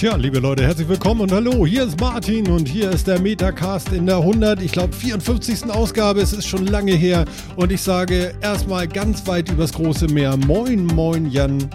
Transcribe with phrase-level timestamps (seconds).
[0.00, 3.92] Tja, liebe Leute, herzlich willkommen und hallo, hier ist Martin und hier ist der Metacast
[3.92, 5.68] in der 100, ich glaube 54.
[5.68, 10.38] Ausgabe, es ist schon lange her und ich sage erstmal ganz weit übers große Meer,
[10.38, 11.68] moin moin Jan.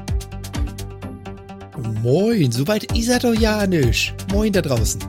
[2.02, 4.16] Moin, soweit ist er doch ja nicht.
[4.34, 5.02] Moin da draußen.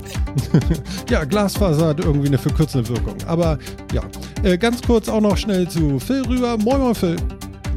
[1.09, 3.59] ja, Glasfaser hat irgendwie eine verkürzende Wirkung, aber
[3.95, 4.03] ja,
[4.43, 7.17] äh, ganz kurz auch noch schnell zu Phil rüber, moin moin Phil.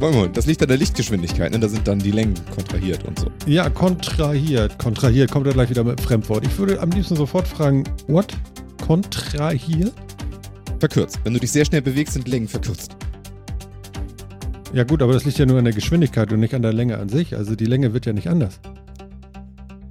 [0.00, 1.60] Moin, das liegt an der Lichtgeschwindigkeit, ne?
[1.60, 3.30] da sind dann die Längen kontrahiert und so.
[3.46, 4.78] Ja, kontrahiert.
[4.78, 6.46] Kontrahiert kommt er gleich wieder mit Fremdwort.
[6.46, 8.34] Ich würde am liebsten sofort fragen, what?
[8.84, 9.92] Kontrahiert?
[10.78, 11.20] Verkürzt.
[11.22, 12.96] Wenn du dich sehr schnell bewegst, sind Längen verkürzt.
[14.72, 16.96] Ja gut, aber das liegt ja nur an der Geschwindigkeit und nicht an der Länge
[16.96, 17.36] an sich.
[17.36, 18.58] Also die Länge wird ja nicht anders.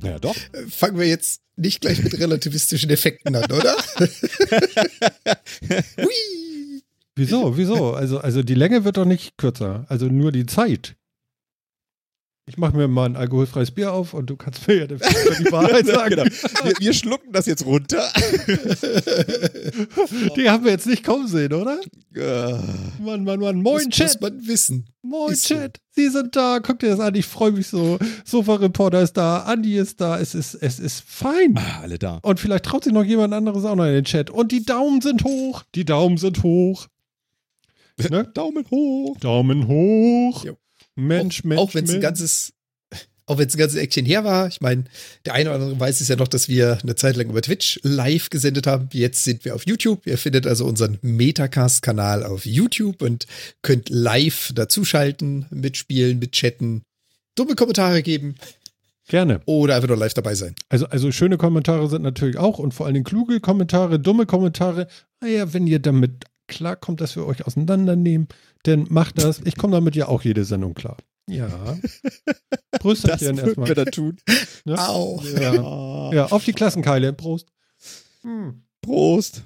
[0.02, 0.36] Naja, doch.
[0.36, 3.76] Äh, fangen wir jetzt nicht gleich mit relativistischen Effekten an, oder?
[5.98, 6.49] Hui!
[7.20, 7.58] Wieso?
[7.58, 7.94] Wieso?
[7.94, 9.86] Also, also die Länge wird doch nicht kürzer.
[9.90, 10.96] Also nur die Zeit.
[12.50, 15.00] Ich mache mir mal ein alkoholfreies Bier auf und du kannst mir ja die
[15.52, 16.10] Wahrheit sagen.
[16.10, 16.24] genau.
[16.24, 17.98] wir, wir, schlucken das jetzt runter.
[20.36, 21.80] die haben wir jetzt nicht kommen sehen, oder?
[23.00, 23.62] Mann, Mann, Mann.
[23.62, 24.20] Moin, muss, Chat.
[24.20, 24.88] Muss man wissen.
[25.04, 25.78] Moin, ist Chat.
[25.78, 26.02] So.
[26.02, 26.58] Sie sind da.
[26.58, 27.14] Guckt dir das an.
[27.14, 28.00] Ich freue mich so.
[28.26, 29.42] Sofa-Reporter ist da.
[29.42, 30.20] Andi ist da.
[30.20, 31.54] Es ist, es ist fein.
[31.56, 32.18] Ah, alle da.
[32.24, 34.32] Und vielleicht traut sich noch jemand anderes auch noch in den Chat.
[34.32, 35.62] Und die Daumen sind hoch.
[35.76, 36.88] Die Daumen sind hoch.
[38.10, 38.24] Ne?
[38.34, 39.18] Daumen hoch.
[39.20, 40.46] Daumen hoch.
[40.46, 40.58] Jo.
[40.96, 41.60] Mensch, auch, Mensch.
[41.60, 42.54] Auch wenn es ein ganzes,
[43.26, 44.48] auch wenn es ein ganzes Action her war.
[44.48, 44.86] Ich meine,
[45.26, 47.80] der eine oder andere weiß es ja noch, dass wir eine Zeit lang über Twitch
[47.84, 48.90] live gesendet haben.
[48.92, 50.06] Jetzt sind wir auf YouTube.
[50.08, 53.28] Ihr findet also unseren Metacast-Kanal auf YouTube und
[53.62, 56.84] könnt live dazuschalten, mitspielen, mitchatten,
[57.36, 58.36] dumme Kommentare geben.
[59.08, 59.42] Gerne.
[59.46, 60.54] Oder einfach nur live dabei sein.
[60.70, 64.88] Also, also schöne Kommentare sind natürlich auch und vor allen Dingen kluge Kommentare, dumme Kommentare.
[65.20, 68.28] Naja, wenn ihr damit klar kommt, dass wir euch auseinandernehmen,
[68.66, 69.42] denn macht das.
[69.46, 70.98] Ich komme damit ja auch jede Sendung klar.
[71.30, 71.78] Ja.
[72.80, 73.68] Brüsterchen das erstmal.
[73.68, 74.18] wir da tun.
[74.66, 74.78] Ne?
[74.78, 75.22] Au.
[75.40, 76.14] Ja.
[76.14, 77.14] ja, auf die Klassenkeile.
[77.14, 77.48] Prost.
[78.24, 78.64] Hm.
[78.82, 79.44] Prost.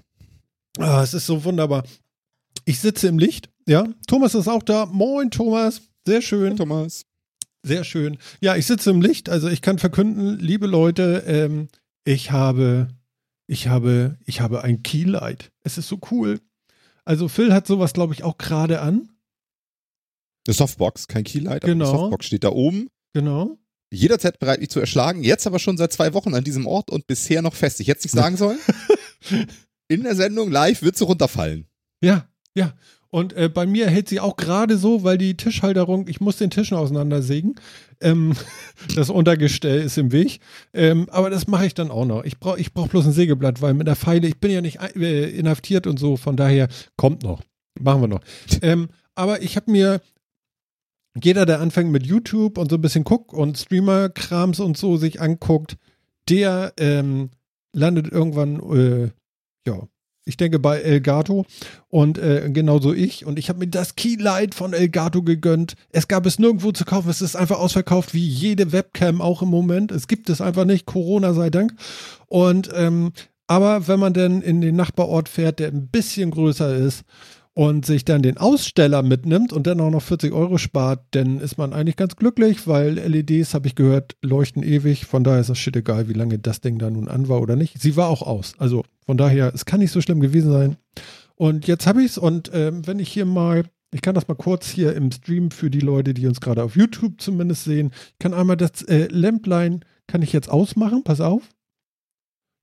[0.79, 1.83] Ah, es ist so wunderbar.
[2.65, 3.49] Ich sitze im Licht.
[3.67, 4.85] Ja, Thomas ist auch da.
[4.85, 5.81] Moin, Thomas.
[6.05, 6.49] Sehr schön.
[6.49, 7.05] Hey, Thomas.
[7.63, 8.17] Sehr schön.
[8.41, 9.29] Ja, ich sitze im Licht.
[9.29, 11.69] Also ich kann verkünden, liebe Leute, ähm,
[12.03, 12.89] ich habe,
[13.47, 15.51] ich habe, ich habe ein Keylight.
[15.63, 16.39] Es ist so cool.
[17.05, 19.09] Also Phil hat sowas, glaube ich, auch gerade an.
[20.45, 21.89] Eine Softbox, kein Keylight, genau.
[21.89, 22.89] eine Softbox steht da oben.
[23.13, 23.57] Genau.
[23.91, 25.23] Jederzeit bereit, mich zu erschlagen.
[25.23, 27.79] Jetzt aber schon seit zwei Wochen an diesem Ort und bisher noch fest.
[27.79, 28.59] Ich hätte es nicht sagen sollen.
[29.87, 31.67] In der Sendung live wird sie runterfallen.
[32.01, 32.73] Ja, ja.
[33.13, 36.49] Und äh, bei mir hält sie auch gerade so, weil die Tischhalterung, ich muss den
[36.49, 37.53] Tischen auseinandersägen.
[38.01, 38.33] Ähm,
[38.95, 40.39] das Untergestell ist im Weg.
[40.73, 42.23] Ähm, aber das mache ich dann auch noch.
[42.23, 44.79] Ich brauche ich brauch bloß ein Sägeblatt, weil mit der Pfeile, ich bin ja nicht
[44.95, 47.43] äh, inhaftiert und so, von daher kommt noch.
[47.79, 48.21] Machen wir noch.
[48.63, 50.01] Ähm, aber ich habe mir,
[51.23, 55.21] jeder, der anfängt mit YouTube und so ein bisschen guckt und Streamer-Krams und so sich
[55.21, 55.77] anguckt,
[56.29, 57.29] der ähm,
[57.73, 59.11] landet irgendwann, äh,
[59.67, 59.87] ja,
[60.25, 61.45] ich denke bei Elgato
[61.89, 63.25] und äh, genauso ich.
[63.25, 65.75] Und ich habe mir das Keylight von Elgato gegönnt.
[65.91, 67.09] Es gab es nirgendwo zu kaufen.
[67.09, 69.91] Es ist einfach ausverkauft, wie jede Webcam auch im Moment.
[69.91, 70.85] Es gibt es einfach nicht.
[70.85, 71.73] Corona sei Dank.
[72.27, 73.11] Und ähm,
[73.47, 77.03] aber wenn man dann in den Nachbarort fährt, der ein bisschen größer ist
[77.53, 81.57] und sich dann den Aussteller mitnimmt und dann auch noch 40 Euro spart, dann ist
[81.57, 85.05] man eigentlich ganz glücklich, weil LEDs, habe ich gehört, leuchten ewig.
[85.05, 87.57] Von daher ist das shit egal, wie lange das Ding da nun an war oder
[87.57, 87.79] nicht.
[87.79, 88.53] Sie war auch aus.
[88.57, 90.77] Also von daher, es kann nicht so schlimm gewesen sein.
[91.35, 94.35] Und jetzt habe ich es und ähm, wenn ich hier mal, ich kann das mal
[94.35, 98.19] kurz hier im Stream für die Leute, die uns gerade auf YouTube zumindest sehen, ich
[98.19, 101.49] kann einmal das äh, Lämplein, kann ich jetzt ausmachen, pass auf.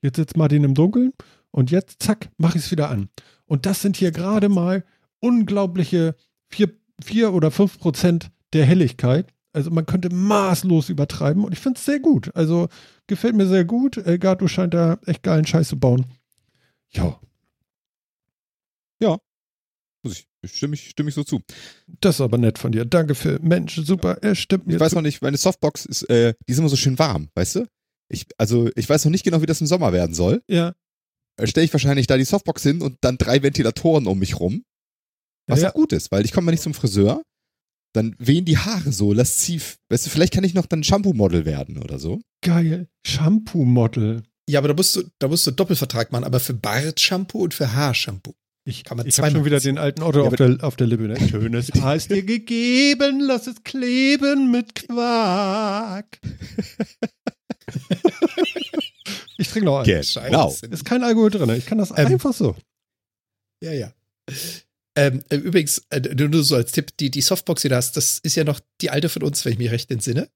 [0.03, 1.13] Jetzt sitzt Martin im Dunkeln
[1.51, 3.09] und jetzt, zack, mache ich es wieder an.
[3.45, 4.85] Und das sind hier gerade mal
[5.21, 6.15] unglaubliche
[6.51, 6.71] 4,
[7.03, 9.33] 4 oder 5 Prozent der Helligkeit.
[9.53, 12.35] Also man könnte maßlos übertreiben und ich finde es sehr gut.
[12.35, 12.69] Also
[13.09, 13.97] gefällt mir sehr gut.
[13.97, 16.07] Elgato scheint da echt geilen Scheiß zu bauen.
[16.93, 17.21] Ja.
[19.03, 19.19] Ja.
[20.03, 21.41] Muss ich, stimme ich, stimme ich so zu.
[21.87, 22.85] Das ist aber nett von dir.
[22.85, 24.19] Danke für Mensch, super.
[24.23, 24.75] Er stimmt mir.
[24.75, 27.57] Ich weiß noch nicht, meine Softbox ist, äh, die ist immer so schön warm, weißt
[27.57, 27.67] du?
[28.09, 30.43] Ich, also, ich weiß noch nicht genau, wie das im Sommer werden soll.
[30.49, 30.75] Ja.
[31.45, 34.65] Stelle ich wahrscheinlich da die Softbox hin und dann drei Ventilatoren um mich rum.
[35.47, 35.71] Was ja.
[35.71, 37.23] auch gut ist, weil ich komme mal nicht zum Friseur.
[37.93, 39.79] Dann wehen die Haare so lasziv.
[39.89, 42.21] Weißt du, vielleicht kann ich noch dann Shampoo-Model werden oder so.
[42.41, 42.89] Geil.
[43.05, 44.23] Shampoo-Model.
[44.51, 47.73] Ja, aber da musst du, da musst du Doppelvertrag machen, aber für Bart-Shampoo und für
[47.73, 48.35] Haarshampoo.
[48.65, 50.89] Ich, kann man ich habe schon wieder den alten Otto ja, auf, der, auf der
[50.89, 51.05] Lippe.
[51.05, 51.29] Ne?
[51.29, 56.19] Schönes Haar ist dir gegeben, lass es kleben mit Quark.
[59.39, 60.03] Ich trinke noch einen.
[60.03, 60.55] Genau.
[60.69, 61.49] Ist kein Alkohol drin.
[61.51, 62.57] Ich kann das ähm, einfach so.
[63.63, 63.93] Ja, ja.
[64.97, 68.19] Ähm, äh, übrigens, äh, nur so als Tipp, die, die Softbox, die du hast, das
[68.19, 70.29] ist ja noch die alte von uns, wenn ich mich recht entsinne.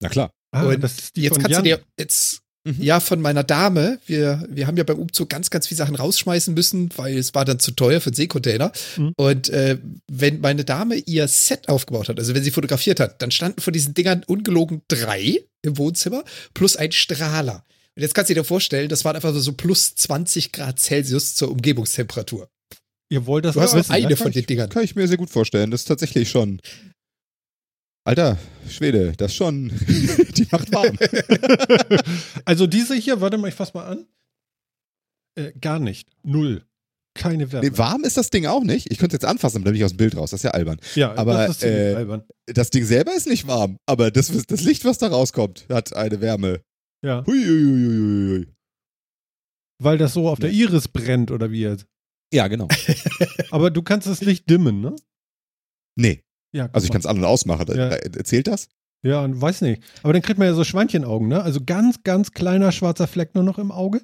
[0.00, 0.30] Na klar.
[0.52, 1.64] Ah, Und das ist die jetzt kannst Jan.
[1.64, 2.82] du dir, jetzt Mhm.
[2.82, 4.00] Ja, von meiner Dame.
[4.06, 7.44] Wir, wir haben ja beim Umzug ganz, ganz viele Sachen rausschmeißen müssen, weil es war
[7.44, 8.72] dann zu teuer für den Seekontainer.
[8.96, 9.12] Mhm.
[9.16, 9.78] Und äh,
[10.10, 13.72] wenn meine Dame ihr Set aufgebaut hat, also wenn sie fotografiert hat, dann standen von
[13.72, 16.24] diesen Dingern ungelogen drei im Wohnzimmer
[16.54, 17.64] plus ein Strahler.
[17.94, 21.52] Und jetzt kannst du dir vorstellen, das waren einfach so plus 20 Grad Celsius zur
[21.52, 22.48] Umgebungstemperatur.
[23.08, 24.68] Ihr wollt das du hast wissen, eine ja, von den Dingern.
[24.68, 25.70] Kann ich mir sehr gut vorstellen.
[25.70, 26.60] Das ist tatsächlich schon
[28.06, 28.38] Alter,
[28.68, 29.68] Schwede, das schon.
[30.36, 30.96] die macht warm.
[32.44, 34.06] also diese hier, warte mal, ich fass mal an.
[35.34, 36.08] Äh, gar nicht.
[36.22, 36.62] Null.
[37.14, 37.68] Keine Wärme.
[37.68, 38.92] Nee, warm ist das Ding auch nicht.
[38.92, 40.30] Ich könnte es jetzt anfassen, dann bin ich aus dem Bild raus.
[40.30, 40.78] Das ist ja albern.
[40.94, 42.22] Ja, aber das, äh, albern.
[42.46, 43.76] das Ding selber ist nicht warm.
[43.86, 46.60] Aber das, das Licht, was da rauskommt, hat eine Wärme.
[47.04, 47.26] Ja.
[47.26, 48.46] Hui, hui, hui,
[49.82, 50.42] Weil das so auf ja.
[50.42, 51.86] der Iris brennt, oder wie jetzt?
[52.32, 52.68] Ja, genau.
[53.50, 54.94] aber du kannst es nicht dimmen, ne?
[55.98, 56.22] Nee.
[56.56, 57.66] Ja, also ich kann es an- und ausmachen.
[57.76, 57.88] Ja.
[57.88, 58.68] Erzählt das?
[59.02, 59.82] Ja, weiß nicht.
[60.02, 61.42] Aber dann kriegt man ja so Schweinchenaugen, ne?
[61.42, 64.00] Also ganz, ganz kleiner schwarzer Fleck nur noch im Auge.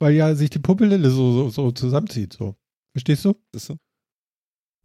[0.00, 2.34] Weil ja sich die Pupille so, so, so zusammenzieht.
[2.34, 2.54] So.
[2.92, 3.34] Verstehst du?
[3.52, 3.76] Ist so.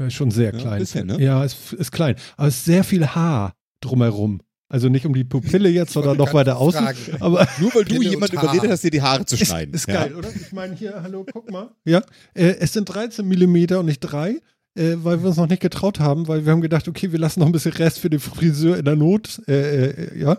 [0.02, 0.74] Ja, schon sehr klein.
[0.74, 1.22] Ja, bisschen, ne?
[1.22, 2.16] ja ist, ist klein.
[2.36, 4.42] Aber es ist sehr viel Haar drumherum.
[4.74, 6.88] Also nicht um die Pupille jetzt, sondern noch weiter außen.
[7.20, 9.72] Aber Nur weil du jemand überredet hast, dir die Haare zu schneiden.
[9.76, 10.06] Ist, ist ja.
[10.06, 10.30] geil, oder?
[10.36, 11.70] Ich meine hier, hallo, guck mal.
[11.86, 12.02] Ja,
[12.34, 14.42] äh, es sind 13 Millimeter und nicht drei
[14.76, 17.40] äh, weil wir uns noch nicht getraut haben, weil wir haben gedacht, okay, wir lassen
[17.40, 20.38] noch ein bisschen Rest für den Friseur in der Not, äh, äh, ja.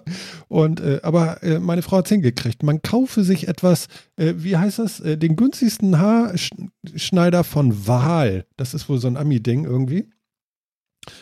[0.48, 2.62] Und äh, aber äh, meine Frau hat es hingekriegt.
[2.62, 3.86] Man kaufe sich etwas,
[4.16, 8.46] äh, wie heißt das, den günstigsten Haarschneider von Wahl.
[8.56, 10.08] Das ist wohl so ein Ami-Ding irgendwie.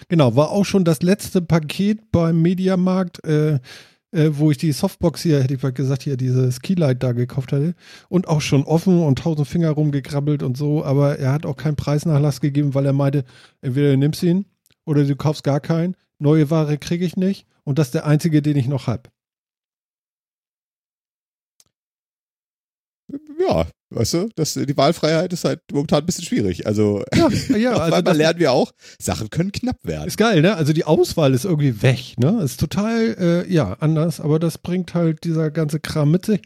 [0.08, 3.24] Genau, war auch schon das letzte Paket beim Mediamarkt.
[3.24, 3.60] Äh,
[4.12, 7.74] äh, wo ich die Softbox hier, hätte ich gesagt, hier dieses Keylight da gekauft hatte.
[8.08, 10.84] Und auch schon offen und tausend Finger rumgekrabbelt und so.
[10.84, 13.24] Aber er hat auch keinen Preisnachlass gegeben, weil er meinte,
[13.62, 14.46] entweder du nimmst ihn
[14.84, 15.96] oder du kaufst gar keinen.
[16.18, 17.46] Neue Ware kriege ich nicht.
[17.64, 19.10] Und das ist der einzige, den ich noch habe.
[23.38, 26.66] ja, weißt du, das, die Wahlfreiheit ist halt momentan ein bisschen schwierig.
[26.66, 30.08] Also, ja, ja also manchmal lernen wir auch, Sachen können knapp werden.
[30.08, 30.56] Ist geil, ne?
[30.56, 32.40] Also die Auswahl ist irgendwie weg, ne?
[32.42, 36.42] Ist total, äh, ja, anders, aber das bringt halt dieser ganze Kram mit sich.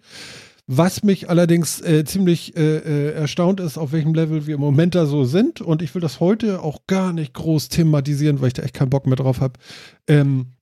[0.69, 4.96] Was mich allerdings äh, ziemlich äh, äh, erstaunt ist, auf welchem Level wir im Moment
[4.96, 5.60] da so sind.
[5.60, 8.90] Und ich will das heute auch gar nicht groß thematisieren, weil ich da echt keinen
[8.90, 9.60] Bock mehr drauf habe.
[10.08, 10.56] Ähm,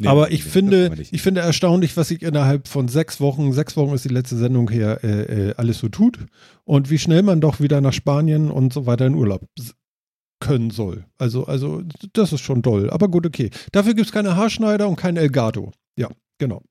[0.00, 3.76] Nee, aber ich nee, finde, ich finde erstaunlich, was sich innerhalb von sechs Wochen, sechs
[3.76, 6.18] Wochen ist die letzte Sendung her, äh, äh, alles so tut
[6.64, 9.44] und wie schnell man doch wieder nach Spanien und so weiter in Urlaub
[10.40, 11.04] können soll.
[11.18, 12.90] Also, also das ist schon toll.
[12.90, 13.50] Aber gut, okay.
[13.72, 15.72] Dafür gibt es keine Haarschneider und kein Elgato.
[15.96, 16.08] Ja,
[16.38, 16.62] genau.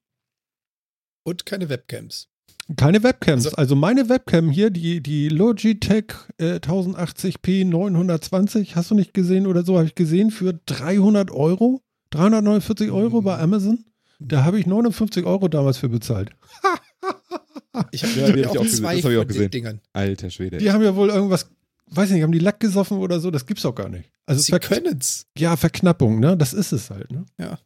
[1.25, 2.29] Und keine Webcams.
[2.75, 3.45] Keine Webcams.
[3.45, 9.47] Also, also, meine Webcam hier, die, die Logitech äh, 1080p 920, hast du nicht gesehen
[9.47, 11.81] oder so, habe ich gesehen, für 300 Euro.
[12.11, 13.85] 349 Euro bei Amazon?
[14.19, 16.31] Da habe ich 59 Euro damals für bezahlt.
[17.91, 19.51] ich habe ja, hab auch, auch zwei das hab ich auch gesehen.
[19.51, 19.81] Dingern.
[19.93, 20.57] Alter Schwede.
[20.57, 21.49] Die haben ja wohl irgendwas,
[21.87, 23.31] weiß nicht, haben die Lack gesoffen oder so?
[23.31, 24.09] Das gibt's doch gar nicht.
[24.25, 25.27] Also Sie können's.
[25.37, 26.35] Ja, Verknappung, ne?
[26.35, 27.25] Das ist es halt, ne?
[27.37, 27.59] Ja.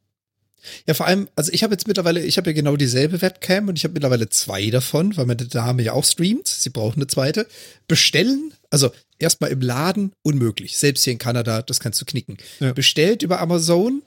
[0.88, 3.77] Ja, vor allem, also ich habe jetzt mittlerweile, ich habe ja genau dieselbe Webcam und
[3.77, 6.48] ich habe mittlerweile zwei davon, weil meine Dame ja auch streamt.
[6.48, 7.48] Sie braucht eine zweite.
[7.88, 10.77] Bestellen, also erstmal im Laden, unmöglich.
[10.77, 12.38] Selbst hier in Kanada, das kannst du knicken.
[12.60, 12.74] Ja.
[12.74, 14.04] Bestellt über Amazon,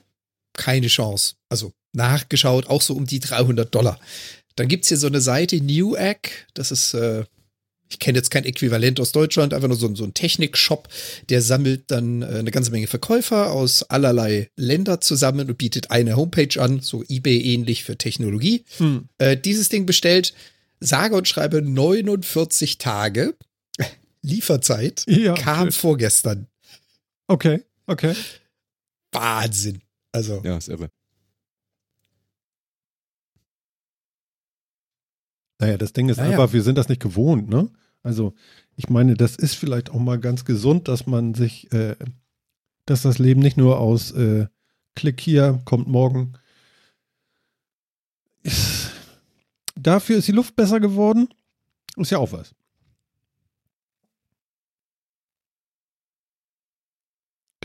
[0.57, 1.35] keine Chance.
[1.49, 3.99] Also nachgeschaut, auch so um die 300 Dollar.
[4.55, 7.25] Dann gibt's hier so eine Seite, Newegg, das ist, äh,
[7.89, 10.87] ich kenne jetzt kein Äquivalent aus Deutschland, einfach nur so, so ein Technik-Shop,
[11.29, 16.15] der sammelt dann äh, eine ganze Menge Verkäufer aus allerlei Länder zusammen und bietet eine
[16.15, 18.63] Homepage an, so eBay-ähnlich für Technologie.
[18.77, 19.09] Hm.
[19.17, 20.33] Äh, dieses Ding bestellt,
[20.79, 23.35] sage und schreibe 49 Tage
[24.21, 25.71] Lieferzeit, ja, kam schön.
[25.73, 26.47] vorgestern.
[27.27, 28.15] Okay, okay.
[29.11, 29.81] Wahnsinn.
[30.15, 30.41] Also.
[30.45, 30.89] Ja, ist irre.
[35.59, 36.31] Naja, das Ding ist naja.
[36.31, 37.69] einfach, wir sind das nicht gewohnt, ne?
[38.01, 38.33] Also,
[38.77, 41.97] ich meine, das ist vielleicht auch mal ganz gesund, dass man sich, äh,
[42.85, 44.47] dass das Leben nicht nur aus äh,
[44.95, 46.33] Klick hier, kommt morgen.
[48.43, 48.91] Ist,
[49.75, 51.27] dafür ist die Luft besser geworden.
[51.97, 52.55] Ist ja auch was.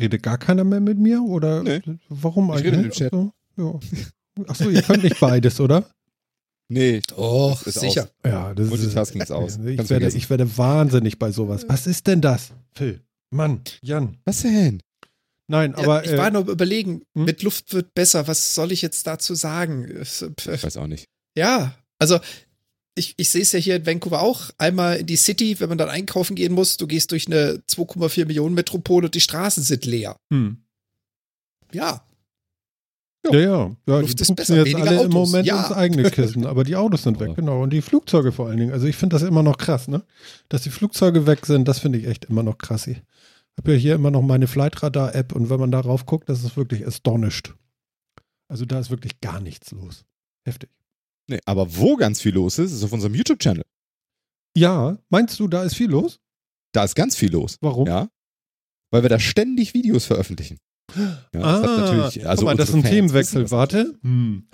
[0.01, 1.23] Redet gar keiner mehr mit mir?
[1.23, 1.83] Oder nee.
[2.09, 2.67] warum eigentlich?
[2.67, 3.13] Ich rede mit dem Chat.
[3.13, 4.45] Achso, ja.
[4.47, 5.85] Achso, ihr könnt nicht beides, oder?
[6.69, 7.03] Nee.
[7.17, 8.05] Oh, sicher.
[8.05, 8.11] Aus.
[8.25, 9.59] Ja, das Multitasking ist aus.
[9.59, 11.65] Ich werde, ich werde wahnsinnig bei sowas.
[11.69, 12.53] Was ist denn das?
[12.75, 14.17] Phil, Mann, Jan.
[14.25, 14.81] Was denn?
[15.49, 16.05] Nein, aber.
[16.05, 17.25] Ja, ich war äh, nur überlegen, hm?
[17.25, 18.29] mit Luft wird besser.
[18.29, 20.01] Was soll ich jetzt dazu sagen?
[20.01, 21.07] Ich weiß auch nicht.
[21.37, 22.21] Ja, also
[23.01, 24.51] ich, ich sehe es ja hier in Vancouver auch.
[24.59, 28.27] Einmal in die City, wenn man dann einkaufen gehen muss, du gehst durch eine 2,4
[28.27, 30.17] Millionen Metropole und die Straßen sind leer.
[30.33, 30.59] Hm.
[31.73, 32.05] Ja.
[33.25, 33.77] Ja, ja.
[33.87, 35.13] ja Luft die ist besser, jetzt weniger alle im Autos.
[35.31, 35.63] Moment Ja.
[35.63, 37.63] ins eigene Kissen, aber die Autos sind weg, genau.
[37.63, 38.73] Und die Flugzeuge vor allen Dingen.
[38.73, 40.03] Also ich finde das immer noch krass, ne?
[40.49, 42.87] Dass die Flugzeuge weg sind, das finde ich echt immer noch krass.
[42.87, 43.03] Ich
[43.59, 46.87] habe ja hier immer noch meine Flightradar-App und wenn man darauf guckt, das ist wirklich
[46.87, 47.55] astonished.
[48.49, 50.05] Also da ist wirklich gar nichts los.
[50.45, 50.71] Heftig.
[51.31, 53.63] Nee, aber wo ganz viel los ist, ist auf unserem YouTube-Channel.
[54.57, 56.19] Ja, meinst du, da ist viel los?
[56.73, 57.57] Da ist ganz viel los.
[57.61, 57.87] Warum?
[57.87, 58.09] Ja.
[58.91, 60.59] Weil wir da ständig Videos veröffentlichen.
[60.97, 63.49] Ja, das hat natürlich, also Ah, mal, das ist ein Fans Themenwechsel.
[63.53, 63.95] Warte.
[64.03, 64.49] Hm.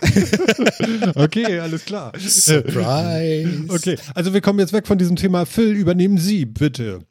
[1.14, 2.12] okay, alles klar.
[2.18, 3.66] Surprise.
[3.68, 5.44] Okay, also wir kommen jetzt weg von diesem Thema.
[5.44, 7.04] Phil, übernehmen Sie, bitte.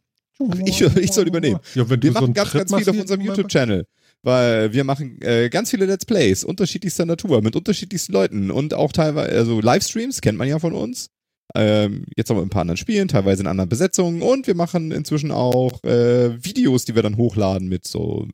[0.65, 1.59] Ich, ich soll übernehmen.
[1.75, 3.85] Ja, Wir so machen ganz, Trip ganz viel auf unserem YouTube-Channel.
[4.23, 8.91] Weil wir machen äh, ganz viele Let's Plays unterschiedlichster Natur mit unterschiedlichsten Leuten und auch
[8.91, 11.07] teilweise, also Livestreams kennt man ja von uns.
[11.55, 14.91] Ähm, jetzt aber in ein paar anderen Spielen, teilweise in anderen Besetzungen und wir machen
[14.91, 18.27] inzwischen auch äh, Videos, die wir dann hochladen mit so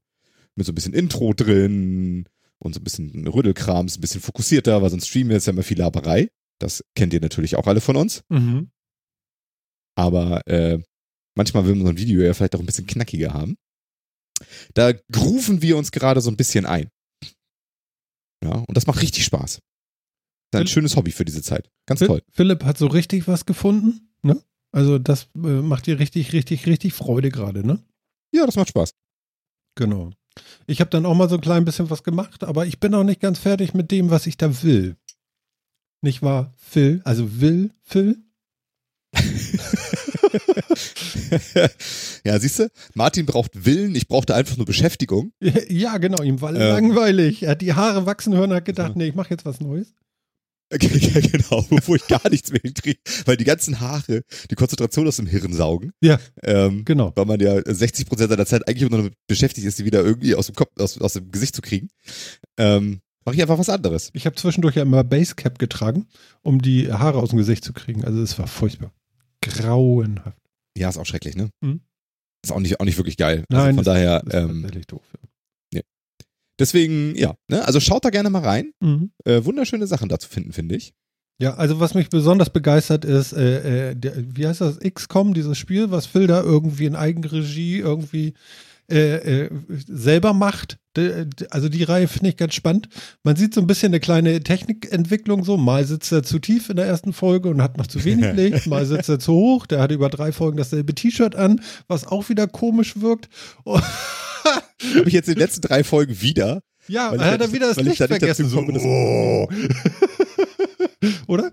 [0.56, 2.26] mit so ein bisschen Intro drin
[2.60, 5.64] und so ein bisschen Rüttelkrams, ein bisschen fokussierter, weil sonst streamen wir jetzt ja immer
[5.64, 6.30] viel Laberei.
[6.60, 8.24] Das kennt ihr natürlich auch alle von uns.
[8.30, 8.72] Mhm.
[9.96, 10.80] Aber äh,
[11.36, 13.58] manchmal will man so ein Video ja vielleicht auch ein bisschen knackiger haben.
[14.74, 16.90] Da grooven wir uns gerade so ein bisschen ein.
[18.44, 19.60] Ja, und das macht richtig Spaß.
[20.52, 21.70] Das ist ein Phil- schönes Hobby für diese Zeit.
[21.88, 22.22] Ganz toll.
[22.32, 24.42] Philipp hat so richtig was gefunden, ne?
[24.72, 27.84] Also das äh, macht dir richtig, richtig, richtig Freude gerade, ne?
[28.34, 28.92] Ja, das macht Spaß.
[29.76, 30.12] Genau.
[30.68, 33.04] Ich habe dann auch mal so ein klein bisschen was gemacht, aber ich bin auch
[33.04, 34.96] nicht ganz fertig mit dem, was ich da will.
[36.04, 37.02] Nicht wahr, Phil?
[37.06, 38.22] Also will Phil?
[42.26, 45.32] ja, siehst du, Martin braucht Willen, ich brauchte einfach nur Beschäftigung.
[45.70, 46.58] Ja, genau, ihm war Ähm.
[46.62, 47.44] langweilig.
[47.44, 49.94] Er hat die Haare wachsen hören und hat gedacht, nee, ich mache jetzt was Neues.
[50.72, 50.78] ja,
[51.22, 55.28] genau, wo ich gar nichts mehr hinkriege, weil die ganzen Haare die Konzentration aus dem
[55.28, 55.92] Hirn saugen.
[56.02, 56.20] Ja.
[56.44, 57.12] Ähm, Genau.
[57.16, 60.48] weil man ja 60% seiner Zeit eigentlich nur damit beschäftigt ist, die wieder irgendwie aus
[60.48, 61.88] dem Kopf, aus, aus dem Gesicht zu kriegen.
[62.58, 64.10] Ähm, Mache ich einfach was anderes.
[64.14, 66.08] Ich habe zwischendurch ja immer Basecap getragen,
[66.44, 68.06] um die Haare aus dem Gesicht zu kriegen.
[68.06, 68.94] Also es war furchtbar.
[69.48, 70.38] Grauenhaft.
[70.78, 71.50] Ja, ist auch schrecklich, ne?
[71.62, 71.82] Mhm.
[72.44, 73.44] Ist auch nicht, auch nicht wirklich geil.
[73.50, 75.02] Nein, also von daher, ist ähm, tatsächlich doof.
[76.60, 77.66] deswegen, ja, ne?
[77.66, 78.74] Also schaut da gerne mal rein.
[78.80, 79.12] Mhm.
[79.26, 80.94] Äh, wunderschöne Sachen da zu finden, finde ich.
[81.40, 85.58] Ja, also was mich besonders begeistert ist, äh, äh, der, wie heißt das, XCOM, dieses
[85.58, 88.34] Spiel, was Phil da irgendwie in Eigenregie irgendwie
[88.90, 89.50] äh, äh,
[89.88, 90.80] selber macht.
[91.50, 92.90] Also die Reihe finde ich ganz spannend.
[93.24, 95.58] Man sieht so ein bisschen eine kleine Technikentwicklung so.
[95.58, 98.68] Mal sitzt er zu tief in der ersten Folge und hat noch zu wenig Licht,
[98.68, 102.30] mal sitzt er zu hoch, der hat über drei Folgen dasselbe T-Shirt an, was auch
[102.30, 103.30] wieder komisch wirkt.
[103.66, 103.84] Habe
[105.08, 106.62] ich jetzt in den letzten drei Folgen wieder.
[106.88, 108.48] ja, Weil hat er wieder das Licht vergessen.
[108.50, 109.48] So, komme, das- oh.
[111.28, 111.52] Oder?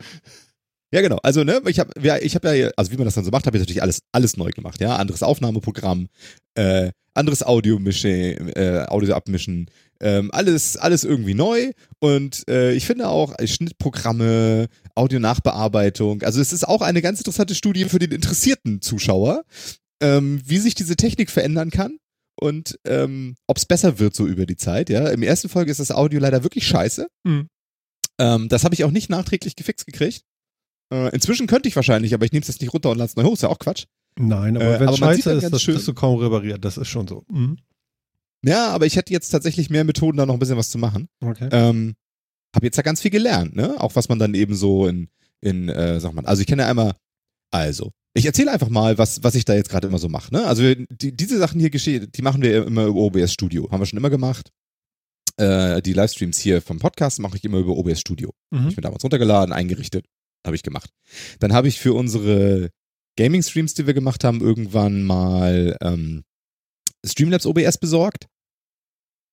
[0.94, 1.18] Ja, genau.
[1.24, 3.48] Also, ne, ich habe ja, ich habe ja, also wie man das dann so macht,
[3.48, 4.94] habe ich natürlich alles, alles neu gemacht, ja.
[4.94, 6.06] Anderes Aufnahmeprogramm,
[6.54, 8.12] äh, anderes Audio mischen,
[8.54, 9.68] äh, Audio abmischen,
[10.00, 11.72] ähm, alles, alles irgendwie neu.
[11.98, 16.22] Und äh, ich finde auch äh, Schnittprogramme, Audio-Nachbearbeitung.
[16.22, 19.42] Also es ist auch eine ganz interessante Studie für den interessierten Zuschauer,
[20.00, 21.98] ähm, wie sich diese Technik verändern kann.
[22.36, 25.08] Und ähm, ob es besser wird so über die Zeit, ja.
[25.08, 27.08] Im ersten Folge ist das Audio leider wirklich scheiße.
[27.24, 27.48] Mhm.
[28.20, 30.22] Ähm, das habe ich auch nicht nachträglich gefixt gekriegt.
[30.92, 33.16] Äh, inzwischen könnte ich wahrscheinlich, aber ich nehme es jetzt nicht runter und lade es
[33.16, 33.32] neu hoch.
[33.34, 33.84] Ist ja auch Quatsch.
[34.18, 36.64] Nein, aber Äh, wenn sieht scheiße ist, das schön- du kaum repariert.
[36.64, 37.24] Das ist schon so.
[37.28, 37.56] Mhm.
[38.44, 41.08] Ja, aber ich hätte jetzt tatsächlich mehr Methoden, da noch ein bisschen was zu machen.
[41.22, 41.48] Okay.
[41.50, 41.94] Ähm,
[42.54, 43.80] habe jetzt ja ganz viel gelernt, ne?
[43.80, 45.08] Auch was man dann eben so in,
[45.40, 46.94] in äh, sag mal, also ich kenne ja einmal,
[47.50, 50.44] also, ich erzähle einfach mal, was, was ich da jetzt gerade immer so mache, ne?
[50.46, 53.68] Also die, diese Sachen hier geschehen, die machen wir immer über OBS Studio.
[53.70, 54.50] Haben wir schon immer gemacht.
[55.36, 58.32] Äh, die Livestreams hier vom Podcast mache ich immer über OBS Studio.
[58.52, 58.68] Hab Mhm.
[58.68, 60.04] ich mir damals runtergeladen, eingerichtet,
[60.44, 60.90] habe ich gemacht.
[61.40, 62.70] Dann habe ich für unsere
[63.18, 66.24] Gaming-Streams, die wir gemacht haben, irgendwann mal ähm,
[67.06, 68.26] Streamlabs OBS besorgt.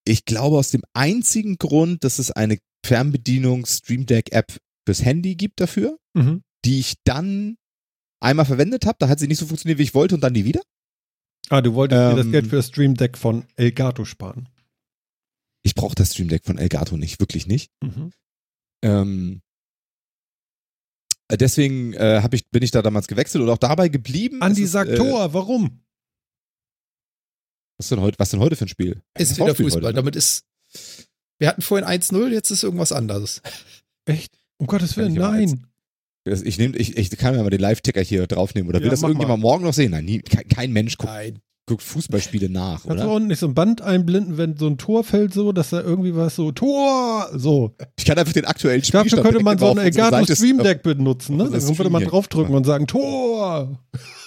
[0.06, 4.56] Ich glaube aus dem einzigen Grund, dass es eine Fernbedienung Stream Deck App
[4.88, 6.42] fürs Handy gibt dafür, Mhm.
[6.66, 7.58] die ich dann
[8.20, 8.98] einmal verwendet habe.
[9.00, 10.62] Da hat sie nicht so funktioniert, wie ich wollte und dann nie wieder.
[11.50, 14.48] Ah, du wolltest dir das Ähm, Geld für das Stream Deck von Elgato sparen.
[15.64, 17.70] Ich brauche das Stream Deck von Elgato nicht, wirklich nicht.
[17.84, 18.12] Mhm.
[18.84, 19.51] Ähm, äh,
[21.38, 24.42] deswegen äh, hab ich, bin ich da damals gewechselt und auch dabei geblieben.
[24.42, 25.82] Andi ist, sagt äh, Tor, warum?
[27.78, 29.02] Was denn heute, was denn heute für ein Spiel?
[29.18, 29.82] Ist wieder Fußball.
[29.82, 29.94] heute, ne?
[29.94, 30.46] Damit ist.
[31.40, 33.42] Wir hatten vorhin 1-0, jetzt ist irgendwas anderes.
[34.06, 34.38] Echt?
[34.58, 35.66] Um Gottes Willen, nein.
[36.24, 38.70] Ich, nehm, ich, ich kann mir mal den Live-Ticker hier draufnehmen.
[38.70, 39.92] Oder will Ja, das irgendjemand morgen noch sehen?
[39.92, 41.40] Nein, nie, kein, kein Mensch guckt, Nein.
[41.72, 43.16] Guckt Fußballspiele nach, Kannst du oder?
[43.16, 46.16] unten nicht so ein Band einblenden, wenn so ein Tor fällt, so, dass da irgendwie
[46.16, 47.76] was so, Tor, so.
[47.98, 51.50] Ich kann einfach den aktuellen Spielstand könnte man so ein Elgato Stream Deck benutzen, ne?
[51.50, 53.80] Dann würde man draufdrücken und sagen, Tor.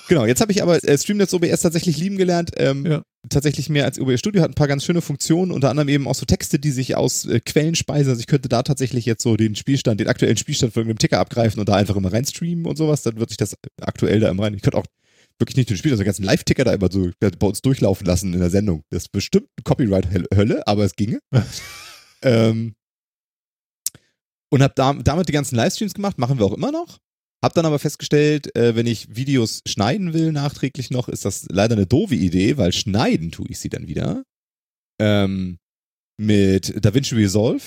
[0.09, 2.51] Genau, jetzt habe ich aber äh, Streamlabs OBS tatsächlich lieben gelernt.
[2.57, 3.03] Ähm, ja.
[3.31, 6.15] Tatsächlich mehr als OBS Studio hat ein paar ganz schöne Funktionen, unter anderem eben auch
[6.15, 8.11] so Texte, die sich aus äh, Quellen speisen.
[8.11, 11.21] Also ich könnte da tatsächlich jetzt so den Spielstand, den aktuellen Spielstand von irgendeinem Ticker
[11.21, 13.03] abgreifen und da einfach immer reinstreamen und sowas.
[13.03, 14.55] Dann wird sich das aktuell da immer rein.
[14.55, 14.87] Ich könnte auch
[15.39, 18.33] wirklich nicht den Spiel, also den ganzen Live-Ticker da immer so bei uns durchlaufen lassen
[18.33, 18.83] in der Sendung.
[18.91, 21.21] Das ist bestimmt Copyright-Hölle, aber es ginge.
[22.23, 22.75] ähm,
[24.51, 26.99] und habe da, damit die ganzen Livestreams gemacht, machen wir auch immer noch.
[27.43, 31.75] Hab dann aber festgestellt, äh, wenn ich Videos schneiden will, nachträglich noch, ist das leider
[31.75, 34.23] eine doofe Idee, weil schneiden tue ich sie dann wieder.
[35.01, 35.59] Ähm,
[36.17, 37.63] mit DaVinci Resolve.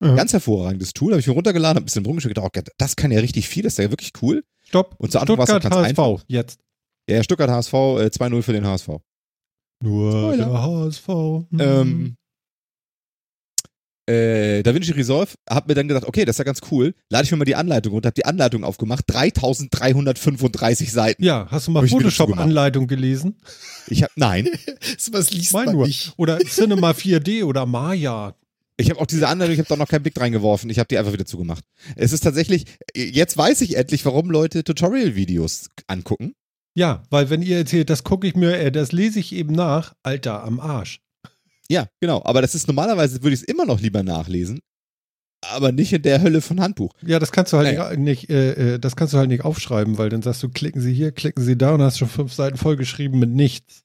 [0.00, 0.16] Mhm.
[0.16, 1.12] Ganz hervorragendes Tool.
[1.12, 3.62] Habe ich mir runtergeladen, habe ein bisschen rumgeschickt, gedacht, oh, das kann ja richtig viel,
[3.62, 4.44] das ist ja wirklich cool.
[4.62, 4.94] Stopp.
[4.98, 6.24] Und zu Anfang war es ganz HSV, einfach.
[6.26, 6.60] jetzt.
[7.08, 8.88] Ja, Stuttgart HSV, äh, 2-0 für den HSV.
[9.82, 10.36] Nur Spoiler.
[10.36, 11.08] der HSV.
[11.50, 11.60] Mhm.
[11.60, 12.16] Ähm,
[14.06, 16.94] äh, DaVinci Resolve, hab mir dann gedacht, okay, das ist ja ganz cool.
[17.10, 19.04] Lade ich mir mal die Anleitung und hab die Anleitung aufgemacht.
[19.06, 21.24] 3335 Seiten.
[21.24, 23.38] Ja, hast du mal Photoshop-Anleitung gelesen?
[23.86, 24.48] Ich hab, nein.
[25.10, 25.86] was liest mein man nur.
[25.86, 26.12] nicht.
[26.16, 28.34] Oder Cinema 4D oder Maya.
[28.76, 30.68] Ich habe auch diese Anleitung, ich habe da noch keinen Blick reingeworfen.
[30.68, 31.64] Ich habe die einfach wieder zugemacht.
[31.96, 36.34] Es ist tatsächlich, jetzt weiß ich endlich, warum Leute Tutorial-Videos angucken.
[36.74, 39.94] Ja, weil wenn ihr erzählt, das gucke ich mir, äh, das lese ich eben nach,
[40.02, 41.00] Alter, am Arsch.
[41.68, 42.22] Ja, genau.
[42.24, 44.60] Aber das ist normalerweise, würde ich es immer noch lieber nachlesen,
[45.40, 46.92] aber nicht in der Hölle von Handbuch.
[47.06, 47.96] Ja, das kannst du halt naja.
[47.96, 50.92] nicht, äh, äh, das kannst du halt nicht aufschreiben, weil dann sagst du, klicken Sie
[50.92, 53.82] hier, klicken Sie da und hast schon fünf Seiten vollgeschrieben mit nichts.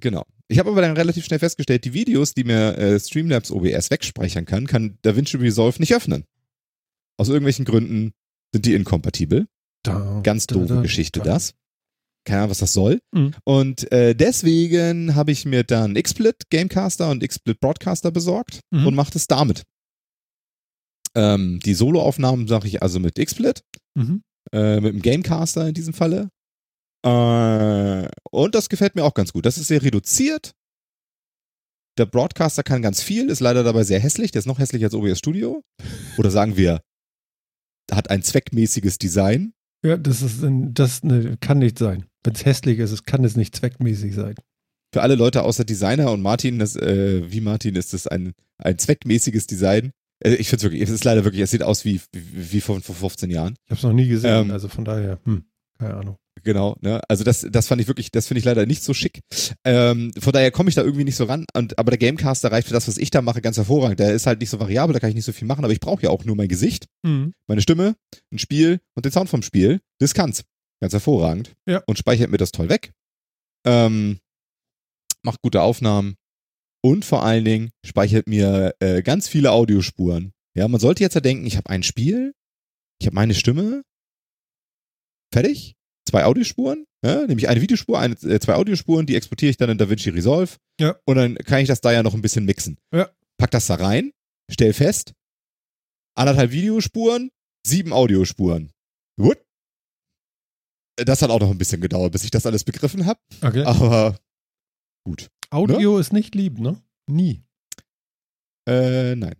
[0.00, 0.24] Genau.
[0.48, 4.46] Ich habe aber dann relativ schnell festgestellt, die Videos, die mir äh, Streamlabs OBS wegspeichern
[4.46, 6.24] kann, kann DaVinci Resolve nicht öffnen.
[7.16, 8.12] Aus irgendwelchen Gründen
[8.52, 9.46] sind die inkompatibel.
[9.82, 11.54] Da, Ganz doofe da, da, Geschichte das
[12.26, 13.00] keine Ahnung, was das soll.
[13.12, 13.34] Mhm.
[13.44, 18.86] Und äh, deswegen habe ich mir dann XSplit Gamecaster und XSplit Broadcaster besorgt mhm.
[18.86, 19.62] und mache das damit.
[21.14, 23.62] Ähm, die Soloaufnahmen mache ich also mit XSplit,
[23.94, 24.22] mhm.
[24.52, 26.28] äh, mit dem Gamecaster in diesem Falle.
[27.04, 29.46] Äh, und das gefällt mir auch ganz gut.
[29.46, 30.52] Das ist sehr reduziert.
[31.98, 34.30] Der Broadcaster kann ganz viel, ist leider dabei sehr hässlich.
[34.30, 35.62] Der ist noch hässlicher als OBS Studio.
[36.18, 36.82] Oder sagen wir,
[37.90, 39.54] hat ein zweckmäßiges Design.
[39.84, 42.06] Ja, das ist das ne, kann nicht sein.
[42.24, 44.34] Wenn es hässlich ist, kann es nicht zweckmäßig sein.
[44.92, 48.78] Für alle Leute außer Designer und Martin, das, äh, wie Martin, ist das ein, ein
[48.78, 49.92] zweckmäßiges Design.
[50.20, 52.60] Äh, ich finde es wirklich, es ist leider wirklich, es sieht aus wie, wie, wie
[52.60, 53.56] vor, vor 15 Jahren.
[53.64, 55.44] Ich habe es noch nie gesehen, ähm, also von daher, hm,
[55.78, 56.16] keine Ahnung.
[56.46, 57.00] Genau, ne?
[57.08, 59.20] Also das, das fand ich wirklich, das finde ich leider nicht so schick.
[59.64, 61.44] Ähm, von daher komme ich da irgendwie nicht so ran.
[61.56, 63.98] Und, aber der Gamecaster reicht für das, was ich da mache, ganz hervorragend.
[63.98, 65.80] Der ist halt nicht so variabel, da kann ich nicht so viel machen, aber ich
[65.80, 67.32] brauche ja auch nur mein Gesicht, mhm.
[67.48, 67.96] meine Stimme,
[68.32, 69.80] ein Spiel und den Sound vom Spiel.
[69.98, 70.44] Das kann's.
[70.80, 71.52] Ganz hervorragend.
[71.66, 71.82] Ja.
[71.88, 72.92] Und speichert mir das toll weg.
[73.66, 74.20] Ähm,
[75.24, 76.14] macht gute Aufnahmen.
[76.80, 80.32] Und vor allen Dingen speichert mir äh, ganz viele Audiospuren.
[80.54, 82.34] Ja, man sollte jetzt ja denken, ich habe ein Spiel,
[83.00, 83.82] ich habe meine Stimme,
[85.32, 85.74] fertig,
[86.06, 89.78] zwei Audiospuren, ja, nämlich eine Videospur, eine, äh, zwei Audiospuren, die exportiere ich dann in
[89.78, 90.56] DaVinci Resolve.
[90.80, 90.96] Ja.
[91.04, 92.78] Und dann kann ich das da ja noch ein bisschen mixen.
[92.92, 93.10] Ja.
[93.38, 94.12] Pack das da rein,
[94.50, 95.12] stell fest,
[96.14, 97.30] anderthalb Videospuren,
[97.66, 98.72] sieben Audiospuren.
[99.20, 99.38] Gut.
[100.96, 103.20] Das hat auch noch ein bisschen gedauert, bis ich das alles begriffen habe.
[103.42, 103.64] Okay.
[103.64, 104.18] Aber
[105.04, 105.28] gut.
[105.50, 106.00] Audio ne?
[106.00, 106.80] ist nicht lieb, ne?
[107.06, 107.42] Nie.
[108.66, 109.36] Äh, nein.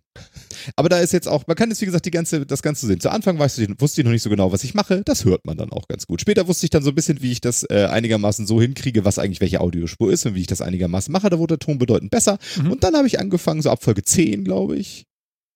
[0.75, 2.99] Aber da ist jetzt auch, man kann jetzt wie gesagt die ganze, das Ganze sehen.
[2.99, 5.01] Zu Anfang weißt du, wusste ich noch nicht so genau, was ich mache.
[5.03, 6.21] Das hört man dann auch ganz gut.
[6.21, 9.19] Später wusste ich dann so ein bisschen, wie ich das äh, einigermaßen so hinkriege, was
[9.19, 11.29] eigentlich welche Audiospur ist und wie ich das einigermaßen mache.
[11.29, 12.37] Da wurde der Ton bedeutend besser.
[12.61, 12.71] Mhm.
[12.71, 15.05] Und dann habe ich angefangen, so ab Folge 10, glaube ich,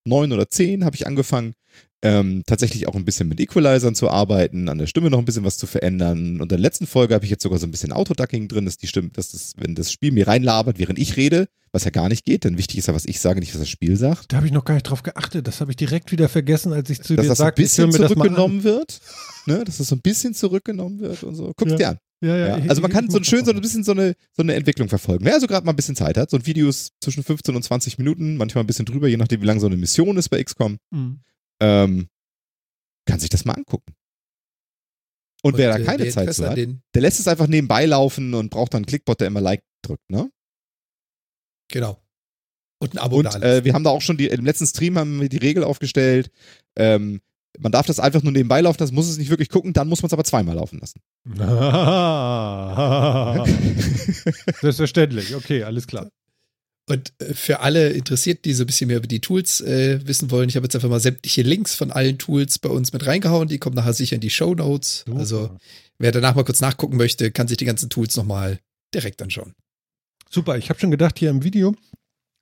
[0.05, 1.53] 9 oder 10, habe ich angefangen,
[2.03, 5.43] ähm, tatsächlich auch ein bisschen mit Equalizern zu arbeiten, an der Stimme noch ein bisschen
[5.43, 6.35] was zu verändern.
[6.35, 8.77] Und in der letzten Folge habe ich jetzt sogar so ein bisschen Autoducking drin, dass
[8.77, 12.09] die Stimme, dass das, wenn das Spiel mir reinlabert, während ich rede, was ja gar
[12.09, 14.31] nicht geht, denn wichtig ist ja, was ich sage, nicht, was das Spiel sagt.
[14.31, 15.47] Da habe ich noch gar nicht drauf geachtet.
[15.47, 17.89] Das habe ich direkt wieder vergessen, als ich zu dass dir sagte, dass das ein
[17.89, 18.99] bisschen zurückgenommen wird.
[19.45, 21.53] Ne, dass das so ein bisschen zurückgenommen wird und so.
[21.55, 21.77] Guck's ja.
[21.77, 21.97] dir an.
[22.23, 22.69] Ja, ja, ja.
[22.69, 25.25] Also man kann so ein schön so ein bisschen so eine, so eine Entwicklung verfolgen.
[25.25, 27.63] Wer also gerade mal ein bisschen Zeit hat, so ein Video ist zwischen 15 und
[27.63, 30.43] 20 Minuten, manchmal ein bisschen drüber, je nachdem, wie lang so eine Mission ist bei
[30.43, 30.77] XCOM.
[30.91, 31.21] Mhm.
[31.59, 32.07] Ähm,
[33.07, 33.93] kann sich das mal angucken.
[35.41, 38.51] Und, und wer da keine Zeit zu hat, der lässt es einfach nebenbei laufen und
[38.51, 40.29] braucht dann einen Clickbot, der immer Like drückt, ne?
[41.71, 41.97] Genau.
[42.79, 45.21] Und ein Abo Und äh, wir haben da auch schon die, im letzten Stream haben
[45.21, 46.31] wir die Regel aufgestellt,
[46.75, 47.21] ähm,
[47.59, 50.01] man darf das einfach nur nebenbei laufen, das muss es nicht wirklich gucken, dann muss
[50.01, 51.01] man es aber zweimal laufen lassen.
[54.61, 56.09] Selbstverständlich, okay, alles klar.
[56.89, 60.31] Und äh, für alle interessiert, die so ein bisschen mehr über die Tools äh, wissen
[60.31, 63.47] wollen, ich habe jetzt einfach mal sämtliche Links von allen Tools bei uns mit reingehauen.
[63.47, 65.05] Die kommen nachher sicher in die Show Notes.
[65.15, 65.57] Also
[65.99, 68.59] wer danach mal kurz nachgucken möchte, kann sich die ganzen Tools nochmal
[68.93, 69.53] direkt anschauen.
[70.31, 71.75] Super, ich habe schon gedacht, hier im Video,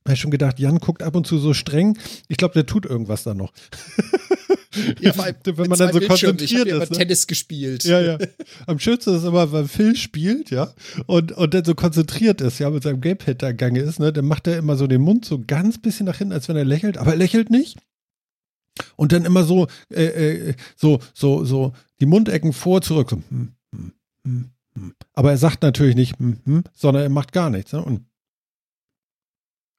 [0.05, 1.97] ich habe schon gedacht, Jan guckt ab und zu so streng.
[2.27, 3.51] Ich glaube, der tut irgendwas da noch.
[5.01, 6.91] Ja, allem, wenn man dann so konzentriert ich ist.
[6.91, 6.97] Ne?
[6.97, 7.83] Tennis gespielt.
[7.85, 8.17] Ja, ja.
[8.67, 10.71] Am schönsten ist immer, wenn Phil spielt, ja,
[11.07, 14.25] und, und dann so konzentriert ist, ja, mit seinem Gamepad da gange ist, ne, dann
[14.25, 16.99] macht er immer so den Mund so ganz bisschen nach hinten, als wenn er lächelt,
[16.99, 17.77] aber er lächelt nicht.
[18.95, 23.09] Und dann immer so, äh, äh, so, so, so die Mundecken vor, zurück.
[23.09, 24.51] So, hm, hm, hm.
[25.13, 27.73] Aber er sagt natürlich nicht, hm, hm, sondern er macht gar nichts.
[27.73, 27.83] Ne?
[27.83, 28.05] Und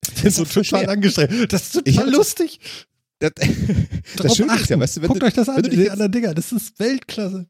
[0.03, 1.53] das ist so total angestrengt.
[1.53, 2.61] Das ist total ich lustig.
[3.19, 3.33] Das,
[4.17, 6.35] das Schöne ist ja, weißt du, wenn Guckt du, euch das an, die anderen Dinger,
[6.35, 7.47] das ist Weltklasse.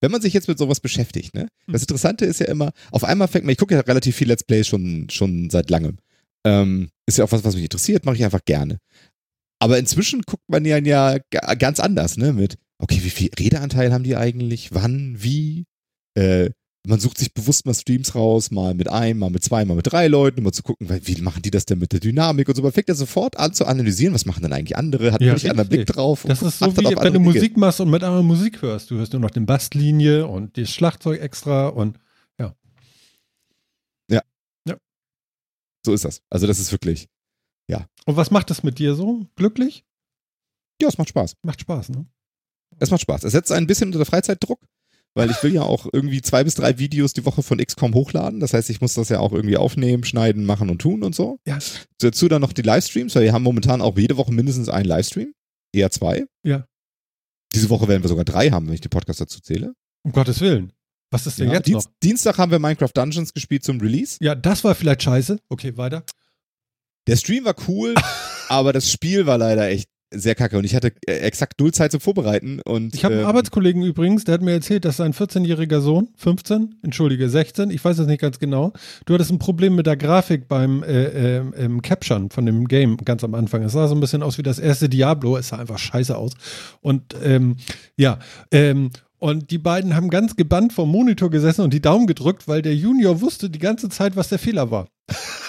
[0.00, 1.42] Wenn man sich jetzt mit sowas beschäftigt, ne?
[1.66, 1.72] Hm.
[1.72, 4.44] Das Interessante ist ja immer, auf einmal fängt man, ich gucke ja relativ viel Let's
[4.44, 5.98] Plays schon, schon seit langem.
[6.44, 8.78] Ähm, ist ja auch was, was mich interessiert, mache ich einfach gerne.
[9.60, 11.18] Aber inzwischen guckt man ja, ja
[11.54, 12.32] ganz anders, ne?
[12.32, 14.72] Mit, okay, wie viel Redeanteil haben die eigentlich?
[14.72, 15.16] Wann?
[15.20, 15.64] Wie?
[16.14, 16.50] Äh,
[16.88, 19.92] man sucht sich bewusst mal Streams raus, mal mit einem, mal mit zwei, mal mit
[19.92, 22.54] drei Leuten, um mal zu gucken, wie machen die das denn mit der Dynamik und
[22.54, 22.62] so.
[22.62, 25.50] Man fängt ja sofort an zu analysieren, was machen denn eigentlich andere, hat ja, einen
[25.50, 26.24] anderen Blick drauf.
[26.26, 28.90] Das ist so wie wenn du Musik machst und mit einer Musik hörst.
[28.90, 31.98] Du hörst nur noch den Basslinie und das Schlagzeug extra und
[32.38, 32.54] ja.
[34.10, 34.22] Ja.
[34.66, 34.76] Ja.
[35.84, 36.22] So ist das.
[36.30, 37.08] Also das ist wirklich,
[37.68, 37.86] ja.
[38.06, 39.26] Und was macht das mit dir so?
[39.36, 39.84] Glücklich?
[40.80, 41.36] Ja, es macht Spaß.
[41.42, 42.06] Macht Spaß, ne?
[42.78, 43.24] Es macht Spaß.
[43.24, 44.60] Es setzt ein bisschen unter Freizeitdruck
[45.18, 48.38] weil ich will ja auch irgendwie zwei bis drei Videos die Woche von XCOM hochladen.
[48.38, 51.40] Das heißt, ich muss das ja auch irgendwie aufnehmen, schneiden, machen und tun und so.
[51.44, 51.58] Ja.
[51.98, 55.34] Dazu dann noch die Livestreams, weil wir haben momentan auch jede Woche mindestens einen Livestream.
[55.74, 56.24] Eher zwei.
[56.44, 56.66] Ja.
[57.52, 59.74] Diese Woche werden wir sogar drei haben, wenn ich den Podcast dazu zähle.
[60.04, 60.72] Um Gottes Willen.
[61.10, 61.94] Was ist denn ja, jetzt Dienst, noch?
[62.00, 64.18] Dienstag haben wir Minecraft Dungeons gespielt zum Release.
[64.20, 65.40] Ja, das war vielleicht scheiße.
[65.48, 66.04] Okay, weiter.
[67.08, 67.94] Der Stream war cool,
[68.48, 71.92] aber das Spiel war leider echt sehr kacke und ich hatte äh, exakt null Zeit
[71.92, 75.12] zum Vorbereiten und ich habe einen ähm, Arbeitskollegen übrigens, der hat mir erzählt, dass sein
[75.12, 78.72] 14-jähriger Sohn, 15, entschuldige 16, ich weiß es nicht ganz genau,
[79.04, 83.22] du hattest ein Problem mit der Grafik beim äh, äh, Caption von dem Game ganz
[83.22, 83.62] am Anfang.
[83.62, 86.32] Es sah so ein bisschen aus wie das erste Diablo, es sah einfach scheiße aus
[86.80, 87.56] und ähm,
[87.96, 88.18] ja
[88.50, 92.62] ähm, und die beiden haben ganz gebannt vom Monitor gesessen und die Daumen gedrückt, weil
[92.62, 94.86] der Junior wusste die ganze Zeit, was der Fehler war.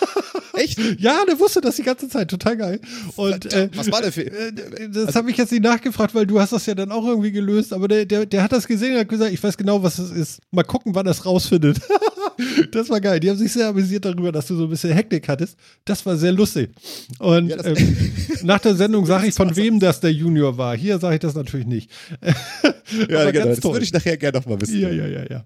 [0.59, 0.79] Echt?
[0.99, 2.29] Ja, der wusste das die ganze Zeit.
[2.29, 2.81] Total geil.
[3.15, 4.25] Und, äh, Was war der für?
[4.25, 4.51] Äh,
[4.91, 7.31] das also, habe ich jetzt nicht nachgefragt, weil du hast das ja dann auch irgendwie
[7.31, 7.71] gelöst.
[7.71, 10.11] Aber der, der, der hat das gesehen und hat gesagt, ich weiß genau, was es
[10.11, 10.41] ist.
[10.51, 11.79] Mal gucken, wann er es rausfindet.
[12.71, 13.19] das war geil.
[13.19, 15.57] Die haben sich sehr amüsiert darüber, dass du so ein bisschen Hektik hattest.
[15.85, 16.69] Das war sehr lustig.
[17.19, 17.97] Und ja, ähm,
[18.43, 20.75] nach der Sendung sage ich, von wem das der Junior war.
[20.75, 21.91] Hier sage ich das natürlich nicht.
[23.09, 23.47] ja, genau.
[23.47, 24.79] Das würde ich nachher gerne nochmal wissen.
[24.79, 25.43] Ja, ja, ja, ja.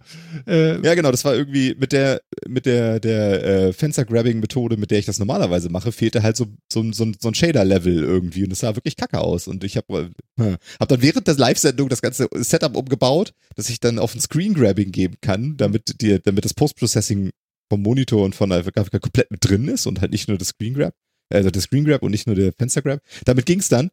[0.47, 1.11] Äh, ja, genau.
[1.11, 5.69] Das war irgendwie mit der, mit der, der äh, Fenster-Grabbing-Methode, mit der ich das normalerweise
[5.69, 8.43] mache, fehlte halt so, so, so, so ein Shader-Level irgendwie.
[8.43, 9.47] Und das sah wirklich kacke aus.
[9.47, 13.79] Und ich habe äh, hab dann während der Live-Sendung das ganze Setup umgebaut, dass ich
[13.79, 17.31] dann auf ein Screen-Grabbing geben kann, damit, die, damit das Post Processing
[17.71, 20.49] vom Monitor und von der Grafik komplett mit drin ist und halt nicht nur das
[20.49, 20.93] Screen Grab,
[21.31, 22.99] also der Screen Grab und nicht nur der Fenster Grab.
[23.23, 23.89] Damit ging es dann.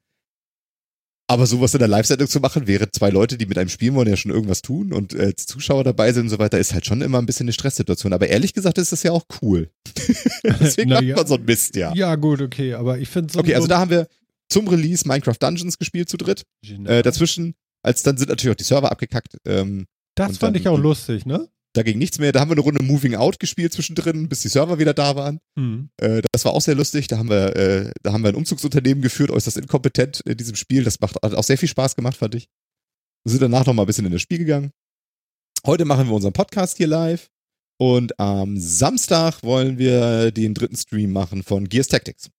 [1.29, 4.09] Aber sowas in der Live-Sendung zu machen, während zwei Leute, die mit einem spielen wollen,
[4.09, 7.03] ja schon irgendwas tun und äh, Zuschauer dabei sind und so weiter, ist halt schon
[7.03, 8.12] immer ein bisschen eine Stresssituation.
[8.12, 9.70] Aber ehrlich gesagt ist das ja auch cool.
[10.61, 11.14] Deswegen macht ja.
[11.14, 11.94] man so ein Mist, ja.
[11.94, 12.74] Ja, gut, okay.
[12.74, 13.38] Aber ich finde so.
[13.38, 14.09] Okay, also da haben wir
[14.48, 16.42] zum Release Minecraft Dungeons gespielt zu dritt.
[16.66, 19.37] Äh, dazwischen, als dann sind natürlich auch die Server abgekackt.
[19.46, 21.48] Ähm, das fand ich auch lustig, ne?
[21.72, 22.33] Da ging nichts mehr.
[22.33, 25.40] Da haben wir eine Runde Moving Out gespielt zwischendrin, bis die Server wieder da waren.
[25.56, 25.90] Mhm.
[25.98, 27.06] Äh, das war auch sehr lustig.
[27.06, 30.85] Da haben wir, äh, da haben wir ein Umzugsunternehmen geführt, äußerst inkompetent in diesem Spiel.
[30.85, 32.48] Das macht hat auch sehr viel Spaß gemacht, fand ich.
[33.24, 34.72] Wir sind danach noch mal ein bisschen in das Spiel gegangen.
[35.64, 37.30] Heute machen wir unseren Podcast hier live.
[37.78, 42.30] Und am Samstag wollen wir den dritten Stream machen von Gears Tactics.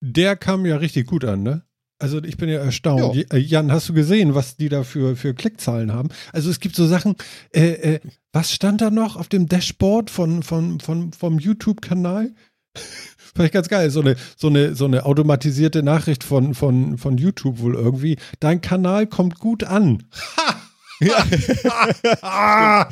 [0.00, 1.66] Der kam ja richtig gut an, ne?
[2.04, 3.16] Also ich bin ja erstaunt.
[3.16, 3.22] Ja.
[3.32, 6.10] Äh, Jan, hast du gesehen, was die da für, für Klickzahlen haben?
[6.34, 7.16] Also es gibt so Sachen,
[7.54, 12.34] äh, äh, was stand da noch auf dem Dashboard von, von, von, vom YouTube-Kanal?
[13.34, 13.88] Fand ich ganz geil.
[13.88, 18.18] So eine, so eine, so eine automatisierte Nachricht von, von, von YouTube wohl irgendwie.
[18.38, 20.02] Dein Kanal kommt gut an.
[20.36, 20.56] Ha!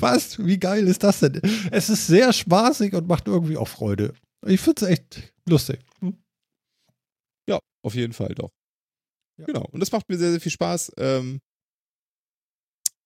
[0.00, 0.44] Was?
[0.44, 1.40] Wie geil ist das denn?
[1.70, 4.12] Es ist sehr spaßig und macht irgendwie auch Freude.
[4.44, 5.78] Ich finde es echt lustig.
[6.00, 6.16] Hm?
[7.82, 8.52] Auf jeden Fall doch.
[9.38, 9.46] Ja.
[9.46, 9.66] Genau.
[9.70, 10.92] Und das macht mir sehr, sehr viel Spaß.
[10.98, 11.40] Ähm,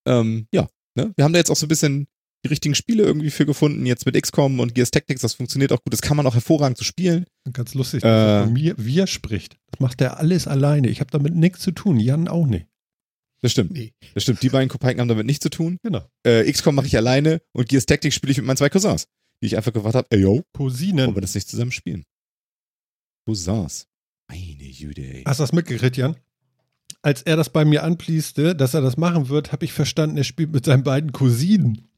[0.07, 1.12] ähm, ja, ne?
[1.17, 2.07] Wir haben da jetzt auch so ein bisschen
[2.45, 5.83] die richtigen Spiele irgendwie für gefunden, jetzt mit XCOM und Gears Tactics, das funktioniert auch
[5.83, 5.93] gut.
[5.93, 7.27] Das kann man auch hervorragend zu so spielen.
[7.53, 9.57] Ganz lustig, dass äh, von mir, wir spricht.
[9.71, 10.89] Das macht er alles alleine.
[10.89, 11.99] Ich habe damit nichts zu tun.
[11.99, 12.67] Jan auch nicht.
[13.43, 13.73] Das stimmt.
[13.73, 13.93] Nee.
[14.15, 14.43] Das stimmt.
[14.43, 15.79] Die beiden Kopeiken haben damit nichts zu tun.
[15.83, 16.09] Genau.
[16.25, 19.09] Äh, XCOM mache ich alleine und Gears Tactics spiele ich mit meinen zwei Cousins,
[19.43, 21.07] die ich einfach gefragt habe, ey yo, Cousinen.
[21.07, 22.05] wollen wir das nicht zusammen spielen?
[23.27, 23.87] Cousins.
[24.29, 25.23] Meine Jude.
[25.25, 26.17] Hast du das mitgekriegt, Jan?
[27.03, 30.25] Als er das bei mir anpließte, dass er das machen wird, habe ich verstanden, er
[30.25, 31.89] spielt mit seinen beiden Cousinen.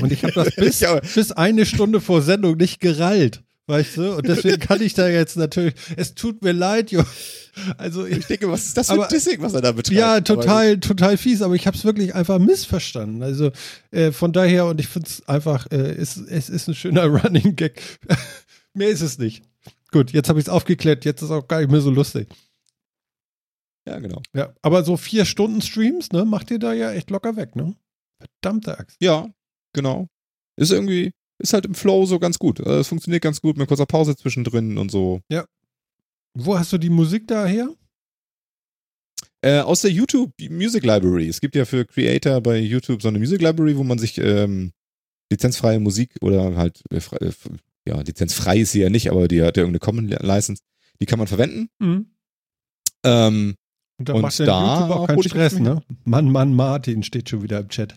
[0.00, 0.84] Und ich habe das bis,
[1.14, 3.42] bis eine Stunde vor Sendung nicht gerallt.
[3.68, 4.16] Weißt du?
[4.16, 7.04] Und deswegen kann ich da jetzt natürlich, es tut mir leid, Jo.
[7.76, 9.98] Also ich, ich denke, was ist das für aber, Dissing, was er da betreibt?
[9.98, 13.22] Ja, total, aber, total fies, aber ich habe es wirklich einfach missverstanden.
[13.22, 13.50] Also
[13.90, 17.56] äh, von daher, und ich finde es einfach, äh, es, es ist ein schöner Running
[17.56, 17.82] Gag.
[18.72, 19.42] mehr ist es nicht.
[19.90, 22.28] Gut, jetzt habe ich es aufgeklärt, jetzt ist es auch gar nicht mehr so lustig.
[23.86, 24.20] Ja, genau.
[24.34, 27.74] Ja, aber so vier Stunden Streams, ne, macht ihr da ja echt locker weg, ne?
[28.20, 28.96] Verdammte Axt.
[29.00, 29.30] Ja,
[29.72, 30.08] genau.
[30.56, 32.60] Ist irgendwie, ist halt im Flow so ganz gut.
[32.60, 35.20] Also, es funktioniert ganz gut mit kurzer Pause zwischendrin und so.
[35.30, 35.46] Ja.
[36.34, 37.74] Wo hast du die Musik daher?
[39.40, 41.28] Äh, aus der YouTube Music Library.
[41.28, 44.72] Es gibt ja für Creator bei YouTube so eine Music Library, wo man sich ähm,
[45.30, 47.32] lizenzfreie Musik oder halt, äh, äh
[47.88, 50.62] ja, lizenzfrei ist sie ja nicht, aber die hat ja irgendeine Common License,
[51.00, 51.68] die kann man verwenden.
[51.78, 52.06] Mhm.
[53.04, 53.54] Ähm,
[53.98, 55.82] und da und macht da YouTube auch keinen Stress, ne?
[56.04, 57.94] Mann, Mann, Martin steht schon wieder im Chat.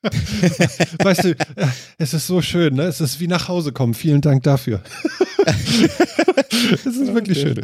[1.02, 1.36] weißt du,
[1.98, 2.84] es ist so schön, ne?
[2.84, 3.94] Es ist wie nach Hause kommen.
[3.94, 4.82] Vielen Dank dafür.
[5.44, 7.60] es ist wirklich schön.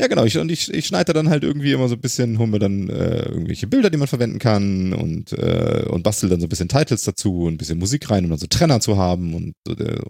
[0.00, 0.24] Ja, genau.
[0.24, 2.88] Ich, und ich, ich schneide dann halt irgendwie immer so ein bisschen, hole mir dann
[2.88, 6.70] äh, irgendwelche Bilder, die man verwenden kann und, äh, und bastel dann so ein bisschen
[6.70, 9.34] Titles dazu und ein bisschen Musik rein, um dann so Trenner zu haben.
[9.34, 10.00] Und, äh,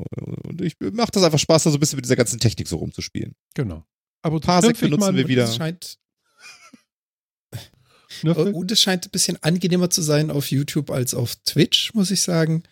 [0.45, 2.77] und ich mache das einfach Spaß, da so ein bisschen mit dieser ganzen Technik so
[2.77, 3.35] rumzuspielen.
[3.55, 3.85] Genau.
[4.23, 5.43] Aber Parsec benutzen wir wieder.
[5.43, 5.99] Das scheint
[8.23, 12.23] und es scheint ein bisschen angenehmer zu sein auf YouTube als auf Twitch, muss ich
[12.23, 12.63] sagen.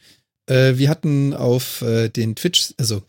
[0.47, 3.03] Äh, wir hatten auf äh, den Twitch, also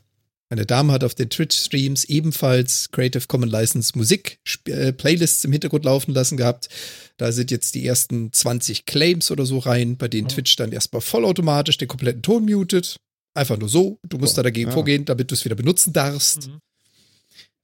[0.50, 6.14] meine Dame hat auf den Twitch-Streams ebenfalls Creative Commons License Musik äh, im Hintergrund laufen
[6.14, 6.70] lassen gehabt.
[7.18, 10.32] Da sind jetzt die ersten 20 Claims oder so rein, bei denen oh.
[10.32, 12.98] Twitch dann erstmal vollautomatisch den kompletten Ton mutet.
[13.36, 14.00] Einfach nur so.
[14.08, 14.74] Du musst oh, da dagegen ja.
[14.74, 16.48] vorgehen, damit du es wieder benutzen darfst.
[16.48, 16.60] Mhm.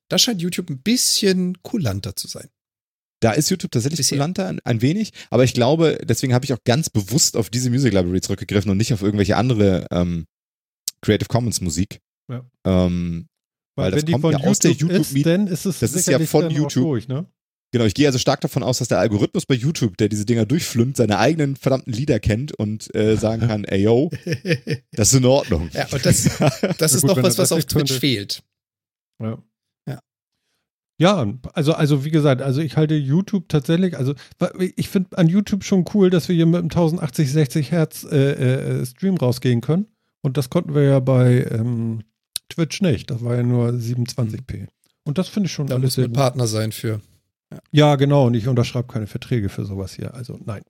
[0.10, 2.50] Da scheint YouTube ein bisschen kulanter zu sein.
[3.20, 6.64] Da ist YouTube tatsächlich kulanter ein, ein, wenig, aber ich glaube, deswegen habe ich auch
[6.64, 10.26] ganz bewusst auf diese Music Library zurückgegriffen und nicht auf irgendwelche andere ähm,
[11.02, 12.02] Creative Commons Musik.
[12.28, 12.46] Ja.
[12.66, 13.28] Ähm,
[13.76, 16.08] weil, weil das kommt ja YouTube aus der YouTube ist, dann ist es Das ist
[16.08, 16.84] ja von YouTube.
[16.84, 17.26] Durch, ne?
[17.72, 20.46] Genau, ich gehe also stark davon aus, dass der Algorithmus bei YouTube, der diese Dinger
[20.46, 24.12] durchflümmt, seine eigenen verdammten Lieder kennt und äh, sagen kann, ey yo,
[24.94, 25.70] das ist in Ordnung.
[25.74, 26.24] Ja, und das,
[26.78, 28.00] das ist gut, noch was, was auf Twitch könnte.
[28.00, 28.44] fehlt.
[29.22, 29.44] Ja.
[30.98, 34.14] Ja, also, also wie gesagt, also ich halte YouTube tatsächlich, also
[34.78, 38.80] ich finde an YouTube schon cool, dass wir hier mit einem 1080, 60 Hertz äh,
[38.80, 39.88] äh, Stream rausgehen können.
[40.22, 42.04] Und das konnten wir ja bei ähm,
[42.50, 43.12] Twitch nicht.
[43.12, 44.68] Das war ja nur 27p.
[45.04, 47.02] Und das finde ich schon da alles muss sehr Partner sein für.
[47.52, 47.60] Ja.
[47.72, 48.28] ja, genau.
[48.28, 50.14] Und ich unterschreibe keine Verträge für sowas hier.
[50.14, 50.64] Also nein.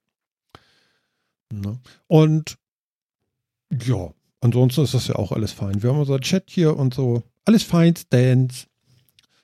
[1.52, 1.80] Ne?
[2.08, 2.58] Und
[3.72, 4.12] ja,
[4.42, 5.82] ansonsten ist das ja auch alles fein.
[5.82, 7.24] Wir haben unser Chat hier und so.
[7.46, 8.68] Alles fein, Dance.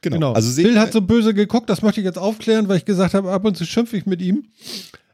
[0.02, 0.16] Genau.
[0.16, 0.34] genau.
[0.34, 3.32] Also Bill hat so böse geguckt, das möchte ich jetzt aufklären, weil ich gesagt habe,
[3.32, 4.46] ab und zu schimpfe ich mit ihm.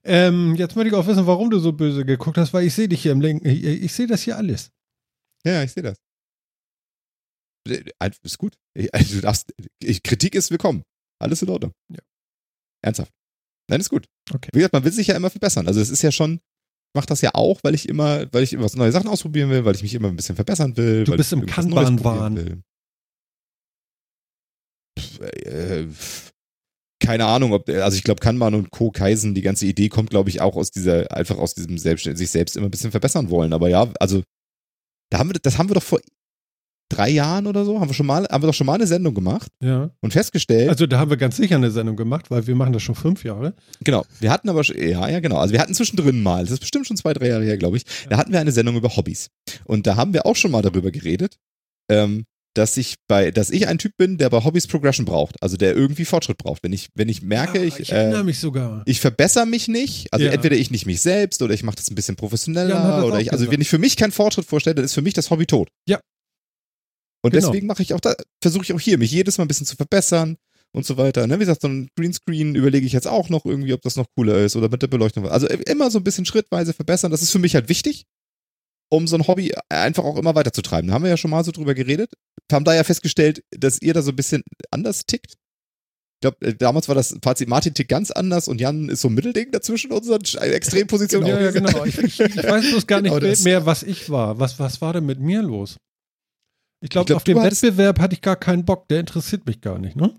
[0.06, 2.88] Ähm, jetzt möchte ich auch wissen, warum du so böse geguckt hast, weil ich sehe
[2.88, 3.46] dich hier im Link.
[3.46, 4.72] Ich, ich sehe das hier alles.
[5.44, 5.98] Ja, ich sehe das.
[8.24, 8.56] Ist gut.
[8.92, 9.54] Also du darfst,
[10.04, 10.84] Kritik ist willkommen.
[11.20, 11.72] Alles in Ordnung.
[11.92, 12.00] Ja.
[12.84, 13.12] Ernsthaft.
[13.70, 14.06] Nein, ist gut.
[14.34, 14.50] Okay.
[14.54, 15.68] Wie gesagt, man will sich ja immer verbessern.
[15.68, 18.54] Also es ist ja schon, ich mache das ja auch, weil ich immer, weil ich
[18.54, 21.04] immer neue Sachen ausprobieren will, weil ich mich immer ein bisschen verbessern will.
[21.04, 22.64] Du bist im Kanban-Wahn.
[25.20, 25.88] Äh,
[27.00, 28.92] keine Ahnung, ob, also ich glaube, Kanban und Co.
[28.92, 32.30] Kaisen, die ganze Idee kommt, glaube ich, auch aus dieser, einfach aus diesem selbst, sich
[32.30, 33.54] selbst immer ein bisschen verbessern wollen.
[33.54, 34.24] Aber ja, also,
[35.12, 36.00] da haben wir, das haben wir doch vor
[36.90, 39.14] drei Jahren oder so, haben wir schon mal, haben wir doch schon mal eine Sendung
[39.14, 39.52] gemacht.
[39.62, 39.92] Ja.
[40.02, 40.70] Und festgestellt.
[40.70, 43.24] Also da haben wir ganz sicher eine Sendung gemacht, weil wir machen das schon fünf
[43.24, 43.54] Jahre.
[43.84, 44.06] Genau.
[44.20, 45.38] Wir hatten aber, ja, ja, genau.
[45.38, 47.84] Also wir hatten zwischendrin mal, das ist bestimmt schon zwei, drei Jahre her, glaube ich,
[47.84, 48.10] ja.
[48.10, 49.30] da hatten wir eine Sendung über Hobbys.
[49.66, 51.38] Und da haben wir auch schon mal darüber geredet,
[51.90, 52.26] ähm,
[52.58, 55.76] dass ich bei, dass ich ein Typ bin, der bei Hobbys Progression braucht, also der
[55.76, 56.64] irgendwie Fortschritt braucht.
[56.64, 58.82] Wenn ich, wenn ich merke, ja, ich, ich erinnere äh, mich sogar.
[58.86, 60.32] Ich verbessere mich nicht, also ja.
[60.32, 63.32] entweder ich nicht mich selbst oder ich mache das ein bisschen professioneller ja, oder ich,
[63.32, 65.70] also wenn ich für mich keinen Fortschritt vorstelle, dann ist für mich das Hobby tot.
[65.88, 66.00] Ja.
[67.24, 67.48] Und genau.
[67.48, 69.76] deswegen mache ich auch da, versuche ich auch hier, mich jedes Mal ein bisschen zu
[69.76, 70.38] verbessern
[70.72, 71.26] und so weiter.
[71.28, 71.36] Ne?
[71.36, 74.38] Wie gesagt, so ein Greenscreen überlege ich jetzt auch noch irgendwie, ob das noch cooler
[74.38, 75.28] ist oder mit der Beleuchtung.
[75.28, 77.12] Also immer so ein bisschen schrittweise verbessern.
[77.12, 78.06] Das ist für mich halt wichtig
[78.90, 80.88] um so ein Hobby einfach auch immer weiterzutreiben.
[80.88, 82.12] Da haben wir ja schon mal so drüber geredet.
[82.48, 85.34] Wir haben da ja festgestellt, dass ihr da so ein bisschen anders tickt.
[85.34, 89.10] Ich glaube, äh, damals war das Fazit, Martin tickt ganz anders und Jan ist so
[89.10, 91.28] ein Mittelding dazwischen unseren Extrempositionen.
[91.28, 91.86] Genau, ja, ja, genau.
[91.86, 94.40] Ich, ich, ich weiß bloß gar nicht genau mehr, was ich war.
[94.40, 95.78] Was, was war denn mit mir los?
[96.82, 98.88] Ich glaube, glaub, auf den Wettbewerb hatte ich gar keinen Bock.
[98.88, 100.14] Der interessiert mich gar nicht, ne?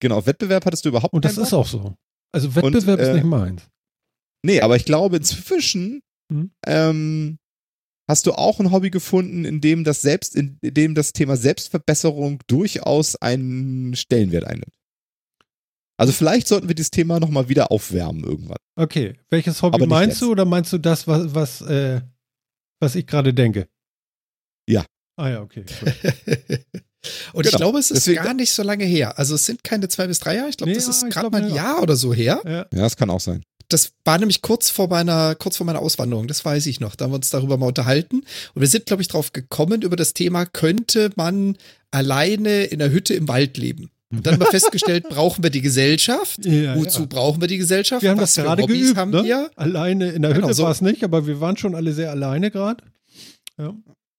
[0.00, 1.94] Genau, auf Wettbewerb hattest du überhaupt Und das ist auch so.
[2.32, 3.62] Also Wettbewerb und, äh, ist nicht meins.
[4.44, 6.50] Nee, aber ich glaube inzwischen hm?
[6.66, 7.38] ähm,
[8.08, 12.40] Hast du auch ein Hobby gefunden, in dem das Selbst, in dem das Thema Selbstverbesserung
[12.46, 14.74] durchaus einen Stellenwert einnimmt?
[15.98, 18.58] Also vielleicht sollten wir dieses Thema nochmal wieder aufwärmen irgendwann.
[18.76, 20.22] Okay, welches Hobby meinst jetzt.
[20.22, 22.02] du oder meinst du das, was, was, äh,
[22.80, 23.68] was ich gerade denke?
[24.68, 24.84] Ja.
[25.16, 25.64] Ah ja, okay.
[27.32, 27.48] Und genau.
[27.48, 29.18] ich glaube, es ist Deswegen, gar nicht so lange her.
[29.18, 30.48] Also es sind keine zwei bis drei Jahre.
[30.48, 32.40] Ich glaube, ja, das ist gerade mal ein Jahr oder so her.
[32.44, 32.50] Ja.
[32.50, 33.42] ja, das kann auch sein.
[33.68, 36.94] Das war nämlich kurz vor meiner, kurz vor meiner Auswanderung, das weiß ich noch.
[36.94, 38.22] Da haben wir uns darüber mal unterhalten.
[38.54, 41.56] Und wir sind, glaube ich, drauf gekommen, über das Thema, könnte man
[41.90, 43.90] alleine in der Hütte im Wald leben?
[44.12, 46.44] Und dann haben wir festgestellt, brauchen wir die Gesellschaft?
[46.44, 47.06] Ja, Wozu ja.
[47.06, 48.02] brauchen wir die Gesellschaft?
[48.02, 49.24] Wir haben Was das gerade Hobbys geübt, haben ne?
[49.24, 49.50] wir?
[49.56, 50.62] Alleine in der genau, Hütte so.
[50.62, 52.84] war es nicht, aber wir waren schon alle sehr alleine gerade.
[53.58, 53.74] Ja.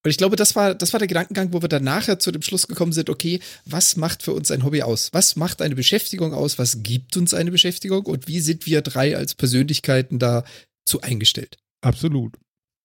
[0.07, 2.41] Und ich glaube, das war, das war der Gedankengang, wo wir dann nachher zu dem
[2.41, 5.09] Schluss gekommen sind, okay, was macht für uns ein Hobby aus?
[5.11, 6.57] Was macht eine Beschäftigung aus?
[6.57, 8.05] Was gibt uns eine Beschäftigung?
[8.05, 11.57] Und wie sind wir drei als Persönlichkeiten dazu eingestellt?
[11.81, 12.37] Absolut.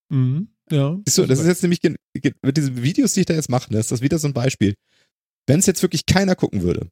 [0.09, 0.49] Mhm.
[0.69, 0.99] Ja.
[1.09, 1.79] So, das ist jetzt nämlich
[2.43, 4.75] mit diesen Videos, die ich da jetzt mache, ist das wieder so ein Beispiel.
[5.47, 6.89] Wenn es jetzt wirklich keiner gucken würde,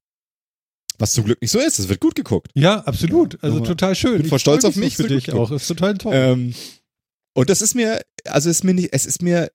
[0.97, 2.53] was zum Glück nicht so ist, es wird gut geguckt.
[2.55, 3.43] Ja, absolut.
[3.43, 4.15] Also total schön.
[4.15, 4.95] Ich bin voll stolz auf mich.
[4.95, 5.51] Für dich auch.
[5.51, 6.15] Ist total toll.
[6.15, 6.55] Ähm,
[7.35, 9.51] und das ist mir, also ist mir nicht, es ist mir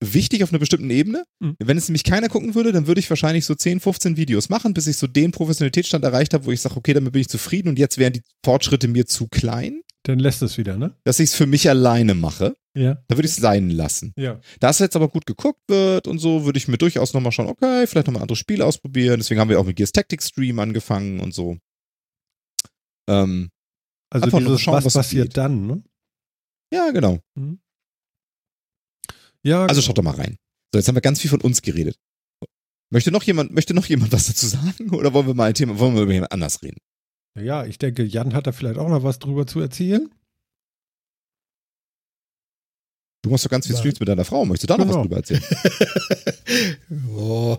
[0.00, 1.24] wichtig auf einer bestimmten Ebene.
[1.40, 1.56] Mhm.
[1.58, 4.74] Wenn es nämlich keiner gucken würde, dann würde ich wahrscheinlich so 10, 15 Videos machen,
[4.74, 7.68] bis ich so den Professionalitätsstand erreicht habe, wo ich sage, okay, damit bin ich zufrieden
[7.68, 9.82] und jetzt wären die Fortschritte mir zu klein.
[10.04, 10.94] Dann lässt es wieder, ne?
[11.04, 12.56] Dass ich es für mich alleine mache.
[12.76, 13.02] Ja.
[13.08, 14.12] Da würde ich es sein lassen.
[14.16, 14.40] Ja.
[14.60, 17.46] Da es jetzt aber gut geguckt wird und so, würde ich mir durchaus nochmal schauen,
[17.46, 19.18] okay, vielleicht nochmal andere Spiele ausprobieren.
[19.18, 21.56] Deswegen haben wir auch mit Gears Tactics Stream angefangen und so.
[23.08, 23.50] Ähm,
[24.10, 25.82] also dieses, schauen, was, was passiert dann, ne?
[26.72, 27.20] Ja, genau.
[27.34, 27.60] Mhm.
[29.44, 29.86] Ja, also genau.
[29.86, 30.36] schaut doch mal rein.
[30.72, 31.96] So, jetzt haben wir ganz viel von uns geredet.
[32.90, 34.90] Möchte noch jemand, möchte noch jemand was dazu sagen?
[34.90, 36.78] Oder wollen wir mal ein Thema, wollen wir über jemand anders reden?
[37.38, 40.10] Ja, ich denke, Jan hat da vielleicht auch noch was drüber zu erzählen.
[43.22, 44.44] Du machst doch ganz viel Streams mit deiner Frau.
[44.44, 45.02] Möchtest du da genau.
[45.04, 45.40] noch was genau.
[45.40, 45.60] drüber
[46.44, 46.76] erzählen?
[47.16, 47.58] oh.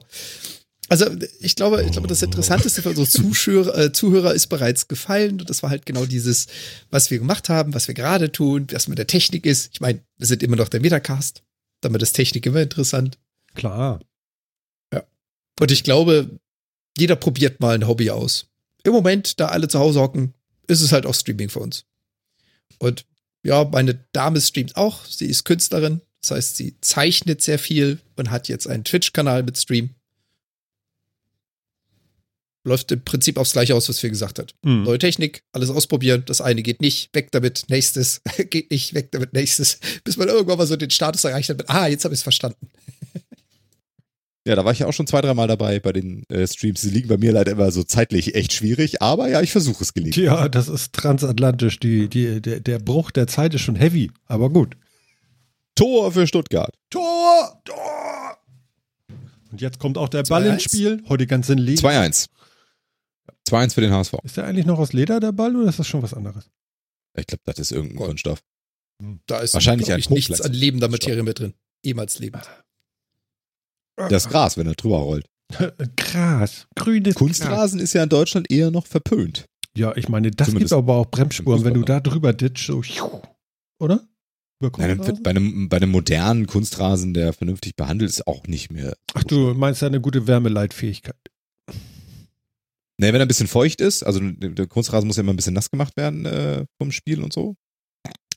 [0.87, 1.07] Also
[1.39, 5.39] ich glaube, ich glaube, das Interessanteste für unsere Zuschauer, äh, Zuhörer ist bereits gefallen.
[5.39, 6.45] Und das war halt genau dieses,
[6.91, 9.71] was wir gemacht haben, was wir gerade tun, was mit der Technik ist.
[9.73, 11.41] Ich meine, wir sind immer noch der Metacast.
[11.85, 13.19] Damit ist Technik immer interessant.
[13.53, 14.01] Klar.
[14.91, 15.03] Ja.
[15.59, 16.39] Und ich glaube,
[16.97, 18.47] jeder probiert mal ein Hobby aus.
[18.83, 20.33] Im Moment, da alle zu Hause hocken,
[20.65, 21.85] ist es halt auch Streaming für uns.
[22.79, 23.05] Und
[23.43, 25.05] ja, meine Dame streamt auch.
[25.05, 26.01] Sie ist Künstlerin.
[26.21, 29.91] Das heißt, sie zeichnet sehr viel und hat jetzt einen Twitch-Kanal mit Stream.
[32.65, 34.55] Läuft im Prinzip aufs Gleiche aus, was wir gesagt hat.
[34.63, 34.83] Mhm.
[34.83, 36.23] Neue Technik, alles ausprobieren.
[36.25, 39.79] Das eine geht nicht, weg damit, nächstes, geht nicht, weg damit, nächstes.
[40.03, 42.23] Bis man irgendwann mal so den Status erreicht hat mit, ah, jetzt habe ich es
[42.23, 42.67] verstanden.
[44.47, 46.81] Ja, da war ich ja auch schon zwei, dreimal dabei bei den äh, Streams.
[46.81, 49.93] Die liegen bei mir leider immer so zeitlich echt schwierig, aber ja, ich versuche es
[49.93, 50.25] gelegentlich.
[50.25, 51.79] Ja, das ist transatlantisch.
[51.79, 54.75] Die, die, der, der Bruch der Zeit ist schon heavy, aber gut.
[55.73, 56.73] Tor für Stuttgart.
[56.91, 57.59] Tor!
[57.65, 58.37] Tor!
[59.51, 61.01] Und jetzt kommt auch der Ball ins Spiel.
[61.09, 61.81] Heute ganz in Leben.
[61.81, 62.27] 2-1.
[63.47, 64.13] 2-1 für den HSV.
[64.23, 66.49] Ist der eigentlich noch aus Leder, der Ball, oder ist das schon was anderes?
[67.17, 68.07] Ich glaube, das ist irgendein.
[68.07, 68.41] Kunststoff.
[69.01, 69.19] Hm.
[69.27, 71.53] Da ist wahrscheinlich ein nichts an lebender Materie mit drin.
[71.83, 72.47] Ehemals lebend.
[73.97, 75.25] Das Gras, wenn er drüber rollt.
[75.95, 77.83] Gras, grünes Kunstrasen Gras.
[77.83, 79.45] ist ja in Deutschland eher noch verpönt.
[79.77, 82.81] Ja, ich meine, das Zumindest gibt aber auch Bremsspuren, wenn du da drüber ditch, so,
[83.79, 84.07] oder?
[84.59, 88.95] Bei einem, bei, einem, bei einem modernen Kunstrasen, der vernünftig behandelt ist, auch nicht mehr.
[89.13, 91.19] Ach, du meinst ja eine gute Wärmeleitfähigkeit.
[92.97, 95.53] Ne, wenn er ein bisschen feucht ist, also der Kunstrasen muss ja immer ein bisschen
[95.53, 97.55] nass gemacht werden äh, vom Spiel und so.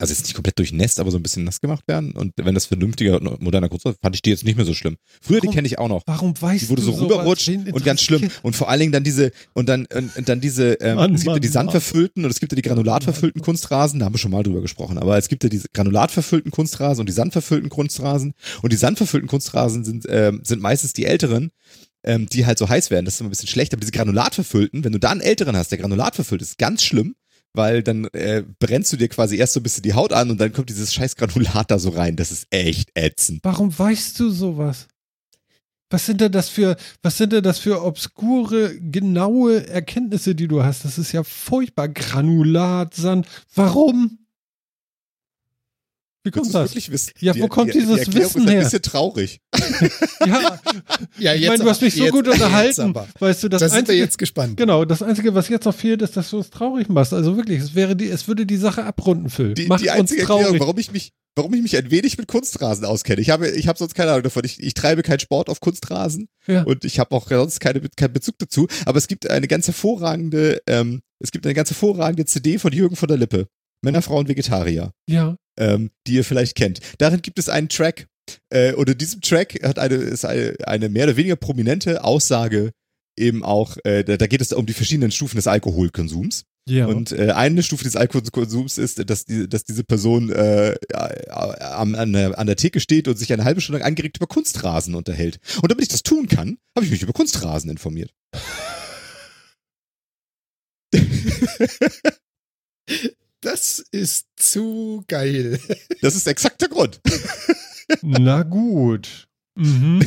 [0.01, 2.13] Also jetzt nicht komplett durchnässt, aber so ein bisschen nass gemacht werden.
[2.13, 4.97] Und wenn das vernünftiger, moderner Kunstrasen, fand ich die jetzt nicht mehr so schlimm.
[5.21, 6.03] Früher, warum, die kenne ich auch noch.
[6.07, 8.31] Warum weißt du Die wurde so rüberrutscht und ganz schlimm.
[8.43, 11.27] Und vor allen Dingen dann diese, und dann, und, dann diese, ähm, Mann, es gibt
[11.27, 14.31] Mann, ja die sandverfüllten und es gibt ja die granulatverfüllten Kunstrasen, da haben wir schon
[14.31, 14.99] mal drüber gesprochen.
[14.99, 18.35] Aber es gibt ja diese granulatverfüllten Kunstrasen und die sandverfüllten Kunstrasen.
[18.63, 21.51] Und die sandverfüllten Kunstrasen sind, ähm, sind meistens die älteren
[22.05, 23.05] ähm, die halt so heiß werden.
[23.05, 23.73] Das ist immer ein bisschen schlecht.
[23.73, 27.17] Aber diese Granulatverfüllten, wenn du da einen älteren hast, der Granulatverfüllt ist, ganz schlimm,
[27.55, 30.41] weil dann äh, brennst du dir quasi erst so ein bisschen die Haut an und
[30.41, 32.17] dann kommt dieses scheiß Granulat da so rein.
[32.17, 33.41] Das ist echt ätzend.
[33.43, 34.87] Warum weißt du sowas?
[35.91, 40.63] Was sind denn das für, was sind denn das für obskure, genaue Erkenntnisse, die du
[40.63, 40.85] hast?
[40.85, 41.89] Das ist ja furchtbar.
[41.89, 43.27] Granulat, Sand.
[43.55, 44.19] Warum?
[46.25, 46.71] Wie kommt das?
[46.71, 47.13] Wirklich wissen?
[47.21, 48.61] Ja, wo die, kommt die, dieses die Wissen her?
[48.61, 49.41] Ist ein bisschen traurig.
[50.27, 50.61] ja,
[51.19, 52.95] ja jetzt ich meine, du hast mich so jetzt, gut unterhalten.
[53.19, 54.57] Weißt du, das, das einzige, sind wir jetzt gespannt.
[54.57, 57.13] Genau, das Einzige, was jetzt noch fehlt, ist, dass du es traurig machst.
[57.15, 59.55] Also wirklich, es, wäre die, es würde die Sache abrunden, Phil.
[59.55, 63.21] Die, die einzige Erklärung, warum ich mich warum ich mich ein wenig mit Kunstrasen auskenne.
[63.21, 64.45] Ich habe, ich habe sonst keine Ahnung davon.
[64.45, 66.65] Ich, ich treibe keinen Sport auf Kunstrasen ja.
[66.65, 68.67] und ich habe auch sonst keine, keinen Bezug dazu.
[68.87, 72.97] Aber es gibt eine ganz hervorragende, ähm, es gibt eine ganz hervorragende CD von Jürgen
[72.97, 73.47] von der Lippe.
[73.83, 74.91] Männer, Frauen, Vegetarier.
[75.09, 76.81] Ja ähm, die ihr vielleicht kennt.
[76.99, 78.09] Darin gibt es einen Track,
[78.51, 82.73] äh, oder diesem Track hat eine, ist eine, eine mehr oder weniger prominente Aussage
[83.17, 86.45] eben auch, äh, da, da geht es um die verschiedenen Stufen des Alkoholkonsums.
[86.69, 86.87] Ja.
[86.87, 92.13] Und äh, eine Stufe des Alkoholkonsums ist, dass, die, dass diese Person äh, an, an,
[92.13, 95.41] der, an der Theke steht und sich eine halbe Stunde lang angeregt über Kunstrasen unterhält.
[95.63, 98.13] Und damit ich das tun kann, habe ich mich über Kunstrasen informiert.
[103.41, 105.61] Das ist zu geil.
[106.01, 107.01] Das ist exakt der Grund.
[108.03, 109.29] Na gut.
[109.57, 110.01] Mhm.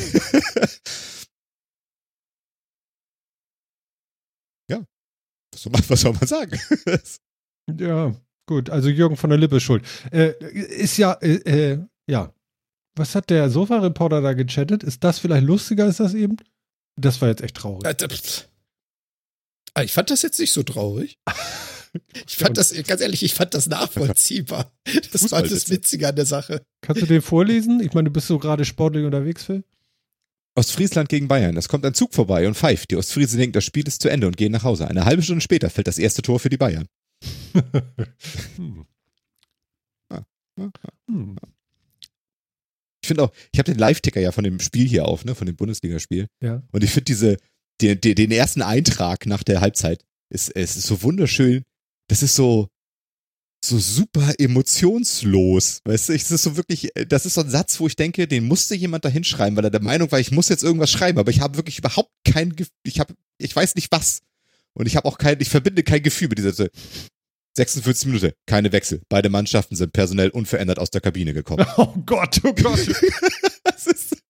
[4.70, 4.82] ja.
[5.52, 6.58] Was soll, man, was soll man sagen?
[7.78, 8.14] ja,
[8.46, 8.70] gut.
[8.70, 9.84] Also Jürgen von der Lippe ist schuld.
[10.10, 12.32] Äh, ist ja, äh, äh, ja.
[12.96, 14.82] Was hat der Sofa-Reporter da gechattet?
[14.82, 16.36] Ist das vielleicht lustiger als das eben?
[16.96, 17.84] Das war jetzt echt traurig.
[19.74, 21.18] Ah, ich fand das jetzt nicht so traurig.
[22.26, 24.72] Ich fand das, ganz ehrlich, ich fand das nachvollziehbar.
[25.12, 26.62] Das war das Witzige an der Sache.
[26.80, 27.80] Kannst du den vorlesen?
[27.80, 29.62] Ich meine, du bist so gerade sportlich unterwegs, Phil.
[30.54, 31.56] Ostfriesland gegen Bayern.
[31.56, 32.90] Es kommt ein Zug vorbei und pfeift.
[32.90, 34.88] Die Ostfriesen denken, das Spiel ist zu Ende und gehen nach Hause.
[34.88, 36.86] Eine halbe Stunde später fällt das erste Tor für die Bayern.
[38.56, 38.84] hm.
[41.08, 41.36] hm.
[43.02, 45.46] Ich finde auch, ich habe den Live-Ticker ja von dem Spiel hier auf, ne, von
[45.46, 46.28] dem Bundesligaspiel.
[46.40, 46.62] Ja.
[46.70, 47.36] Und ich finde diese,
[47.80, 51.64] den, den ersten Eintrag nach der Halbzeit ist, ist so wunderschön.
[52.08, 52.68] Das ist so,
[53.64, 55.80] so super emotionslos.
[55.84, 58.26] Weißt du, es ist so wirklich, äh, das ist so ein Satz, wo ich denke,
[58.26, 61.18] den musste jemand da hinschreiben, weil er der Meinung war, ich muss jetzt irgendwas schreiben,
[61.18, 64.20] aber ich habe wirklich überhaupt kein, ich habe, ich weiß nicht was.
[64.74, 66.68] Und ich habe auch kein, ich verbinde kein Gefühl mit dieser
[67.54, 69.02] 46 Minuten, keine Wechsel.
[69.08, 71.66] Beide Mannschaften sind personell unverändert aus der Kabine gekommen.
[71.76, 72.88] Oh Gott, oh Gott.
[73.64, 74.21] das ist,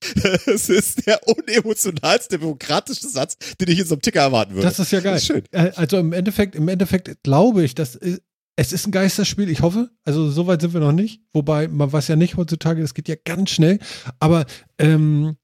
[0.46, 4.66] das ist der unemotionalste demokratische Satz, den ich in so einem Ticker erwarten würde.
[4.66, 5.16] Das ist ja geil.
[5.16, 5.42] Ist schön.
[5.50, 8.18] Äh, also im Endeffekt, im Endeffekt glaube ich, dass äh,
[8.56, 9.90] es ist ein Geisterspiel, ich hoffe.
[10.04, 11.22] Also so weit sind wir noch nicht.
[11.32, 13.78] Wobei, man weiß ja nicht heutzutage, das geht ja ganz schnell.
[14.18, 14.46] Aber
[14.78, 15.36] ähm,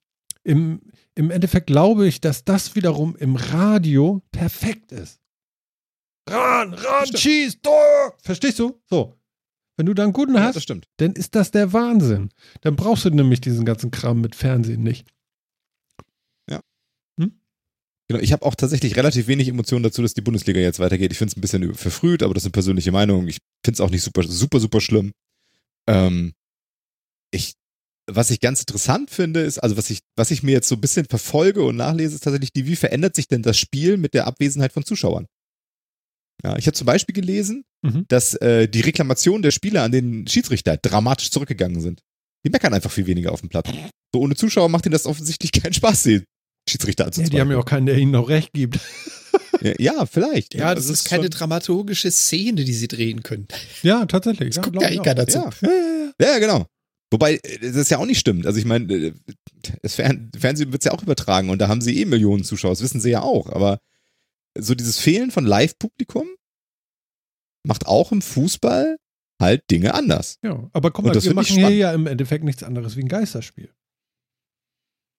[0.43, 0.81] im,
[1.15, 5.21] im Endeffekt glaube ich, dass das wiederum im Radio perfekt ist.
[6.29, 8.15] Ran, ran, schieß, Tor!
[8.23, 8.81] Verstehst du?
[8.89, 9.15] So.
[9.77, 12.31] Wenn du da einen guten hast, das dann ist das der Wahnsinn.
[12.61, 15.09] Dann brauchst du nämlich diesen ganzen Kram mit Fernsehen nicht.
[16.49, 16.61] Ja.
[17.19, 17.41] Hm?
[18.09, 21.11] Genau, ich habe auch tatsächlich relativ wenig Emotionen dazu, dass die Bundesliga jetzt weitergeht.
[21.11, 23.27] Ich finde es ein bisschen verfrüht, aber das eine persönliche Meinung.
[23.27, 25.13] Ich finde es auch nicht super, super, super schlimm.
[25.89, 26.35] Ähm,
[27.33, 27.55] ich,
[28.07, 30.81] was ich ganz interessant finde, ist, also was ich, was ich mir jetzt so ein
[30.81, 34.29] bisschen verfolge und nachlese, ist tatsächlich die, wie verändert sich denn das Spiel mit der
[34.29, 35.27] Abwesenheit von Zuschauern?
[36.45, 38.07] Ja, ich habe zum Beispiel gelesen, mhm.
[38.09, 42.01] dass äh, die Reklamationen der Spieler an den Schiedsrichter dramatisch zurückgegangen sind.
[42.45, 43.71] Die meckern einfach viel weniger auf dem Platz.
[44.13, 46.25] So ohne Zuschauer macht ihnen das offensichtlich keinen Spaß, den
[46.69, 47.33] Schiedsrichter anzuzweifeln.
[47.33, 48.81] Ja, die haben ja auch keinen, der ihnen noch recht gibt.
[49.61, 50.55] ja, ja, vielleicht.
[50.55, 53.49] Ja, das, das ist, ist keine dramaturgische Szene, die sie drehen können.
[53.83, 54.55] Ja, tatsächlich.
[54.55, 55.39] Das ja, guckt ja eh keiner dazu.
[55.39, 55.51] Ja.
[55.63, 55.71] Ja,
[56.21, 56.67] ja, ja, genau.
[57.11, 58.47] Wobei, äh, das ja auch nicht stimmt.
[58.47, 59.13] Also ich meine, äh,
[59.83, 63.01] das Fernsehen wird ja auch übertragen und da haben sie eh Millionen Zuschauer, das wissen
[63.01, 63.49] sie ja auch.
[63.51, 63.79] Aber
[64.57, 66.27] so dieses Fehlen von Live-Publikum
[67.67, 68.97] macht auch im Fußball
[69.41, 70.39] halt Dinge anders.
[70.43, 73.71] Ja, aber guck mal, wir machen hier ja im Endeffekt nichts anderes wie ein Geisterspiel.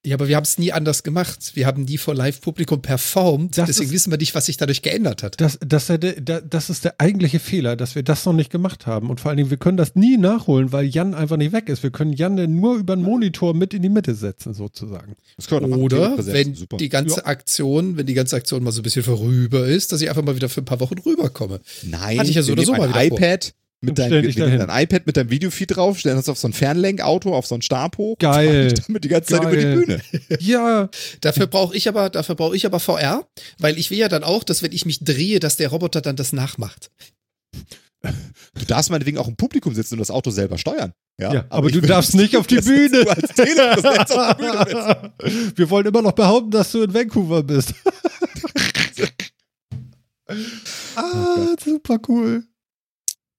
[0.06, 1.52] Ja, aber wir haben es nie anders gemacht.
[1.56, 3.58] Wir haben nie vor Live-Publikum performt.
[3.58, 5.42] Das Deswegen ist, wissen wir nicht, was sich dadurch geändert hat.
[5.42, 9.10] Das, das, das, ist der eigentliche Fehler, dass wir das noch nicht gemacht haben.
[9.10, 11.82] Und vor allen Dingen, wir können das nie nachholen, weil Jan einfach nicht weg ist.
[11.82, 15.16] Wir können Jan nur über den Monitor mit in die Mitte setzen, sozusagen.
[15.52, 16.78] Oder wenn Super.
[16.78, 17.26] die ganze ja.
[17.26, 20.36] Aktion, wenn die ganze Aktion mal so ein bisschen vorüber ist, dass ich einfach mal
[20.36, 21.62] wieder für ein paar Wochen rüberkomme.
[21.84, 23.44] Nein, Hatte ich ja so oder so mal wieder iPad.
[23.46, 26.54] Vor mit, dein, mit dein iPad mit deinem Videofeed drauf, stellen das auf so ein
[26.54, 28.18] Fernlenkauto, auf so ein Stab hoch.
[28.20, 28.74] Geil.
[28.88, 29.44] Damit die ganze Geil.
[29.44, 30.02] Zeit über die Bühne.
[30.40, 30.90] ja.
[31.22, 33.28] Dafür brauche ich aber, dafür brauche ich aber VR,
[33.60, 36.16] weil ich will ja dann auch, dass wenn ich mich drehe, dass der Roboter dann
[36.16, 36.92] das nachmacht.
[38.54, 40.94] Du darfst meinetwegen auch im Publikum sitzen und das Auto selber steuern.
[41.20, 43.06] Ja, ja aber, aber du darfst nicht auf die Bühne.
[43.10, 45.14] auf die Bühne
[45.56, 47.74] Wir wollen immer noch behaupten, dass du in Vancouver bist.
[50.96, 51.04] ah,
[51.38, 52.44] oh super cool.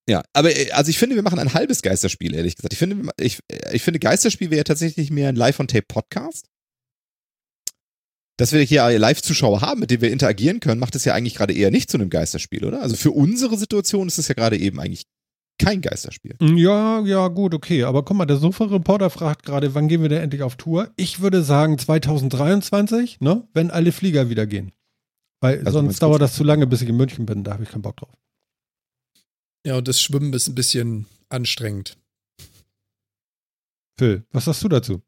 [0.08, 2.72] Ja, aber äh, also ich finde, wir machen ein halbes Geisterspiel, ehrlich gesagt.
[2.72, 3.40] Ich finde, ich,
[3.72, 6.46] ich finde Geisterspiel wäre tatsächlich mehr ein Live-on-Tape-Podcast.
[8.38, 11.54] Dass wir hier Live-Zuschauer haben, mit denen wir interagieren können, macht es ja eigentlich gerade
[11.54, 12.82] eher nicht zu einem Geisterspiel, oder?
[12.82, 15.06] Also für unsere Situation ist es ja gerade eben eigentlich
[15.58, 16.36] kein Geisterspiel.
[16.40, 17.84] Ja, ja, gut, okay.
[17.84, 20.90] Aber guck mal, der Sofa-Reporter fragt gerade, wann gehen wir denn endlich auf Tour?
[20.96, 23.48] Ich würde sagen 2023, ne?
[23.54, 24.72] Wenn alle Flieger wieder gehen.
[25.40, 27.42] Weil also sonst dauert das zu lange, bis ich in München bin.
[27.42, 28.12] Da habe ich keinen Bock drauf.
[29.66, 31.98] Ja, und das Schwimmen ist ein bisschen anstrengend.
[33.98, 35.02] Phil, was sagst du dazu?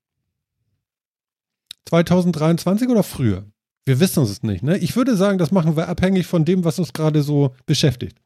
[1.86, 3.46] 2023 oder früher?
[3.86, 4.76] Wir wissen es nicht, ne?
[4.78, 8.18] Ich würde sagen, das machen wir abhängig von dem, was uns gerade so beschäftigt.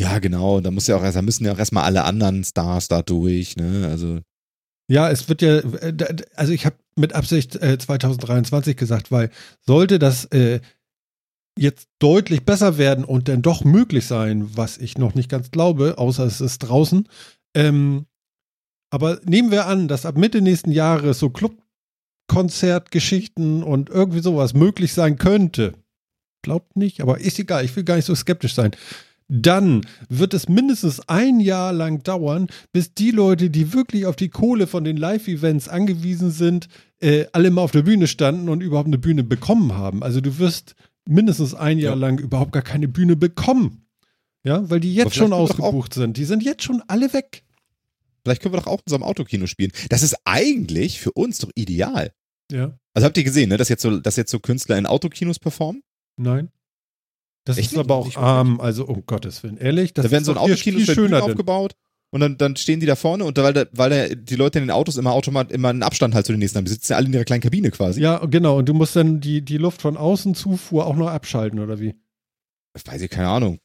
[0.00, 0.62] Ja, genau.
[0.62, 3.56] Da muss ja auch erst, da müssen ja auch erstmal alle anderen Stars da durch,
[3.56, 3.86] ne?
[3.86, 4.20] Also.
[4.88, 9.98] Ja, es wird ja, äh, also ich habe mit Absicht äh, 2023 gesagt, weil sollte
[9.98, 10.60] das äh,
[11.58, 15.98] jetzt deutlich besser werden und dann doch möglich sein, was ich noch nicht ganz glaube,
[15.98, 17.08] außer es ist draußen.
[17.54, 18.06] Ähm,
[18.90, 24.92] aber nehmen wir an, dass ab Mitte nächsten Jahres so Clubkonzertgeschichten und irgendwie sowas möglich
[24.92, 25.74] sein könnte.
[26.42, 28.72] Glaubt nicht, aber ist egal, ich will gar nicht so skeptisch sein.
[29.28, 34.28] Dann wird es mindestens ein Jahr lang dauern, bis die Leute, die wirklich auf die
[34.28, 36.68] Kohle von den Live-Events angewiesen sind,
[37.00, 40.02] äh, alle mal auf der Bühne standen und überhaupt eine Bühne bekommen haben.
[40.02, 40.74] Also du wirst
[41.06, 41.98] mindestens ein Jahr ja.
[41.98, 43.86] lang überhaupt gar keine Bühne bekommen.
[44.44, 46.18] Ja, weil die jetzt schon ausgebucht sind.
[46.18, 47.44] Die sind jetzt schon alle weg.
[48.22, 49.72] Vielleicht können wir doch auch in so einem Autokino spielen.
[49.88, 52.12] Das ist eigentlich für uns doch ideal.
[52.50, 52.78] Ja.
[52.92, 55.82] Also habt ihr gesehen, ne, dass jetzt so, dass jetzt so Künstler in Autokinos performen?
[56.16, 56.50] Nein.
[57.44, 59.56] Das Echt ist aber auch arm, also um Gottes Willen.
[59.56, 61.74] Ehrlich, das da werden so ein Autokino viel schöner aufgebaut
[62.14, 64.66] und dann, dann stehen die da vorne und weil, da, weil da die Leute in
[64.66, 66.64] den Autos immer automat immer einen Abstand halt zu den nächsten haben.
[66.64, 68.00] Die sitzen ja alle in ihrer kleinen Kabine quasi.
[68.00, 68.58] Ja, genau.
[68.58, 71.96] Und du musst dann die, die Luft von außen Zufuhr auch noch abschalten, oder wie?
[72.84, 73.58] Weiß ich, keine Ahnung.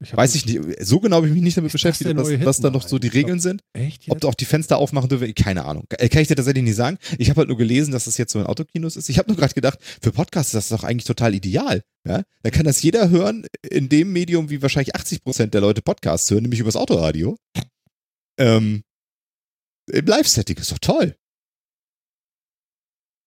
[0.00, 0.60] Ich Weiß ich nicht.
[0.84, 3.40] So genau habe ich mich nicht damit beschäftigt, was, was da noch so die Regeln
[3.40, 3.62] sind.
[3.72, 4.04] Echt?
[4.04, 4.12] Jetzt?
[4.12, 5.86] Ob du auch die Fenster aufmachen dürfen, keine Ahnung.
[5.90, 6.98] Äh, kann ich dir tatsächlich nicht sagen.
[7.18, 9.08] Ich habe halt nur gelesen, dass das jetzt so in Autokinos ist.
[9.08, 11.82] Ich habe nur gerade gedacht, für Podcasts ist das doch eigentlich total ideal.
[12.06, 12.22] Ja?
[12.42, 16.30] Da kann das jeder hören in dem Medium, wie wahrscheinlich 80 Prozent der Leute Podcasts
[16.30, 17.36] hören, nämlich übers Autoradio.
[18.38, 18.82] Ähm,
[19.90, 21.16] Im Live-Setting ist doch toll.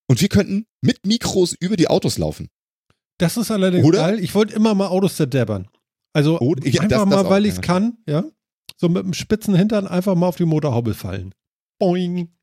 [0.10, 2.50] Und wir könnten mit Mikros über die Autos laufen.
[3.20, 4.00] Das ist allerdings Oder?
[4.00, 4.20] geil.
[4.20, 5.68] Ich wollte immer mal Autos zerdebbern.
[6.18, 8.24] Also oh, ja, einfach das, mal, das weil ich es kann, ja.
[8.76, 11.36] So mit dem spitzen Hintern einfach mal auf die Motorhaube fallen.
[11.80, 12.36] Boing.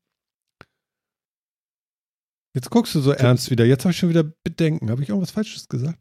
[2.55, 3.65] Jetzt guckst du so ernst wieder.
[3.65, 4.89] Jetzt habe ich schon wieder Bedenken.
[4.89, 5.99] Habe ich irgendwas Falsches gesagt?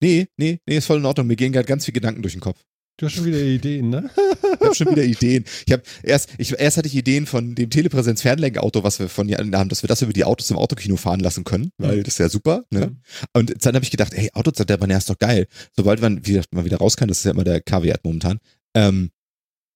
[0.00, 1.26] Nee, nee, nee, ist voll in Ordnung.
[1.26, 2.64] Mir gehen gerade ganz viele Gedanken durch den Kopf.
[2.96, 4.08] Du hast schon wieder Ideen, ne?
[4.16, 5.44] ich habe schon wieder Ideen.
[5.66, 9.28] Ich habe erst, ich, erst hatte ich Ideen von dem Telepräsenz Fernlenkauto, was wir von
[9.28, 12.14] Jan haben, dass wir das über die Autos im Autokino fahren lassen können, weil das
[12.14, 12.64] ist ja super.
[12.70, 12.96] Ne?
[13.32, 15.48] Und dann habe ich gedacht, hey, Autozerdeppern, ja, ist doch geil.
[15.74, 18.38] Sobald man wieder, mal wieder raus kann, das ist ja immer der KW-Wert momentan.
[18.76, 19.10] Ähm,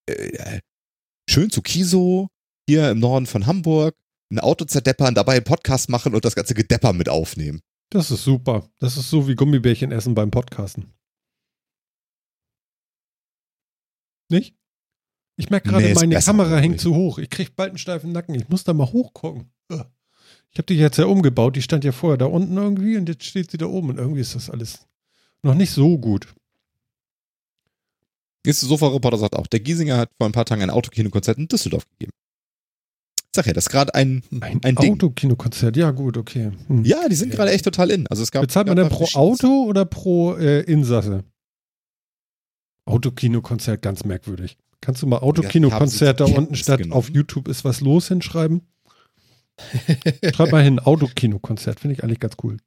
[0.07, 0.61] äh,
[1.29, 2.29] schön zu Kiso,
[2.69, 3.97] hier im Norden von Hamburg,
[4.31, 7.63] ein Auto zerdeppern, dabei einen Podcast machen und das ganze Gedepper mit aufnehmen.
[7.91, 8.69] Das ist super.
[8.79, 10.93] Das ist so wie Gummibärchen essen beim Podcasten.
[14.29, 14.55] Nicht?
[15.37, 17.19] Ich merke gerade, nee, meine Kamera hängt zu hoch.
[17.19, 18.35] Ich kriege bald einen steifen Nacken.
[18.35, 19.51] Ich muss da mal hochgucken.
[20.51, 21.57] Ich habe die jetzt ja umgebaut.
[21.57, 23.91] Die stand ja vorher da unten irgendwie und jetzt steht sie da oben.
[23.91, 24.87] Und irgendwie ist das alles
[25.43, 26.27] noch nicht so gut.
[28.45, 31.87] Ist Sofa-Reporter sagt auch, der Giesinger hat vor ein paar Tagen ein Autokinokonzert in Düsseldorf
[31.91, 32.13] gegeben.
[33.35, 36.53] Sag ja, das ist gerade ein, ein, ein Autokinokonzert, ja gut, okay.
[36.67, 36.85] Hm.
[36.85, 38.07] Ja, die sind gerade echt total in.
[38.07, 41.25] Also es gab, Bezahlt man denn pro Auto oder pro äh, Insasse?
[42.89, 44.57] Autokino-Konzert, ganz merkwürdig.
[44.81, 46.99] Kannst du mal Autokino-Konzert da unten statt genommen.
[46.99, 48.63] auf YouTube ist was los hinschreiben?
[50.35, 52.59] Schreib mal hin, Autokino-Konzert, finde ich eigentlich ganz cool.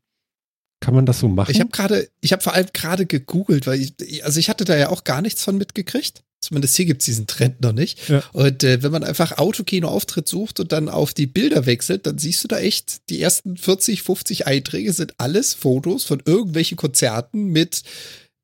[0.82, 1.52] Kann man das so machen?
[1.52, 4.76] Ich habe gerade, ich habe vor allem gerade gegoogelt, weil ich, also ich hatte da
[4.76, 6.24] ja auch gar nichts von mitgekriegt.
[6.42, 8.10] Zumindest hier gibt es diesen Trend noch nicht.
[8.10, 8.24] Ja.
[8.34, 12.44] Und äh, wenn man einfach Autokino-Auftritt sucht und dann auf die Bilder wechselt, dann siehst
[12.44, 17.84] du da echt, die ersten 40, 50 Einträge sind alles Fotos von irgendwelchen Konzerten mit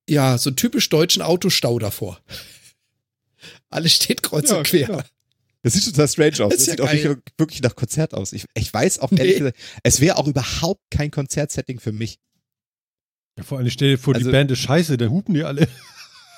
[0.08, 2.20] ja, so typisch deutschen Autostau davor.
[3.70, 4.86] Alles steht kreuz ja, und quer.
[4.86, 5.06] Klar.
[5.64, 6.54] Das sieht total strange aus.
[6.54, 7.06] Das, das sieht auch nicht
[7.38, 8.32] wirklich nach Konzert aus.
[8.32, 12.20] Ich, ich weiß auch ehrlich gesagt, es wäre auch überhaupt kein Konzertsetting für mich.
[13.38, 15.68] Ja, vor allem stell dir vor, also, die Band ist scheiße, dann hupen die alle.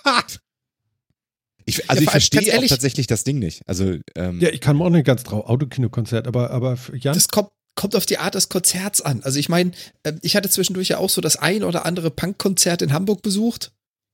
[1.65, 3.61] ich, also ja, ich verstehe auch tatsächlich das Ding nicht.
[3.67, 5.45] Also, ähm, ja, ich kann mir auch nicht ganz drauf.
[5.45, 7.13] Autokino-Konzert, aber, aber Jan.
[7.13, 9.23] Das kommt, kommt auf die Art des Konzerts an.
[9.23, 9.71] Also ich meine,
[10.03, 13.71] ähm, ich hatte zwischendurch ja auch so das ein oder andere Punkkonzert in Hamburg besucht.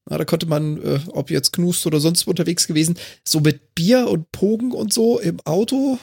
[0.09, 2.97] Ja, da konnte man, äh, ob jetzt Knust oder sonst unterwegs gewesen,
[3.27, 5.97] so mit Bier und Pogen und so im Auto.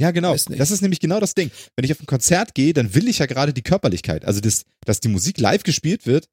[0.00, 0.32] Ja, genau.
[0.32, 1.50] Das ist nämlich genau das Ding.
[1.74, 4.24] Wenn ich auf ein Konzert gehe, dann will ich ja gerade die Körperlichkeit.
[4.24, 6.28] Also, das, dass die Musik live gespielt wird,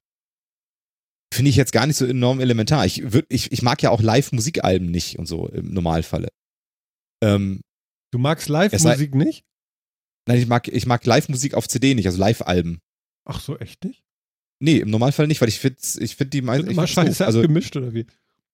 [1.34, 2.86] finde ich jetzt gar nicht so enorm elementar.
[2.86, 6.28] Ich, würd, ich, ich mag ja auch Live-Musikalben nicht und so im Normalfalle.
[7.22, 7.60] Ähm,
[8.12, 9.44] du magst Live-Musik nicht?
[10.26, 12.80] Nein, ich mag, ich mag Live-Musik auf CD nicht, also Live-Alben.
[13.24, 14.02] Ach so, echt nicht?
[14.58, 16.70] Nee, im Normalfall nicht, weil ich finde ich find die meisten.
[16.70, 18.06] Immer scheiße also, abgemischt oder wie?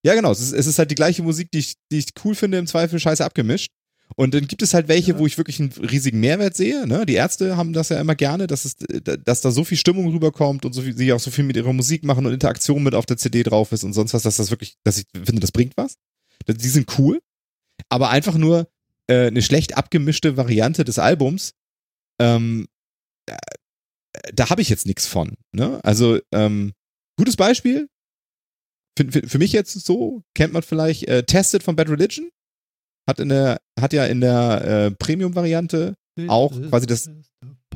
[0.04, 0.32] Ja, genau.
[0.32, 2.66] Es ist, es ist halt die gleiche Musik, die ich, die ich cool finde, im
[2.66, 3.70] Zweifel scheiße abgemischt.
[4.16, 5.18] Und dann gibt es halt welche, ja.
[5.18, 6.86] wo ich wirklich einen riesigen Mehrwert sehe.
[6.86, 7.06] Ne?
[7.06, 10.66] Die Ärzte haben das ja immer gerne, dass, es, dass da so viel Stimmung rüberkommt
[10.66, 13.06] und so viel, sie auch so viel mit ihrer Musik machen und Interaktion mit auf
[13.06, 15.76] der CD drauf ist und sonst was, dass das wirklich, dass ich finde, das bringt
[15.76, 15.96] was.
[16.46, 17.20] Die sind cool.
[17.88, 18.68] Aber einfach nur
[19.06, 21.54] äh, eine schlecht abgemischte Variante des Albums
[22.22, 22.68] ähm,
[23.26, 23.36] äh,
[24.34, 25.34] da habe ich jetzt nichts von.
[25.52, 25.80] Ne?
[25.84, 26.72] Also, ähm,
[27.18, 27.88] gutes Beispiel.
[28.98, 32.28] Für, für, für, mich jetzt so, kennt man vielleicht äh, Tested von Bad Religion.
[33.08, 35.96] Hat, in der, hat ja in der äh, Premium-Variante
[36.28, 37.10] auch quasi das,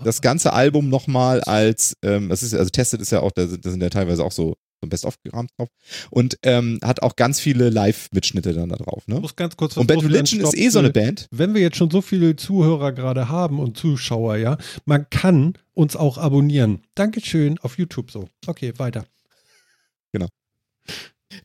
[0.05, 3.65] das ganze Album nochmal als, ähm, das ist, also testet ist ja auch, da sind,
[3.65, 5.69] da sind ja teilweise auch so, so Best-of gerahmt drauf.
[6.11, 9.07] Und ähm, hat auch ganz viele Live-Mitschnitte dann da drauf.
[9.09, 9.17] Ne?
[9.17, 10.03] Ich muss ganz kurz was Und Bad.
[10.05, 11.29] Religion ist eh so eine Band.
[11.31, 15.97] Wenn wir jetzt schon so viele Zuhörer gerade haben und Zuschauer, ja, man kann uns
[15.97, 16.83] auch abonnieren.
[16.95, 18.29] Dankeschön auf YouTube so.
[18.47, 19.07] Okay, weiter.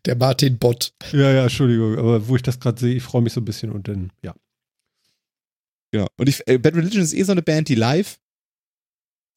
[0.06, 0.94] Der Martin Bott.
[1.12, 3.72] Ja, ja, Entschuldigung, aber wo ich das gerade sehe, ich freue mich so ein bisschen
[3.72, 4.34] und dann, ja.
[5.92, 6.08] Genau.
[6.18, 8.20] Und ich, äh, Bad Religion ist eh so eine Band, die live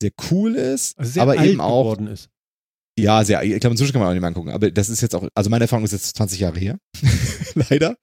[0.01, 2.31] sehr cool ist, Also sehr aber alt eben auch, geworden ist.
[2.99, 5.15] Ja, sehr, ich glaube, inzwischen kann man auch nicht mehr angucken, aber das ist jetzt
[5.15, 6.79] auch, also meine Erfahrung ist jetzt 20 Jahre her,
[7.55, 7.97] leider.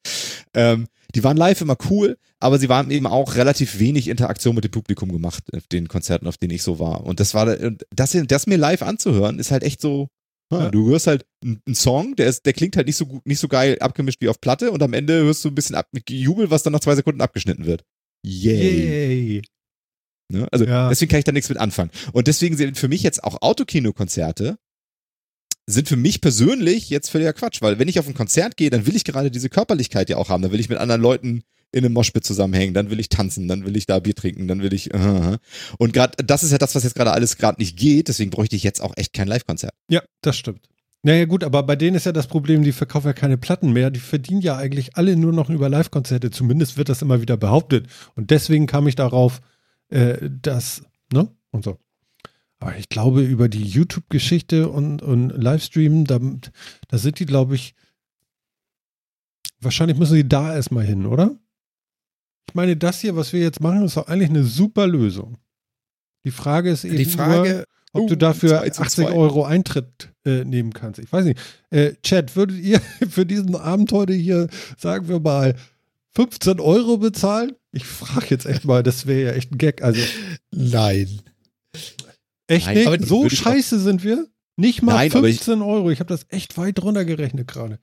[0.53, 4.63] Ähm, die waren live immer cool, aber sie waren eben auch relativ wenig Interaktion mit
[4.63, 7.03] dem Publikum gemacht auf den Konzerten, auf denen ich so war.
[7.05, 7.57] Und das war,
[7.93, 10.07] das, das mir live anzuhören, ist halt echt so,
[10.51, 10.69] ja.
[10.69, 13.39] Du hörst halt einen einen Song, der ist, der klingt halt nicht so gut, nicht
[13.39, 16.51] so geil abgemischt wie auf Platte und am Ende hörst du ein bisschen ab, Jubel,
[16.51, 17.83] was dann nach zwei Sekunden abgeschnitten wird.
[18.25, 18.85] Yay.
[18.85, 19.41] Yay.
[20.29, 20.47] Ne?
[20.51, 20.89] Also Ja.
[20.89, 21.91] deswegen kann ich da nichts mit anfangen.
[22.11, 24.57] Und deswegen sind für mich jetzt auch Autokino-Konzerte
[25.71, 28.85] sind für mich persönlich jetzt völliger Quatsch, weil wenn ich auf ein Konzert gehe, dann
[28.85, 30.41] will ich gerade diese Körperlichkeit ja auch haben.
[30.41, 33.65] Dann will ich mit anderen Leuten in einem Moshpit zusammenhängen, dann will ich tanzen, dann
[33.65, 35.37] will ich da Bier trinken, dann will ich äh,
[35.77, 38.09] und gerade das ist ja das, was jetzt gerade alles gerade nicht geht.
[38.09, 39.73] Deswegen bräuchte ich jetzt auch echt kein Live-Konzert.
[39.89, 40.67] Ja, das stimmt.
[41.03, 43.89] Naja, gut, aber bei denen ist ja das Problem, die verkaufen ja keine Platten mehr.
[43.89, 46.29] Die verdienen ja eigentlich alle nur noch über Live-Konzerte.
[46.29, 47.87] Zumindest wird das immer wieder behauptet.
[48.15, 49.41] Und deswegen kam ich darauf,
[49.89, 51.29] äh, dass, ne?
[51.49, 51.79] Und so.
[52.61, 56.19] Aber ich glaube, über die YouTube-Geschichte und, und Livestream, da,
[56.87, 57.73] da sind die, glaube ich,
[59.59, 61.35] wahrscheinlich müssen die da erstmal hin, oder?
[62.47, 65.37] Ich meine, das hier, was wir jetzt machen, ist doch eigentlich eine super Lösung.
[66.23, 69.15] Die Frage ist eben Die nur, Frage, ob du Uh, dafür zwei zu 80 zwei.
[69.15, 70.99] Euro Eintritt äh, nehmen kannst.
[70.99, 71.39] Ich weiß nicht.
[71.71, 74.47] Äh, Chat, würdet ihr für diesen Abend heute hier,
[74.77, 75.55] sagen wir mal,
[76.13, 77.53] 15 Euro bezahlen?
[77.71, 79.81] Ich frage jetzt echt mal, das wäre ja echt ein Gag.
[79.81, 80.01] Also
[80.51, 81.21] nein.
[82.51, 83.07] Echt Nein, nicht?
[83.07, 84.27] so ich scheiße sind wir?
[84.57, 85.89] Nicht mal Nein, aber ich- 15 Euro.
[85.91, 87.79] Ich habe das echt weit runtergerechnet gerade.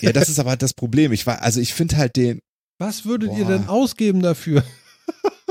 [0.00, 1.12] Ja, das ist aber das Problem.
[1.12, 2.40] Ich war, also ich finde halt den,
[2.78, 3.52] Was würdet ihr Boah.
[3.52, 4.62] denn ausgeben dafür?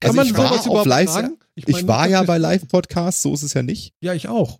[0.00, 1.38] Kann Also man ich war sowas überhaupt Live- fragen?
[1.54, 3.92] ich meine, war ja bei Live-Podcasts, so ist es ja nicht.
[4.00, 4.58] Ja, ich auch.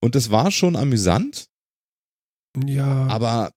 [0.00, 1.48] Und das war schon amüsant.
[2.66, 3.06] Ja.
[3.08, 3.52] Aber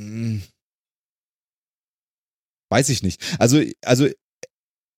[0.00, 0.40] mh,
[2.70, 3.20] weiß ich nicht.
[3.38, 4.08] Also, also,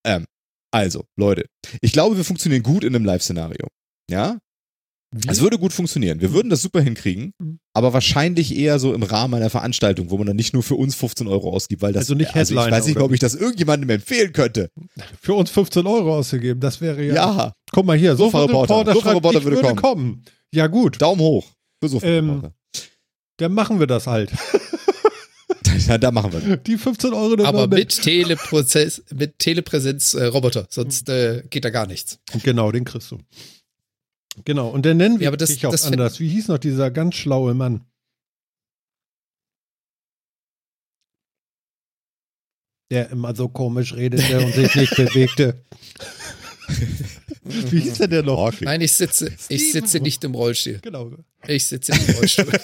[0.06, 0.26] ähm,
[0.70, 1.46] also, Leute,
[1.80, 3.66] ich glaube, wir funktionieren gut in einem Live-Szenario.
[4.10, 4.38] Ja,
[5.26, 6.20] es würde gut funktionieren.
[6.20, 7.58] Wir würden das super hinkriegen, Mhm.
[7.74, 10.94] aber wahrscheinlich eher so im Rahmen einer Veranstaltung, wo man dann nicht nur für uns
[10.94, 13.90] 15 Euro ausgibt, weil das, Also nicht also ich weiß nicht, ob ich das irgendjemandem
[13.90, 14.70] empfehlen könnte.
[15.20, 17.14] für uns 15 Euro ausgegeben, das wäre ja.
[17.14, 18.92] Ja, Guck mal hier, so Sofa-Reporter.
[18.92, 19.76] Sofa-Reporter würde würde kommen.
[19.82, 20.24] kommen.
[20.54, 21.50] Ja gut, Daumen hoch.
[21.82, 22.42] Für so Ähm,
[23.38, 24.30] dann machen wir das halt.
[25.86, 26.56] ja, da machen wir.
[26.56, 31.64] Die 15 Euro dann Aber mal mit Teleprozess, mit Telepräsenz äh, Roboter, sonst äh, geht
[31.64, 32.18] da gar nichts.
[32.42, 33.18] Genau, den kriegst du.
[34.44, 36.18] Genau, und der nennen wir Ja, aber das- dich auch das anders.
[36.20, 37.84] Wie hieß noch dieser ganz schlaue Mann?
[42.90, 45.62] Der immer so komisch redete und sich nicht bewegte.
[47.42, 48.38] Wie hieß denn der noch?
[48.46, 48.64] Okay.
[48.64, 50.78] Nein, ich sitze, ich sitze nicht im Rollstuhl.
[50.82, 51.12] Genau.
[51.46, 52.52] Ich sitze im Rollstuhl.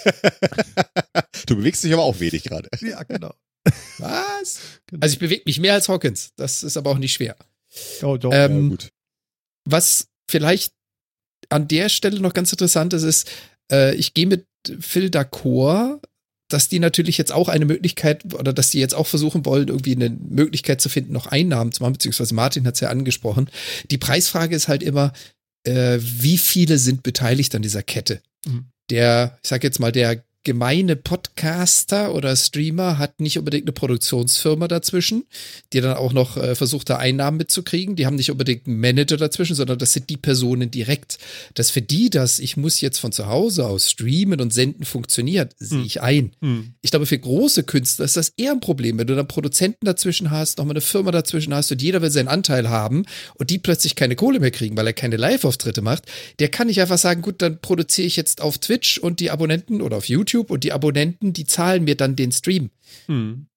[1.45, 2.67] Du bewegst dich aber auch wenig gerade.
[2.81, 3.33] Ja, genau.
[3.99, 4.59] Was?
[4.87, 5.01] Genau.
[5.01, 6.31] Also ich bewege mich mehr als Hawkins.
[6.35, 7.37] Das ist aber auch nicht schwer.
[8.01, 8.31] Oh, doch.
[8.33, 8.89] Ähm, ja, gut.
[9.65, 10.73] Was vielleicht
[11.49, 13.29] an der Stelle noch ganz interessant ist, ist,
[13.71, 14.45] äh, ich gehe mit
[14.79, 16.01] Phil d'accord,
[16.49, 19.95] dass die natürlich jetzt auch eine Möglichkeit oder dass die jetzt auch versuchen wollen, irgendwie
[19.95, 23.49] eine Möglichkeit zu finden, noch Einnahmen zu machen, beziehungsweise Martin hat es ja angesprochen.
[23.91, 25.13] Die Preisfrage ist halt immer,
[25.63, 28.21] äh, wie viele sind beteiligt an dieser Kette?
[28.45, 28.67] Mhm.
[28.89, 34.69] Der, ich sag jetzt mal, der gemeine Podcaster oder Streamer hat nicht unbedingt eine Produktionsfirma
[34.69, 35.25] dazwischen,
[35.73, 37.97] die dann auch noch äh, versucht, da Einnahmen mitzukriegen.
[37.97, 41.17] Die haben nicht unbedingt einen Manager dazwischen, sondern das sind die Personen direkt.
[41.53, 45.53] Dass für die das, ich muss jetzt von zu Hause aus streamen und senden funktioniert,
[45.59, 45.85] sehe Hm.
[45.85, 46.31] ich ein.
[46.39, 46.75] Hm.
[46.81, 50.31] Ich glaube, für große Künstler ist das eher ein Problem, wenn du dann Produzenten dazwischen
[50.31, 53.03] hast, nochmal eine Firma dazwischen hast und jeder will seinen Anteil haben
[53.35, 56.05] und die plötzlich keine Kohle mehr kriegen, weil er keine Live-Auftritte macht,
[56.39, 59.81] der kann nicht einfach sagen, gut, dann produziere ich jetzt auf Twitch und die Abonnenten
[59.81, 62.69] oder auf YouTube und die Abonnenten, die zahlen mir dann den Stream.
[63.07, 63.47] Hm.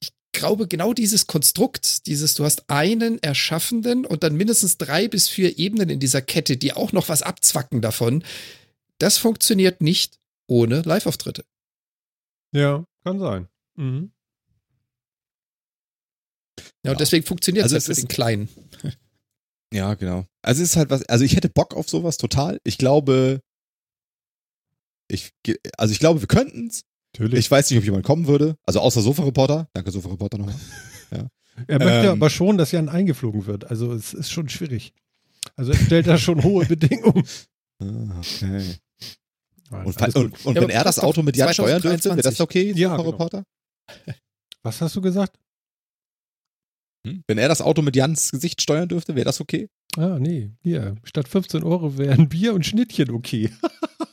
[0.00, 5.28] Ich glaube, genau dieses Konstrukt, dieses, du hast einen Erschaffenden und dann mindestens drei bis
[5.28, 8.24] vier Ebenen in dieser Kette, die auch noch was abzwacken davon,
[8.98, 11.44] das funktioniert nicht ohne Live-Auftritte.
[12.52, 13.48] Ja, kann sein.
[13.76, 14.12] Mhm.
[16.58, 16.92] Ja, Ja.
[16.92, 18.48] und deswegen funktioniert Also es es halt für den Kleinen.
[19.72, 20.26] Ja, genau.
[20.42, 22.60] Also es ist halt was, also ich hätte Bock auf sowas total.
[22.62, 23.40] Ich glaube,
[25.08, 25.32] ich,
[25.76, 26.84] also ich glaube, wir könnten es.
[27.14, 27.38] Natürlich.
[27.40, 28.56] Ich weiß nicht, ob jemand kommen würde.
[28.66, 29.68] Also außer Sofa-Reporter.
[29.72, 30.56] Danke, Sofa-Reporter nochmal.
[31.10, 31.28] Ja.
[31.68, 33.70] Er möchte ähm, aber schon, dass Jan eingeflogen wird.
[33.70, 34.92] Also es ist schon schwierig.
[35.54, 37.24] Also er stellt da schon hohe Bedingungen.
[37.78, 38.74] Ah, okay.
[39.70, 42.40] Und, und, und, und ja, wenn er das Auto mit Jan steuern dürfte, wäre das
[42.40, 43.10] okay, ja, genau.
[43.10, 43.44] Reporter?
[44.62, 45.38] Was hast du gesagt?
[47.06, 47.22] Hm?
[47.26, 49.68] Wenn er das Auto mit Jans Gesicht steuern dürfte, wäre das okay?
[49.96, 50.96] Ah, nee, hier.
[51.04, 53.50] Statt 15 Euro wären Bier und Schnittchen okay.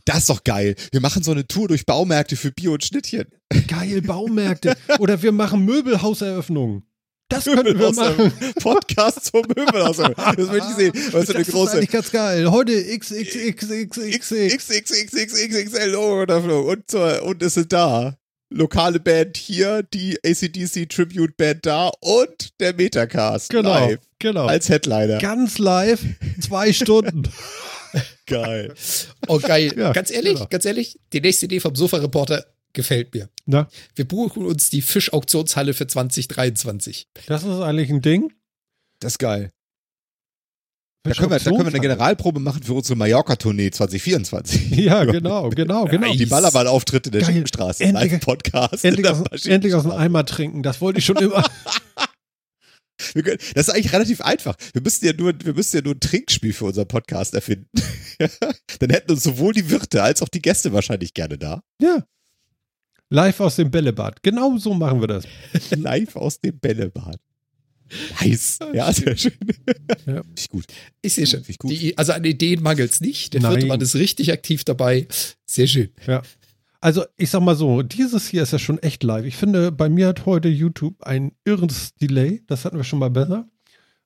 [0.05, 0.75] das ist doch geil.
[0.91, 3.25] Wir machen so eine Tour durch Baumärkte für Bier und Schnittchen.
[3.67, 4.75] Geil, Baumärkte.
[4.99, 6.83] Oder wir machen Möbelhauseröffnungen.
[7.29, 8.31] Das könnten wir machen.
[8.61, 9.97] Podcast zum Möbelhaus.
[9.97, 10.93] Das möchte ich sehen.
[11.11, 11.45] Was für eine.
[11.45, 12.51] Das ist ganz geil.
[12.51, 14.29] Heute XXXXXX.
[14.29, 18.17] XXXXXXL und, und es da
[18.51, 23.99] lokale Band hier, die ACDC Tribute Band da und der Metacast genau, live.
[24.19, 24.45] Genau.
[24.45, 25.17] Als Headliner.
[25.17, 26.03] Ganz live,
[26.39, 27.23] zwei Stunden.
[28.27, 28.73] geil.
[29.27, 29.73] Oh, geil.
[29.75, 30.47] Ja, ganz ehrlich, genau.
[30.47, 33.29] ganz ehrlich, die nächste Idee vom Sofa-Reporter gefällt mir.
[33.45, 33.67] Na?
[33.95, 37.07] Wir buchen uns die Fischauktionshalle für 2023.
[37.27, 38.31] Das ist eigentlich ein Ding.
[38.99, 39.51] Das ist geil.
[41.03, 44.69] Da können, wir, da können wir eine Generalprobe machen für unsere Mallorca-Tournee 2024.
[44.81, 46.13] Ja, genau, genau, genau.
[46.13, 48.85] Die Ballerball-Auftritte der Schiebenstraße, Live-Podcast.
[48.85, 51.43] Endlich, aus, endlich aus dem Eimer trinken, das wollte ich schon immer.
[53.13, 54.55] Können, das ist eigentlich relativ einfach.
[54.73, 57.67] Wir müssten ja nur, wir müssten ja nur ein Trinkspiel für unseren Podcast erfinden.
[58.77, 61.63] Dann hätten uns sowohl die Wirte als auch die Gäste wahrscheinlich gerne da.
[61.81, 62.05] Ja.
[63.09, 64.21] Live aus dem Bällebad.
[64.21, 65.25] Genau so machen wir das.
[65.71, 67.19] Live aus dem Bällebad.
[68.21, 68.59] Nice.
[68.73, 69.33] Ja, sehr schön.
[70.05, 70.21] Ja.
[70.37, 70.65] Ich gut.
[71.01, 71.43] Ich sehe schon.
[71.59, 71.71] Gut.
[71.71, 73.33] Die, also an Ideen mangelt es nicht.
[73.33, 75.07] Der vierte Mann ist richtig aktiv dabei.
[75.45, 75.89] Sehr schön.
[76.07, 76.21] Ja.
[76.79, 79.25] Also ich sag mal so, dieses hier ist ja schon echt live.
[79.25, 82.41] Ich finde, bei mir hat heute YouTube ein irres Delay.
[82.47, 83.47] Das hatten wir schon mal besser.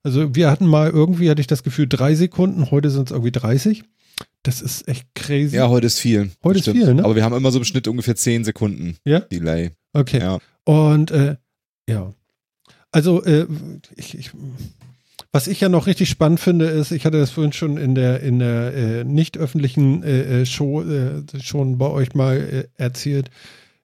[0.03, 2.69] Also wir hatten mal irgendwie, hatte ich das Gefühl, drei Sekunden.
[2.71, 3.83] Heute sind es irgendwie 30.
[4.43, 5.55] Das ist echt crazy.
[5.55, 6.31] Ja, heute ist viel.
[6.43, 7.03] Heute ist viel, ne?
[7.03, 9.21] Aber wir haben immer so im Schnitt ungefähr zehn Sekunden ja?
[9.21, 9.71] Delay.
[9.93, 10.19] Okay.
[10.19, 10.39] Ja.
[10.65, 11.37] Und äh,
[11.89, 12.13] ja,
[12.95, 13.45] also, äh,
[13.97, 14.31] ich, ich,
[15.33, 18.21] was ich ja noch richtig spannend finde, ist, ich hatte das vorhin schon in der,
[18.21, 23.31] in der äh, nicht öffentlichen äh, äh Show äh, schon bei euch mal äh, erzählt.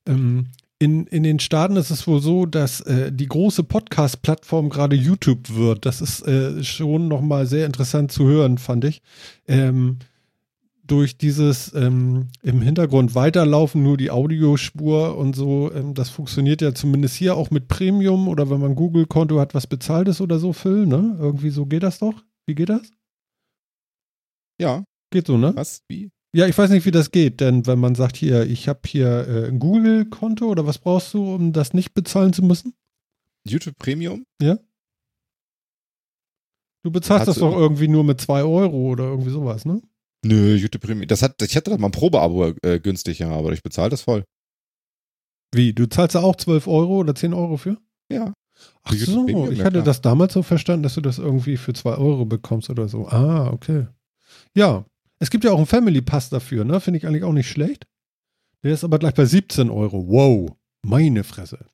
[0.07, 0.45] Ähm,
[0.79, 5.85] in, in den Staaten ist es wohl so, dass die große Podcast-Plattform gerade YouTube wird.
[5.85, 6.25] Das ist
[6.65, 9.03] schon nochmal sehr interessant zu hören, fand ich.
[9.47, 9.99] Ähm,
[10.91, 16.75] durch dieses ähm, im Hintergrund weiterlaufen, nur die Audiospur und so, ähm, das funktioniert ja
[16.75, 20.51] zumindest hier auch mit Premium oder wenn man Google-Konto hat, was bezahlt ist oder so,
[20.51, 21.15] Phil, ne?
[21.17, 22.21] Irgendwie so geht das doch.
[22.45, 22.91] Wie geht das?
[24.59, 24.83] Ja.
[25.11, 25.53] Geht so, ne?
[25.55, 25.81] Was?
[25.87, 26.11] Wie?
[26.35, 29.27] Ja, ich weiß nicht, wie das geht, denn wenn man sagt, hier, ich habe hier
[29.27, 32.73] äh, ein Google-Konto oder was brauchst du, um das nicht bezahlen zu müssen?
[33.47, 34.25] YouTube Premium?
[34.41, 34.59] Ja.
[36.83, 39.81] Du bezahlst Hast das doch irgendwie nur mit 2 Euro oder irgendwie sowas, ne?
[40.23, 41.07] Nö, YouTube Premium.
[41.07, 44.01] Das hat, ich hatte da mal ein Probeabo äh, günstig, ja, aber ich bezahle das
[44.01, 44.23] voll.
[45.53, 45.73] Wie?
[45.73, 47.77] Du zahlst da auch 12 Euro oder 10 Euro für?
[48.11, 48.33] Ja.
[48.83, 49.85] Ach so, Premium, ich ja, hatte klar.
[49.85, 53.07] das damals so verstanden, dass du das irgendwie für 2 Euro bekommst oder so.
[53.07, 53.87] Ah, okay.
[54.55, 54.85] Ja.
[55.19, 56.79] Es gibt ja auch einen Family Pass dafür, ne?
[56.79, 57.85] Finde ich eigentlich auch nicht schlecht.
[58.63, 60.07] Der ist aber gleich bei 17 Euro.
[60.07, 60.55] Wow.
[60.83, 61.65] Meine Fresse.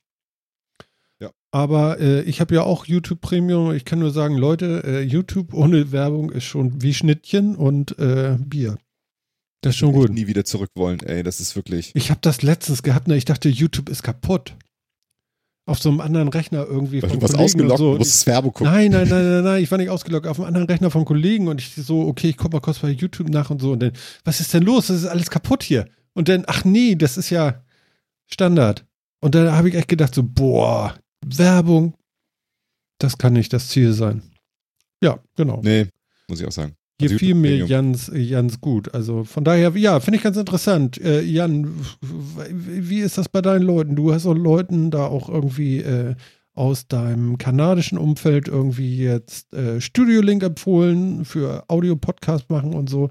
[1.52, 3.74] Aber äh, ich habe ja auch YouTube Premium.
[3.74, 8.38] Ich kann nur sagen, Leute, äh, YouTube ohne Werbung ist schon wie Schnittchen und äh,
[8.40, 8.78] Bier.
[9.62, 10.12] Das ist schon gut.
[10.12, 11.24] nie wieder zurück wollen, ey.
[11.24, 11.92] Das ist wirklich.
[11.96, 13.18] Ich habe das letztens gehabt, ne?
[13.18, 14.56] Ich dachte, YouTube ist kaputt.
[15.66, 17.92] Auf so einem anderen Rechner irgendwie von was Kollegen ausgelockt, so.
[17.94, 18.72] Du musstest Werbung gucken.
[18.72, 20.28] Nein, nein, nein, nein, nein, ich war nicht ausgelockt.
[20.28, 22.90] Auf einem anderen Rechner von Kollegen und ich so, okay, ich guck mal kurz bei
[22.90, 23.72] YouTube nach und so.
[23.72, 23.92] Und dann,
[24.24, 24.88] was ist denn los?
[24.88, 25.88] Das ist alles kaputt hier.
[26.14, 27.64] Und dann, ach nee, das ist ja
[28.28, 28.86] Standard.
[29.20, 30.96] Und da habe ich echt gedacht, so, boah,
[31.26, 31.94] Werbung,
[33.00, 34.22] das kann nicht das Ziel sein.
[35.02, 35.62] Ja, genau.
[35.64, 35.88] Nee,
[36.28, 36.76] muss ich auch sagen.
[37.00, 38.94] Hier also fiel mir ganz, ganz gut.
[38.96, 41.00] Also von daher, ja, finde ich ganz interessant.
[41.00, 41.72] Äh, Jan,
[42.52, 43.96] wie ist das bei deinen Leuten?
[43.96, 46.16] Du hast auch Leuten da auch irgendwie äh,
[46.56, 53.10] aus deinem kanadischen Umfeld irgendwie jetzt äh, Studio Link empfohlen für Audio-Podcast machen und so.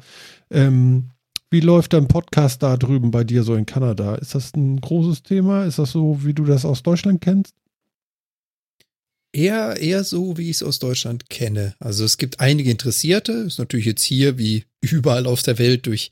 [0.50, 1.11] Ähm,
[1.50, 4.16] wie läuft dein Podcast da drüben bei dir so in Kanada?
[4.16, 5.64] Ist das ein großes Thema?
[5.64, 7.54] Ist das so, wie du das aus Deutschland kennst?
[9.37, 11.74] Eher, eher so, wie ich es aus Deutschland kenne.
[11.78, 16.11] Also es gibt einige Interessierte, ist natürlich jetzt hier wie überall auf der Welt durch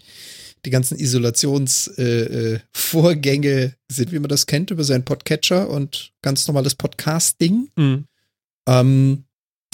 [0.64, 6.46] die ganzen Isolationsvorgänge äh, äh, sind, wie man das kennt, über seinen Podcatcher und ganz
[6.46, 7.68] normales Podcasting.
[7.76, 8.04] Mhm.
[8.66, 9.24] Ähm,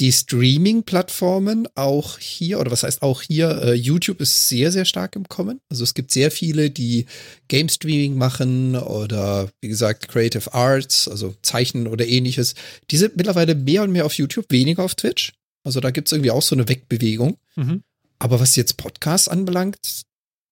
[0.01, 5.15] die Streaming-Plattformen auch hier, oder was heißt auch hier, äh, YouTube ist sehr, sehr stark
[5.15, 5.61] im Kommen.
[5.69, 7.05] Also es gibt sehr viele, die
[7.49, 12.55] Game-Streaming machen oder wie gesagt Creative Arts, also Zeichnen oder ähnliches.
[12.91, 15.35] Die sind mittlerweile mehr und mehr auf YouTube, weniger auf Twitch.
[15.65, 17.37] Also da gibt es irgendwie auch so eine Wegbewegung.
[17.57, 17.83] Mhm.
[18.19, 19.77] Aber was jetzt Podcasts anbelangt,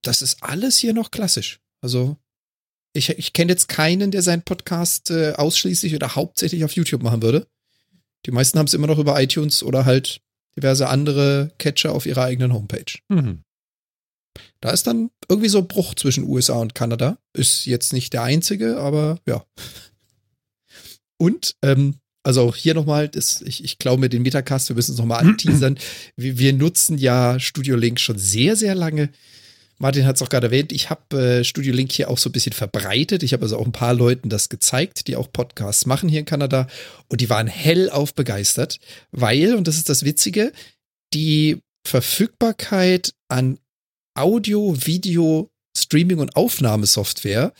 [0.03, 1.61] das ist alles hier noch klassisch.
[1.81, 2.19] Also
[2.93, 7.23] ich, ich kenne jetzt keinen, der seinen Podcast äh, ausschließlich oder hauptsächlich auf YouTube machen
[7.23, 7.47] würde.
[8.29, 10.21] Die meisten haben es immer noch über iTunes oder halt
[10.55, 12.99] diverse andere Catcher auf ihrer eigenen Homepage.
[13.09, 13.41] Mhm.
[14.61, 17.17] Da ist dann irgendwie so ein Bruch zwischen USA und Kanada.
[17.33, 19.45] Ist jetzt nicht der einzige, aber ja.
[21.21, 24.99] Und, ähm, also auch hier nochmal, ich, ich glaube mir den Metacast, wir müssen es
[24.99, 25.79] nochmal anteasern.
[26.15, 29.11] Wir, wir nutzen ja Studio Link schon sehr, sehr lange.
[29.79, 32.33] Martin hat es auch gerade erwähnt, ich habe äh, Studio Link hier auch so ein
[32.33, 33.23] bisschen verbreitet.
[33.23, 36.27] Ich habe also auch ein paar Leuten das gezeigt, die auch Podcasts machen hier in
[36.27, 36.67] Kanada.
[37.09, 38.81] Und die waren hellauf begeistert,
[39.13, 40.53] weil, und das ist das Witzige,
[41.15, 43.59] die Verfügbarkeit an
[44.15, 47.53] Audio, Video, Streaming und Aufnahmesoftware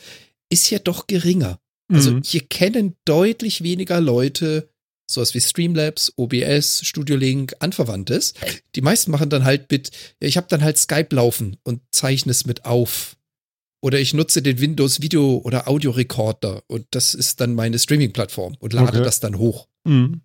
[0.51, 1.59] ist ja doch geringer.
[1.91, 2.21] Also mhm.
[2.23, 4.69] hier kennen deutlich weniger Leute
[5.09, 8.33] sowas wie Streamlabs, OBS, Studio Link, Anverwandtes.
[8.75, 12.45] Die meisten machen dann halt mit, ich habe dann halt Skype laufen und zeichne es
[12.45, 13.15] mit auf.
[13.81, 18.73] Oder ich nutze den Windows Video- oder Audiorekorder und das ist dann meine Streaming-Plattform und
[18.73, 19.03] lade okay.
[19.03, 19.67] das dann hoch.
[19.85, 20.21] Mhm.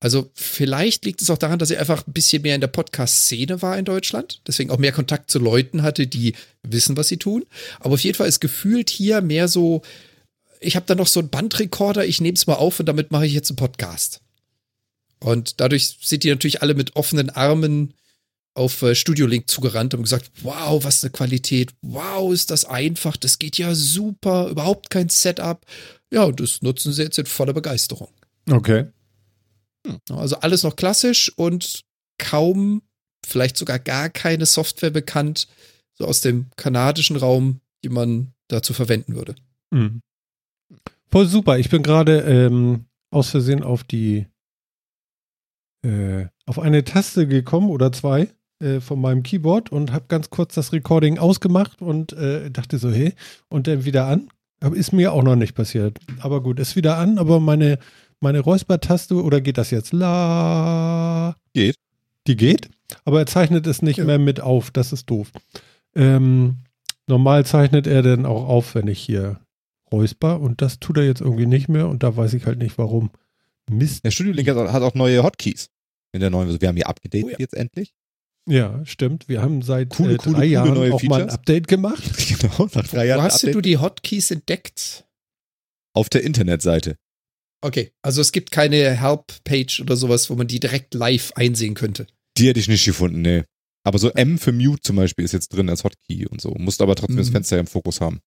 [0.00, 3.62] Also vielleicht liegt es auch daran, dass ich einfach ein bisschen mehr in der Podcast-Szene
[3.62, 7.44] war in Deutschland, deswegen auch mehr Kontakt zu Leuten hatte, die wissen, was sie tun.
[7.80, 9.82] Aber auf jeden Fall ist gefühlt hier mehr so,
[10.60, 13.26] ich habe da noch so einen Bandrekorder, ich nehme es mal auf und damit mache
[13.26, 14.20] ich jetzt einen Podcast.
[15.18, 17.94] Und dadurch sind die natürlich alle mit offenen Armen
[18.54, 23.16] auf äh, Studio Link zugerannt und gesagt, wow, was eine Qualität, wow, ist das einfach,
[23.16, 25.64] das geht ja super, überhaupt kein Setup.
[26.10, 28.08] Ja, und das nutzen sie jetzt in voller Begeisterung.
[28.50, 28.86] Okay.
[29.86, 29.98] Hm.
[30.10, 31.82] Also alles noch klassisch und
[32.18, 32.82] kaum,
[33.26, 35.48] vielleicht sogar gar keine Software bekannt,
[35.94, 39.34] so aus dem kanadischen Raum, die man dazu verwenden würde.
[39.70, 40.00] Mhm.
[41.10, 41.58] Voll super.
[41.58, 44.26] Ich bin gerade ähm, aus Versehen auf die
[45.82, 48.28] äh, auf eine Taste gekommen oder zwei
[48.60, 52.90] äh, von meinem Keyboard und habe ganz kurz das Recording ausgemacht und äh, dachte so,
[52.90, 53.14] hey,
[53.48, 54.28] und dann wieder an.
[54.60, 55.98] Aber ist mir auch noch nicht passiert.
[56.20, 57.78] Aber gut, ist wieder an, aber meine,
[58.20, 59.92] meine Räusper-Taste, oder geht das jetzt?
[59.92, 61.36] La.
[61.52, 61.76] Geht.
[62.26, 62.70] Die geht,
[63.04, 64.04] aber er zeichnet es nicht ja.
[64.04, 64.70] mehr mit auf.
[64.70, 65.30] Das ist doof.
[65.94, 66.56] Ähm,
[67.06, 69.38] normal zeichnet er dann auch auf, wenn ich hier
[69.92, 72.78] Räusper und das tut er jetzt irgendwie nicht mehr und da weiß ich halt nicht
[72.78, 73.10] warum.
[73.70, 74.04] Mist.
[74.04, 75.70] Der Studio Link hat auch neue Hotkeys
[76.12, 76.60] in der neuen.
[76.60, 77.36] Wir haben hier abgedatet oh ja.
[77.38, 77.94] jetzt endlich.
[78.48, 79.28] Ja, stimmt.
[79.28, 81.18] Wir haben seit coole, äh, drei coole, Jahren coole auch Features.
[81.18, 82.02] mal ein Update gemacht.
[82.40, 83.20] genau, nach drei Jahren.
[83.20, 85.04] Wo hast du die Hotkeys entdeckt?
[85.94, 86.96] Auf der Internetseite.
[87.62, 92.06] Okay, also es gibt keine Help-Page oder sowas, wo man die direkt live einsehen könnte.
[92.36, 93.44] Die hätte ich nicht gefunden, nee.
[93.82, 96.50] Aber so M für Mute zum Beispiel ist jetzt drin als Hotkey und so.
[96.58, 97.20] Musst aber trotzdem mhm.
[97.20, 98.20] das Fenster im Fokus haben.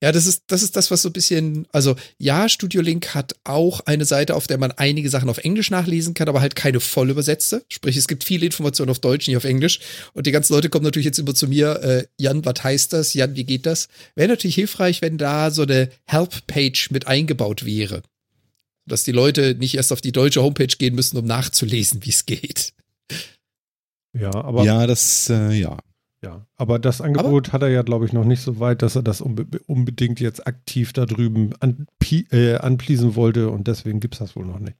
[0.00, 3.34] Ja, das ist, das ist das, was so ein bisschen, also ja, Studio Link hat
[3.42, 6.78] auch eine Seite, auf der man einige Sachen auf Englisch nachlesen kann, aber halt keine
[6.78, 7.64] voll übersetzte.
[7.68, 9.80] Sprich, es gibt viele Informationen auf Deutsch, nicht auf Englisch.
[10.12, 13.12] Und die ganzen Leute kommen natürlich jetzt immer zu mir, äh, Jan, was heißt das?
[13.14, 13.88] Jan, wie geht das?
[14.14, 18.02] Wäre natürlich hilfreich, wenn da so eine Help-Page mit eingebaut wäre.
[18.86, 22.24] Dass die Leute nicht erst auf die deutsche Homepage gehen müssen, um nachzulesen, wie es
[22.24, 22.72] geht.
[24.12, 24.64] Ja, aber.
[24.64, 25.78] Ja, das, äh, ja.
[26.22, 28.96] Ja, aber das Angebot aber, hat er ja, glaube ich, noch nicht so weit, dass
[28.96, 34.14] er das unbe unbedingt jetzt aktiv da drüben an, äh, anpliesen wollte und deswegen gibt
[34.14, 34.76] es das wohl noch nicht.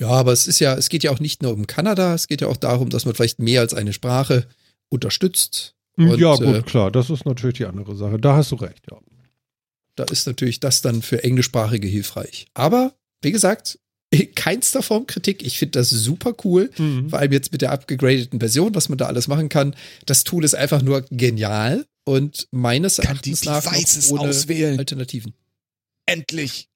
[0.00, 2.40] Ja, aber es ist ja, es geht ja auch nicht nur um Kanada, es geht
[2.40, 4.46] ja auch darum, dass man vielleicht mehr als eine Sprache
[4.88, 5.74] unterstützt.
[5.96, 8.18] Hm, und, ja, gut, äh, klar, das ist natürlich die andere Sache.
[8.18, 8.98] Da hast du recht, ja.
[9.96, 12.46] Da ist natürlich das dann für Englischsprachige hilfreich.
[12.52, 12.92] Aber,
[13.22, 13.78] wie gesagt,
[14.34, 15.44] keinster Form Kritik.
[15.44, 17.10] Ich finde das super cool, mhm.
[17.10, 19.74] vor allem jetzt mit der abgegradeten Version, was man da alles machen kann.
[20.06, 24.78] Das Tool ist einfach nur genial und meines kann Erachtens die nach Devices ohne auswählen.
[24.78, 25.34] Alternativen.
[26.06, 26.68] Endlich.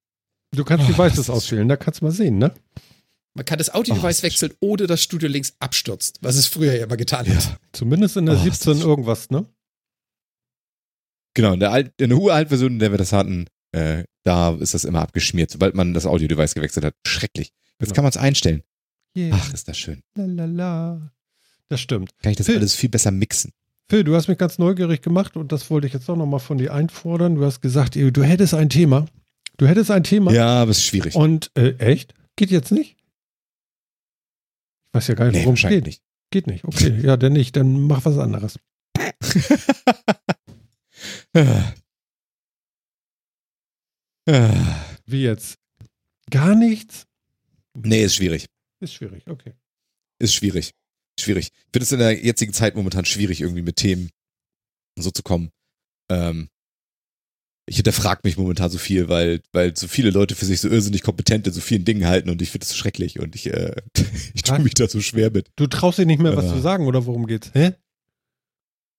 [0.54, 2.52] Du kannst oh, Devices auswählen, da kannst du mal sehen, ne?
[3.34, 6.84] Man kann das Audio-Device oh, wechseln, ohne dass Studio Links abstürzt, was es früher ja
[6.84, 7.34] immer getan ja.
[7.34, 7.60] hat.
[7.72, 9.46] Zumindest in der oh, 17 irgendwas, ne?
[11.34, 14.74] Genau, in der, Alt, in der Uralt-Version, in der wir das hatten, äh, da ist
[14.74, 16.94] das immer abgeschmiert, sobald man das Audio-Device gewechselt hat.
[17.06, 17.52] Schrecklich.
[17.78, 17.94] Jetzt genau.
[17.94, 18.62] kann man es einstellen.
[19.16, 19.36] Yeah.
[19.40, 20.02] Ach, ist das schön.
[20.14, 21.12] Lalala.
[21.68, 22.10] Das stimmt.
[22.18, 23.52] Kann ich das Phil, alles viel besser mixen.
[23.88, 26.58] Phil, du hast mich ganz neugierig gemacht und das wollte ich jetzt auch nochmal von
[26.58, 27.34] dir einfordern.
[27.36, 29.06] Du hast gesagt, du hättest ein Thema.
[29.56, 30.32] Du hättest ein Thema.
[30.32, 31.14] Ja, aber es ist schwierig.
[31.14, 32.14] Und äh, echt?
[32.36, 32.96] Geht jetzt nicht?
[34.88, 35.86] Ich weiß ja gar nicht, nee, worum es geht.
[35.86, 36.02] Nicht.
[36.30, 36.64] Geht nicht.
[36.64, 37.56] Okay, ja, dann nicht.
[37.56, 38.58] Dann mach was anderes.
[44.26, 45.56] Wie jetzt?
[46.30, 47.06] Gar nichts?
[47.74, 48.46] Nee, ist schwierig.
[48.80, 49.54] Ist schwierig, okay.
[50.18, 50.72] Ist schwierig.
[51.18, 51.50] Schwierig.
[51.52, 54.10] Ich finde es in der jetzigen Zeit momentan schwierig, irgendwie mit Themen
[54.98, 55.50] so zu kommen.
[56.10, 56.48] Ähm,
[57.66, 61.02] ich hinterfrage mich momentan so viel, weil, weil so viele Leute für sich so irrsinnig
[61.02, 63.74] kompetent in so vielen Dingen halten und ich finde es so schrecklich und ich, äh,
[64.34, 65.50] ich tue mich da so schwer mit.
[65.56, 67.50] Du traust dir nicht mehr, was äh, zu sagen oder worum geht's?
[67.54, 67.74] Hä?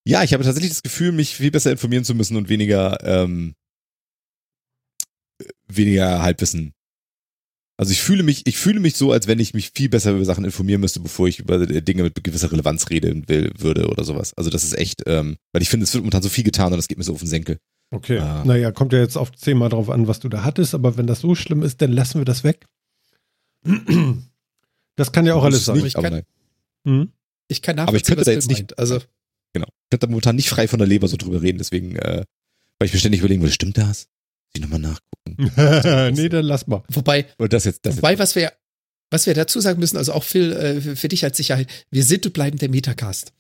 [0.07, 3.55] Ja, ich habe tatsächlich das Gefühl, mich viel besser informieren zu müssen und weniger ähm,
[5.78, 6.74] weniger Halbwissen
[7.78, 10.26] Also ich fühle mich, ich fühle mich so, als wenn ich mich viel besser über
[10.26, 14.34] Sachen informieren müsste, bevor ich über Dinge mit gewisser Relevanz reden will, würde oder sowas.
[14.36, 16.78] Also das ist echt, ähm, weil ich finde, es wird momentan so viel getan und
[16.78, 17.57] das geht mir so auf den Senkel.
[17.91, 18.19] Okay.
[18.19, 18.43] Ah.
[18.45, 21.19] Naja, kommt ja jetzt auf zehnmal drauf an, was du da hattest, aber wenn das
[21.19, 22.65] so schlimm ist, dann lassen wir das weg.
[24.97, 25.84] Das kann ja auch alles sein.
[25.86, 26.22] Ich kann,
[26.86, 27.11] hm?
[27.47, 28.99] ich kann aber ich könnte da jetzt nicht, also
[29.53, 32.26] genau, ich könnte da momentan nicht frei von der Leber so drüber reden, deswegen, äh,
[32.78, 34.09] weil ich mir ständig überlegen würde, stimmt das?
[34.54, 36.16] Ich nochmal nachgucken.
[36.16, 36.84] nee, dann lass mal.
[36.89, 38.20] Wobei, das jetzt, das wobei, jetzt.
[38.20, 38.52] was wir,
[39.10, 42.26] was wir dazu sagen müssen, also auch Phil, äh, für dich als Sicherheit, wir sind
[42.26, 43.34] und bleiben der Metacast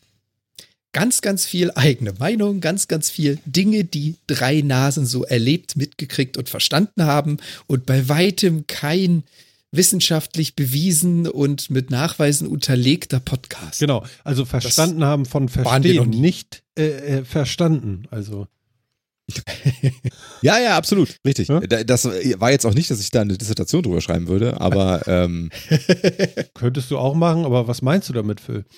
[0.93, 6.37] ganz, ganz viel eigene Meinung, ganz, ganz viel Dinge, die drei Nasen so erlebt, mitgekriegt
[6.37, 7.37] und verstanden haben
[7.67, 9.23] und bei weitem kein
[9.71, 13.79] wissenschaftlich bewiesen und mit Nachweisen unterlegter Podcast.
[13.79, 18.03] Genau, also verstanden das haben von verstehen, nicht äh, äh, verstanden.
[18.11, 18.47] Also
[20.41, 21.47] ja, ja, absolut, richtig.
[21.47, 21.59] Ja?
[21.59, 25.49] Das war jetzt auch nicht, dass ich da eine Dissertation drüber schreiben würde, aber ähm
[26.53, 27.45] könntest du auch machen.
[27.45, 28.65] Aber was meinst du damit, Phil?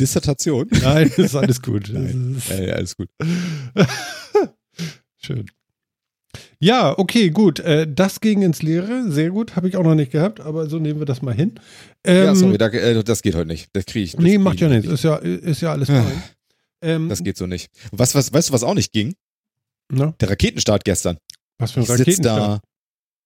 [0.00, 0.68] Dissertation?
[0.82, 1.90] Nein, ist alles gut.
[1.92, 2.42] Nein.
[2.48, 3.08] Ja, ja, alles gut.
[5.16, 5.46] Schön.
[6.58, 7.60] Ja, okay, gut.
[7.60, 9.10] Äh, das ging ins Leere.
[9.10, 9.56] Sehr gut.
[9.56, 11.54] Habe ich auch noch nicht gehabt, aber so nehmen wir das mal hin.
[12.04, 13.68] Ähm, ja, sorry, äh, das geht heute nicht.
[13.74, 14.12] Das kriege ich.
[14.12, 14.90] Das nee, macht ja nichts.
[14.90, 16.22] Ist ja, ist ja alles fein.
[16.82, 17.70] Ähm, das geht so nicht.
[17.92, 19.14] Was, was, weißt du, was auch nicht ging?
[19.88, 20.14] Na?
[20.20, 21.18] Der Raketenstart gestern.
[21.58, 22.08] Was für ein Raketenstart?
[22.08, 22.60] Ich sitz da,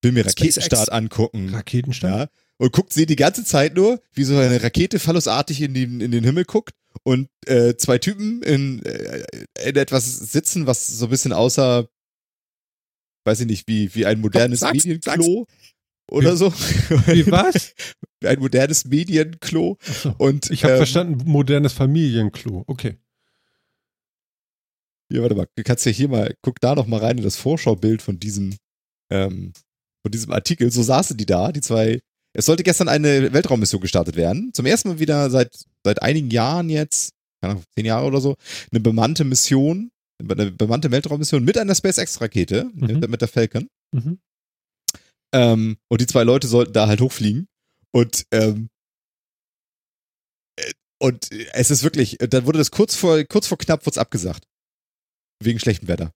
[0.01, 0.89] will mir Raketenstart SpaceX.
[0.89, 1.49] angucken.
[1.49, 2.29] Raketenstart?
[2.31, 5.99] Ja und guckt sie die ganze Zeit nur, wie so eine Rakete phallusartig in, den,
[5.99, 9.23] in den Himmel guckt und äh, zwei Typen in, äh,
[9.65, 11.89] in etwas sitzen, was so ein bisschen außer,
[13.25, 16.11] weiß ich nicht, wie, wie ein modernes sag's, Medienklo sag's.
[16.11, 16.53] oder so.
[17.07, 17.73] Wie was?
[18.21, 19.79] wie ein modernes Medienklo.
[19.81, 20.13] So.
[20.19, 22.65] Und, ich habe ähm, verstanden, modernes Familienklo.
[22.67, 22.99] Okay.
[25.11, 27.35] Ja, warte mal, du kannst ja hier mal, guck da noch mal rein in das
[27.35, 28.55] Vorschaubild von diesem,
[29.11, 29.53] ähm,
[30.03, 30.71] von diesem Artikel.
[30.71, 31.99] So saßen die da, die zwei
[32.33, 34.51] es sollte gestern eine Weltraummission gestartet werden.
[34.53, 38.35] Zum ersten Mal wieder seit, seit einigen Jahren jetzt, keine Ahnung, zehn Jahre oder so,
[38.71, 42.87] eine bemannte Mission, eine bemannte Weltraummission mit einer SpaceX-Rakete, mhm.
[42.87, 43.67] mit, mit, der Falcon.
[43.91, 44.19] Mhm.
[45.33, 47.47] Ähm, und die zwei Leute sollten da halt hochfliegen.
[47.91, 48.69] Und, ähm,
[50.57, 54.45] äh, und es ist wirklich, dann wurde das kurz vor, kurz vor knapp wurde abgesagt.
[55.43, 56.11] Wegen schlechtem Wetter.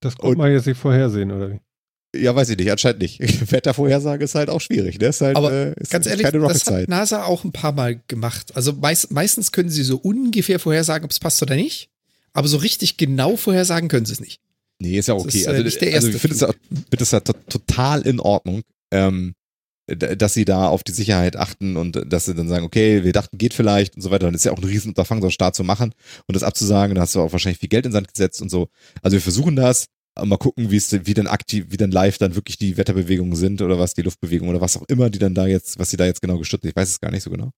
[0.00, 1.60] Das konnte man jetzt nicht vorhersehen, oder wie?
[2.14, 3.20] Ja, weiß ich nicht, anscheinend nicht.
[3.52, 4.98] Wettervorhersage ist halt auch schwierig.
[4.98, 5.08] Ne?
[5.08, 8.54] Ist halt, Aber äh, ist ganz ehrlich, das hat NASA auch ein paar Mal gemacht.
[8.54, 11.90] Also meist, meistens können sie so ungefähr vorhersagen, ob es passt oder nicht.
[12.32, 14.40] Aber so richtig genau vorhersagen können sie es nicht.
[14.78, 15.28] Nee, ist ja okay.
[15.28, 16.54] Ist, äh, also, also, ich finde
[17.00, 18.62] es ja total in Ordnung,
[18.92, 19.34] ähm,
[19.86, 23.38] dass sie da auf die Sicherheit achten und dass sie dann sagen, okay, wir dachten,
[23.38, 24.28] geht vielleicht und so weiter.
[24.28, 25.94] Es ist ja auch ein Riesenunterfangen, so einen Start zu machen
[26.26, 26.94] und das abzusagen.
[26.94, 28.68] Da hast du auch wahrscheinlich viel Geld in Sand gesetzt und so.
[29.02, 29.86] Also wir versuchen das
[30.24, 33.60] mal gucken, wie es, wie dann aktiv, wie dann live dann wirklich die Wetterbewegungen sind
[33.60, 36.06] oder was, die Luftbewegungen oder was auch immer, die dann da jetzt, was sie da
[36.06, 36.64] jetzt genau gestützt.
[36.64, 37.50] Ich weiß es gar nicht so genau.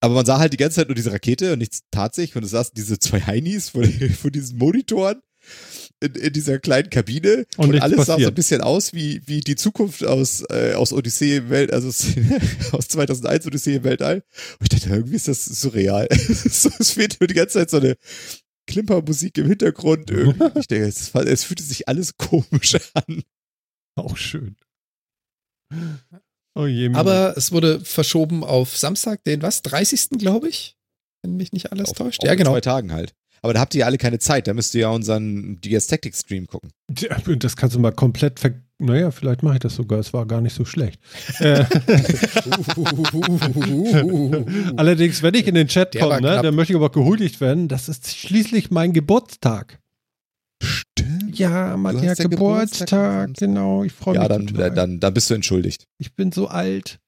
[0.00, 2.44] Aber man sah halt die ganze Zeit nur diese Rakete und nichts tat sich und
[2.44, 3.84] es saßen diese zwei Heinis vor,
[4.20, 5.20] vor diesen Monitoren
[6.00, 8.18] in, in dieser kleinen Kabine und, und alles passiert.
[8.18, 11.72] sah so ein bisschen aus wie, wie die Zukunft aus, äh, aus Odyssee im Welt,
[11.72, 14.22] also aus 2001 Odyssee im Weltall.
[14.58, 16.08] Und ich dachte, irgendwie ist das surreal.
[16.10, 17.96] es fehlt nur die ganze Zeit so eine,
[18.70, 20.10] Klimpermusik im Hintergrund.
[20.10, 20.60] Irgendwie.
[20.60, 23.22] Ich denke, es, es fühlte sich alles komisch an.
[23.96, 24.56] Auch schön.
[26.54, 29.62] Oh je, Aber es wurde verschoben auf Samstag, den was?
[29.62, 30.10] 30.
[30.18, 30.76] glaube ich?
[31.22, 32.20] Wenn mich nicht alles auf, täuscht.
[32.20, 32.52] Auf ja, genau.
[32.52, 33.14] zwei Tagen halt.
[33.42, 34.46] Aber da habt ihr ja alle keine Zeit.
[34.46, 36.70] Da müsst ihr ja unseren DS Tactics Stream gucken.
[37.38, 39.98] Das kannst du mal komplett ver naja, vielleicht mache ich das sogar.
[39.98, 40.98] Es war gar nicht so schlecht.
[41.40, 41.64] Äh.
[44.76, 47.68] Allerdings, wenn ich in den Chat komme, ne, dann möchte ich aber gehuldigt werden.
[47.68, 49.80] Das ist schließlich mein Geburtstag.
[50.62, 51.38] Stimmt.
[51.38, 53.84] Ja, mein Geburtstag, Geburtstag, genau.
[53.84, 54.50] Ich freue ja, mich.
[54.50, 55.86] Ja, dann, dann, dann bist du entschuldigt.
[55.98, 56.98] Ich bin so alt.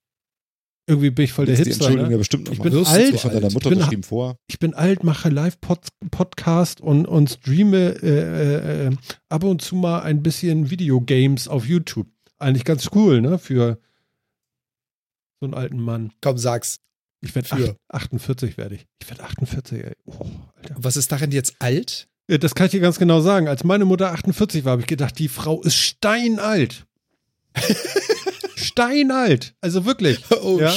[0.87, 1.75] Irgendwie bin ich voll der Hipster.
[1.75, 2.13] Entschuldigung ne?
[2.13, 3.21] ja bestimmt noch ich bin alt.
[3.21, 4.37] Von deiner Mutter ich bin, vor.
[4.49, 8.91] Ich bin alt, mache Live-Podcast und, und streame äh, äh,
[9.29, 12.09] ab und zu mal ein bisschen Videogames auf YouTube.
[12.39, 13.39] Eigentlich ganz cool, ne?
[13.39, 13.79] Für
[15.41, 16.13] so einen alten Mann.
[16.21, 16.81] Komm, sag's.
[17.21, 18.87] Ich werde 48 werde ich.
[19.01, 19.93] Ich werde 48, ey.
[20.07, 20.27] Oh,
[20.57, 20.75] Alter.
[20.79, 22.09] Was ist darin jetzt alt?
[22.29, 23.47] Ja, das kann ich dir ganz genau sagen.
[23.47, 26.87] Als meine Mutter 48 war, habe ich gedacht, die Frau ist steinalt.
[28.63, 29.55] steinalt.
[29.61, 30.19] Also wirklich.
[30.43, 30.75] Oh, ja?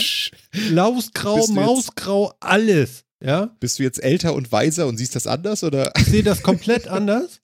[0.70, 3.04] Lausgrau, Mausgrau, alles.
[3.24, 3.56] Ja?
[3.60, 5.92] Bist du jetzt älter und weiser und siehst das anders oder?
[5.98, 7.42] Ich sehe das komplett anders.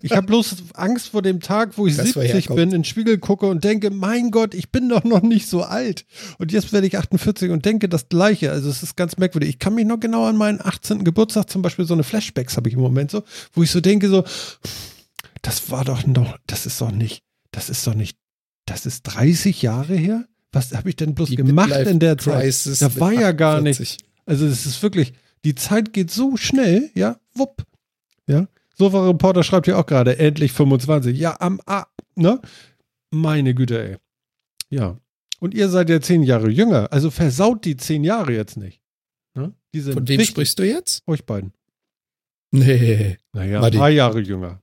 [0.00, 3.18] Ich habe bloß Angst vor dem Tag, wo ich das 70 bin, in den Spiegel
[3.18, 6.06] gucke und denke, mein Gott, ich bin doch noch nicht so alt.
[6.38, 8.50] Und jetzt werde ich 48 und denke das Gleiche.
[8.50, 9.50] Also es ist ganz merkwürdig.
[9.50, 11.04] Ich kann mich noch genau an meinen 18.
[11.04, 14.08] Geburtstag zum Beispiel, so eine Flashbacks habe ich im Moment so, wo ich so denke
[14.08, 14.24] so,
[15.42, 18.16] das war doch noch, das ist doch nicht, das ist doch nicht
[18.66, 20.26] das ist 30 Jahre her?
[20.52, 22.54] Was habe ich denn bloß die gemacht in der Zeit?
[22.80, 23.96] Da war ja gar nichts.
[24.26, 27.64] Also es ist wirklich, die Zeit geht so schnell, ja, wupp.
[28.26, 28.46] Ja.
[28.74, 31.18] Sofa-Reporter schreibt ja auch gerade, endlich 25.
[31.18, 32.40] Ja, am A, ne?
[33.10, 33.96] Meine Güte, ey.
[34.68, 34.98] Ja.
[35.40, 38.80] Und ihr seid ja zehn Jahre jünger, also versaut die zehn Jahre jetzt nicht.
[39.34, 39.54] Ne?
[39.74, 40.28] Von wem wichtig.
[40.28, 41.02] sprichst du jetzt?
[41.06, 41.52] Euch beiden.
[42.52, 43.18] Nee.
[43.32, 44.60] Naja, ein paar Jahre jünger.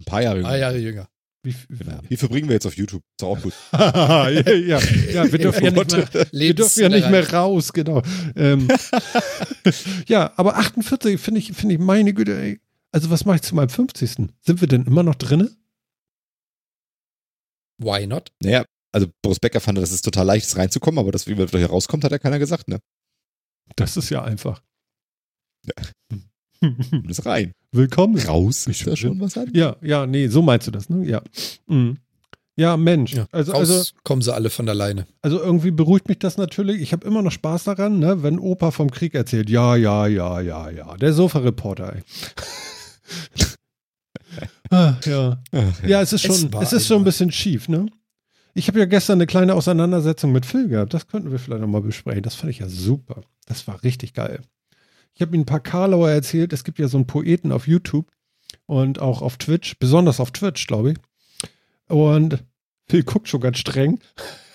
[0.00, 0.48] Ein paar Jahre jünger.
[0.48, 1.08] Ein paar Jahre jünger.
[1.46, 2.00] Wie, genau.
[2.08, 3.04] wie verbringen wir jetzt auf YouTube?
[3.16, 3.52] Ist auch gut.
[3.72, 8.02] ja, ja, ja, wir dürfen ja nicht mehr, wir dürfen ja nicht mehr raus, genau.
[8.34, 8.66] Ähm,
[10.08, 12.60] ja, aber 48 finde ich, finde ich, meine Güte, ey.
[12.90, 14.10] Also was mache ich zu meinem 50.
[14.40, 15.56] Sind wir denn immer noch drinne?
[17.78, 18.32] Why not?
[18.42, 21.66] Naja, also Boris Becker fand, das ist total leicht, reinzukommen, aber dass wie man hier
[21.66, 22.80] rauskommt, hat ja keiner gesagt, ne?
[23.76, 24.64] Das ist ja einfach.
[25.64, 25.74] Ja.
[27.06, 27.52] Das rein.
[27.72, 28.18] Willkommen.
[28.18, 28.66] Raus.
[28.66, 29.50] Ist da schon was an?
[29.52, 31.06] Ja, ja, nee, so meinst du das, ne?
[31.06, 31.22] Ja.
[31.66, 31.98] Mhm.
[32.58, 33.12] Ja, Mensch.
[33.12, 35.06] Ja, also, raus also kommen sie alle von alleine.
[35.20, 36.80] Also irgendwie beruhigt mich das natürlich.
[36.80, 39.50] Ich habe immer noch Spaß daran, ne, wenn Opa vom Krieg erzählt.
[39.50, 40.96] Ja, ja, ja, ja, ja.
[40.96, 42.02] Der Sofa-Reporter, ey.
[44.70, 45.42] ah, ja.
[45.52, 45.88] Ach, ja.
[45.88, 47.86] ja, es ist schon, es, es ist schon ein bisschen schief, ne?
[48.54, 50.94] Ich habe ja gestern eine kleine Auseinandersetzung mit Phil gehabt.
[50.94, 52.22] Das könnten wir vielleicht nochmal besprechen.
[52.22, 53.20] Das fand ich ja super.
[53.44, 54.40] Das war richtig geil.
[55.16, 56.52] Ich habe ihm ein paar Karlauer erzählt.
[56.52, 58.06] Es gibt ja so einen Poeten auf YouTube
[58.66, 60.98] und auch auf Twitch, besonders auf Twitch, glaube ich.
[61.88, 62.44] Und
[62.86, 63.98] Phil guckt schon ganz streng.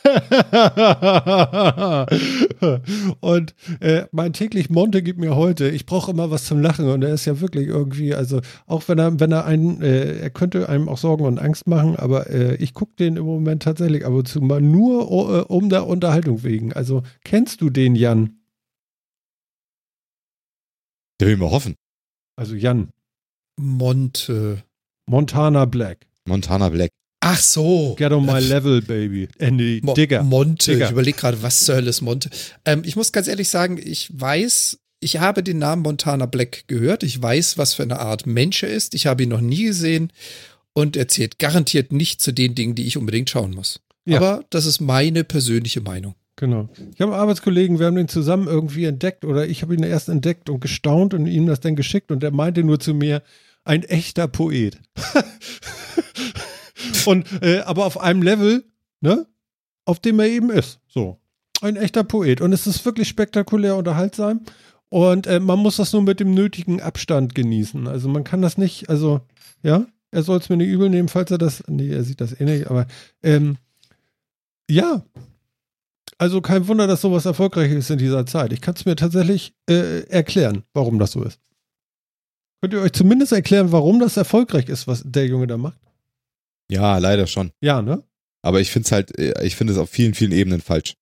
[3.21, 7.03] und äh, mein täglich Monte gibt mir heute, ich brauche immer was zum Lachen und
[7.03, 10.69] er ist ja wirklich irgendwie, also auch wenn er, wenn er einen, äh, er könnte
[10.69, 14.11] einem auch Sorgen und Angst machen, aber äh, ich gucke den im Moment tatsächlich ab
[14.13, 16.73] und zu mal nur uh, um der Unterhaltung wegen.
[16.73, 18.40] Also kennst du den Jan?
[21.21, 21.75] Der will mal hoffen.
[22.35, 22.89] Also Jan.
[23.55, 24.63] Monte.
[25.05, 26.07] Montana Black.
[26.25, 26.89] Montana Black.
[27.19, 27.93] Ach so.
[27.95, 29.27] Get on my level, baby.
[29.37, 30.23] Andy, Mo Digger.
[30.23, 30.71] Monte.
[30.71, 30.85] Digger.
[30.85, 32.31] Ich überlege gerade, was zur Hölle ist Monte.
[32.65, 37.03] Ähm, ich muss ganz ehrlich sagen, ich weiß, ich habe den Namen Montana Black gehört.
[37.03, 38.95] Ich weiß, was für eine Art Mensch er ist.
[38.95, 40.11] Ich habe ihn noch nie gesehen
[40.73, 43.79] und er zählt garantiert nicht zu den Dingen, die ich unbedingt schauen muss.
[44.05, 44.17] Ja.
[44.17, 46.15] Aber das ist meine persönliche Meinung.
[46.37, 46.69] Genau.
[46.93, 50.09] Ich habe einen Arbeitskollegen, wir haben den zusammen irgendwie entdeckt oder ich habe ihn erst
[50.09, 53.21] entdeckt und gestaunt und ihm das dann geschickt und er meinte nur zu mir,
[53.63, 54.79] ein echter Poet.
[57.05, 58.63] Und, äh, aber auf einem Level,
[59.01, 59.25] ne,
[59.85, 60.79] auf dem er eben ist.
[60.87, 61.19] So.
[61.61, 62.41] Ein echter Poet.
[62.41, 64.41] Und es ist wirklich spektakulär unterhaltsam.
[64.89, 67.87] Und äh, man muss das nur mit dem nötigen Abstand genießen.
[67.87, 69.21] Also man kann das nicht, also,
[69.63, 72.39] ja, er soll es mir nicht übel nehmen, falls er das, nee, er sieht das
[72.39, 72.87] eh nicht, aber,
[73.23, 73.57] ähm,
[74.69, 75.03] ja.
[76.21, 78.53] Also kein Wunder, dass sowas erfolgreich ist in dieser Zeit.
[78.53, 81.39] Ich kann es mir tatsächlich äh, erklären, warum das so ist.
[82.61, 85.79] Könnt ihr euch zumindest erklären, warum das erfolgreich ist, was der Junge da macht?
[86.69, 87.49] Ja, leider schon.
[87.59, 88.03] Ja, ne?
[88.43, 90.93] Aber ich finde es halt, äh, ich finde es auf vielen, vielen Ebenen falsch.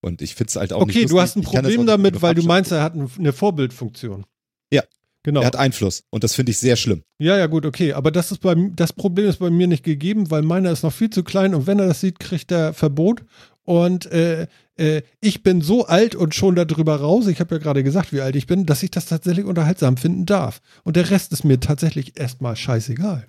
[0.00, 2.34] Und ich finde es halt auch okay, nicht Okay, du hast ein Problem damit, weil
[2.34, 4.26] du meinst, er hat eine Vorbildfunktion.
[4.72, 4.82] Ja.
[5.22, 5.40] Genau.
[5.40, 7.02] Er hat Einfluss und das finde ich sehr schlimm.
[7.18, 7.92] Ja, ja, gut, okay.
[7.92, 10.92] Aber das, ist bei, das Problem ist bei mir nicht gegeben, weil meiner ist noch
[10.92, 13.22] viel zu klein und wenn er das sieht, kriegt er Verbot.
[13.64, 14.46] Und äh,
[14.76, 18.20] äh, ich bin so alt und schon darüber raus, ich habe ja gerade gesagt, wie
[18.20, 20.60] alt ich bin, dass ich das tatsächlich unterhaltsam finden darf.
[20.82, 23.26] Und der Rest ist mir tatsächlich erstmal scheißegal.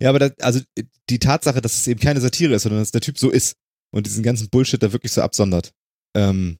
[0.00, 0.60] Ja, aber das, also
[1.08, 3.56] die Tatsache, dass es eben keine Satire ist, sondern dass der Typ so ist
[3.92, 5.72] und diesen ganzen Bullshit da wirklich so absondert,
[6.16, 6.58] ähm,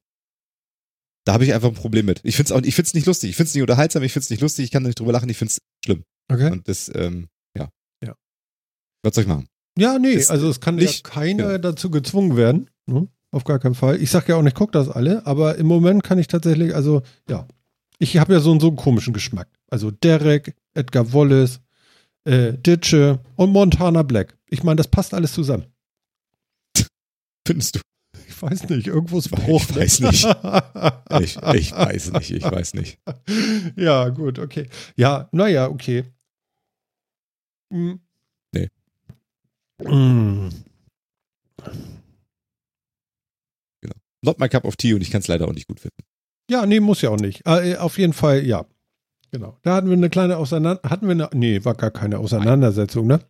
[1.25, 2.21] da habe ich einfach ein Problem mit.
[2.23, 4.13] Ich finde es auch, ich finde es nicht lustig, ich finde es nicht unterhaltsam, ich
[4.13, 6.05] finde es nicht lustig, ich kann da nicht drüber lachen, ich finde es schlimm.
[6.29, 6.53] Okay.
[6.53, 7.69] Und das, ähm, ja.
[8.05, 8.15] Ja.
[9.03, 9.49] Was soll ich machen?
[9.79, 11.59] Ja, nee, ist, also es kann nicht, ja keiner ja.
[11.59, 12.71] dazu gezwungen werden.
[12.87, 13.09] Ne?
[13.31, 14.01] Auf gar keinen Fall.
[14.01, 17.03] Ich sag ja auch nicht, guck das alle, aber im Moment kann ich tatsächlich, also
[17.29, 17.47] ja,
[17.99, 19.49] ich habe ja so, so einen komischen Geschmack.
[19.69, 21.61] Also Derek, Edgar Wallace,
[22.25, 24.37] äh, Ditsche und Montana Black.
[24.49, 25.67] Ich meine, das passt alles zusammen.
[27.47, 27.81] Findest du?
[28.29, 29.63] Ich weiß nicht, irgendwo ist Bruch.
[29.71, 30.27] Ich weiß nicht.
[31.21, 32.99] Ich, ich weiß nicht, ich weiß nicht.
[33.77, 34.69] Ja, gut, okay.
[34.97, 36.05] Ja, naja, okay.
[37.73, 38.01] Hm.
[39.83, 40.51] Hm.
[43.81, 43.95] Genau.
[44.23, 46.03] Not my cup of tea und ich kann es leider auch nicht gut finden.
[46.51, 47.43] Ja, nee, muss ja auch nicht.
[47.45, 48.67] Äh, auf jeden Fall, ja.
[49.33, 49.59] Genau.
[49.63, 50.91] Da hatten wir eine kleine Auseinandersetzung.
[50.91, 53.21] Hatten wir eine, nee, war gar keine Auseinandersetzung, ne?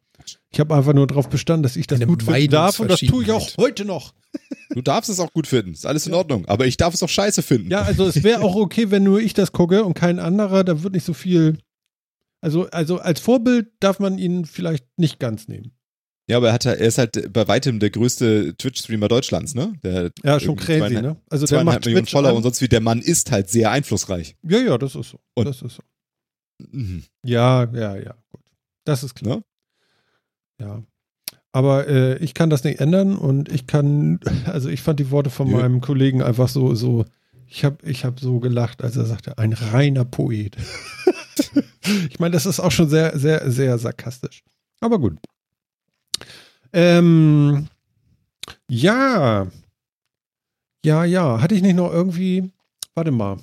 [0.51, 3.01] Ich habe einfach nur darauf bestanden, dass ich das eine gut finden darf und das
[3.01, 4.13] tue ich auch heute noch.
[4.71, 6.19] Du darfst es auch gut finden, ist alles in ja.
[6.19, 6.45] Ordnung.
[6.47, 7.71] Aber ich darf es auch scheiße finden.
[7.71, 10.83] Ja, also es wäre auch okay, wenn nur ich das gucke und kein anderer, da
[10.83, 11.59] wird nicht so viel.
[12.43, 15.76] Also, also als Vorbild darf man ihn vielleicht nicht ganz nehmen.
[16.29, 19.75] Ja, aber er, hat, er ist halt bei weitem der größte Twitch-Streamer Deutschlands, ne?
[19.85, 21.17] Der ja, schon crazy, ne?
[21.31, 24.37] Also der macht Millionen Follower und sonst wie der Mann ist halt sehr einflussreich.
[24.43, 25.21] Ja, ja, das ist so.
[25.35, 25.83] Und das ist so.
[26.59, 27.05] Mhm.
[27.25, 28.43] Ja, ja, ja, gut.
[28.85, 29.37] Das ist klar.
[29.37, 29.45] Ne?
[30.61, 30.83] Ja.
[31.53, 35.31] Aber äh, ich kann das nicht ändern und ich kann, also ich fand die Worte
[35.31, 35.57] von Nö.
[35.57, 37.05] meinem Kollegen einfach so, so,
[37.47, 40.57] ich habe ich hab so gelacht, als er sagte, ein reiner Poet.
[42.11, 44.43] ich meine, das ist auch schon sehr, sehr, sehr sarkastisch.
[44.81, 45.19] Aber gut.
[46.77, 47.69] Ähm,
[48.69, 49.51] ja.
[50.85, 51.41] Ja, ja.
[51.41, 52.53] Hatte ich nicht noch irgendwie,
[52.95, 53.39] warte mal.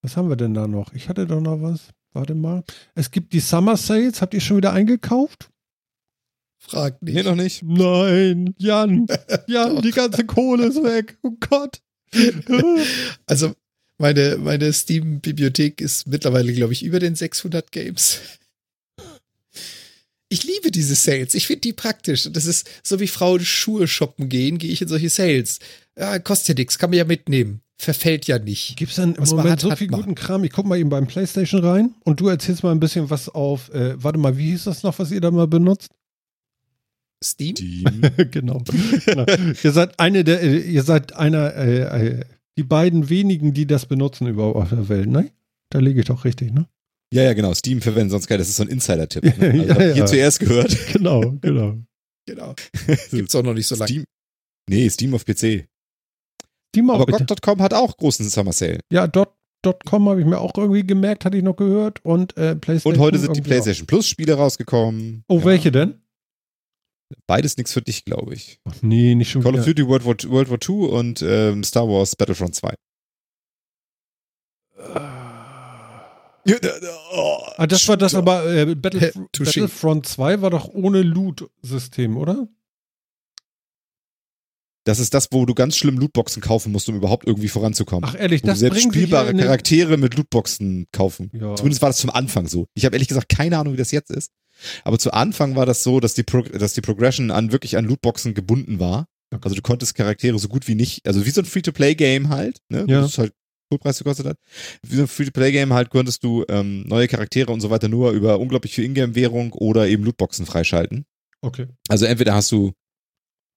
[0.00, 0.94] Was haben wir denn da noch?
[0.94, 1.92] Ich hatte doch noch was.
[2.14, 2.64] Warte mal.
[2.94, 4.22] Es gibt die Summer Sales.
[4.22, 5.50] Habt ihr schon wieder eingekauft?
[6.58, 7.14] Frag nicht.
[7.14, 7.62] Nee, noch nicht.
[7.62, 9.06] Nein, Jan.
[9.46, 11.18] Jan, die ganze Kohle ist weg.
[11.22, 11.82] Oh Gott.
[13.26, 13.54] Also
[13.98, 18.20] meine, meine Steam-Bibliothek ist mittlerweile, glaube ich, über den 600 Games.
[20.32, 21.34] Ich liebe diese Sales.
[21.34, 22.26] Ich finde die praktisch.
[22.32, 25.58] Das ist so wie Frauen Schuhe shoppen gehen, gehe ich in solche Sales.
[25.98, 27.60] Ja, kostet ja nichts, kann man ja mitnehmen.
[27.76, 28.76] Verfällt ja nicht.
[28.78, 30.42] Gibt es denn im Was Moment hat, so viel guten Kram?
[30.44, 33.68] Ich guck mal eben beim PlayStation rein und du erzählst mal ein bisschen was auf.
[33.74, 35.90] Äh, warte mal, wie hieß das noch, was ihr da mal benutzt?
[37.22, 37.54] Steam?
[37.54, 38.00] Team.
[38.30, 38.62] genau.
[39.04, 39.26] genau.
[39.62, 42.24] Ihr seid eine der, äh, ihr seid einer, äh, äh,
[42.56, 45.30] die beiden wenigen, die das benutzen überhaupt auf der Welt, ne?
[45.68, 46.68] Da liege ich doch richtig, ne?
[47.12, 47.52] Ja, ja, genau.
[47.54, 48.38] Steam verwenden sonst geil.
[48.38, 49.22] Das ist so ein Insider-Tipp.
[49.24, 49.32] Ne?
[49.68, 49.94] Also, Ja, ja.
[49.94, 50.76] Hier zuerst gehört.
[50.92, 51.78] Genau, genau.
[52.26, 52.54] Genau.
[53.10, 53.88] Gibt's auch noch nicht so lange.
[53.88, 54.04] Steam.
[54.68, 55.66] Nee, Steam auf PC.
[56.74, 57.06] Die mal Aber.
[57.06, 58.80] GOG.com hat auch großen Summer Sale.
[58.92, 62.02] Ja, dot, dot .com habe ich mir auch irgendwie gemerkt, hatte ich noch gehört.
[62.04, 62.94] Und äh, PlayStation.
[62.94, 65.24] Und heute sind die PlayStation Plus Spiele rausgekommen.
[65.28, 65.34] Auch.
[65.36, 65.44] Oh, Ja.
[65.44, 66.00] welche denn?
[67.26, 68.58] Beides nichts für dich, glaube ich.
[68.64, 69.74] Ach, nee, nicht schon Call of wieder.
[69.74, 72.74] Duty World War, World War II und ähm, Star Wars Battlefront 2.
[77.56, 79.14] Ah, das war das aber, äh, Battlef.
[79.38, 82.48] Battlefront 2 war doch ohne Loot-System, oder?
[84.84, 88.08] Das ist das, wo du ganz schlimm Lootboxen kaufen musst, um überhaupt irgendwie voranzukommen.
[88.08, 91.30] Ach ehrlich, wo du das selbst spielbare Charaktere mit Lootboxen kaufen.
[91.32, 91.54] Ja.
[91.54, 92.66] Zumindest war das zum Anfang so.
[92.74, 94.32] Ich habe ehrlich gesagt keine Ahnung, wie das jetzt ist.
[94.84, 97.84] Aber zu Anfang war das so, dass die, Pro dass die Progression an wirklich an
[97.84, 99.06] Lootboxen gebunden war.
[99.40, 102.84] Also du konntest Charaktere so gut wie nicht, also wie so ein Free-to-Play-Game halt, ne?
[102.88, 103.00] Ja.
[103.00, 103.32] Das ist halt
[103.72, 104.38] Fullpreis gekostet hat.
[104.82, 108.38] Wie so ein Free-to-Play-Game halt konntest du ähm, neue Charaktere und so weiter nur über
[108.38, 111.04] unglaublich viel Ingame-Währung oder eben Lootboxen freischalten.
[111.40, 111.66] Okay.
[111.88, 112.72] Also entweder hast du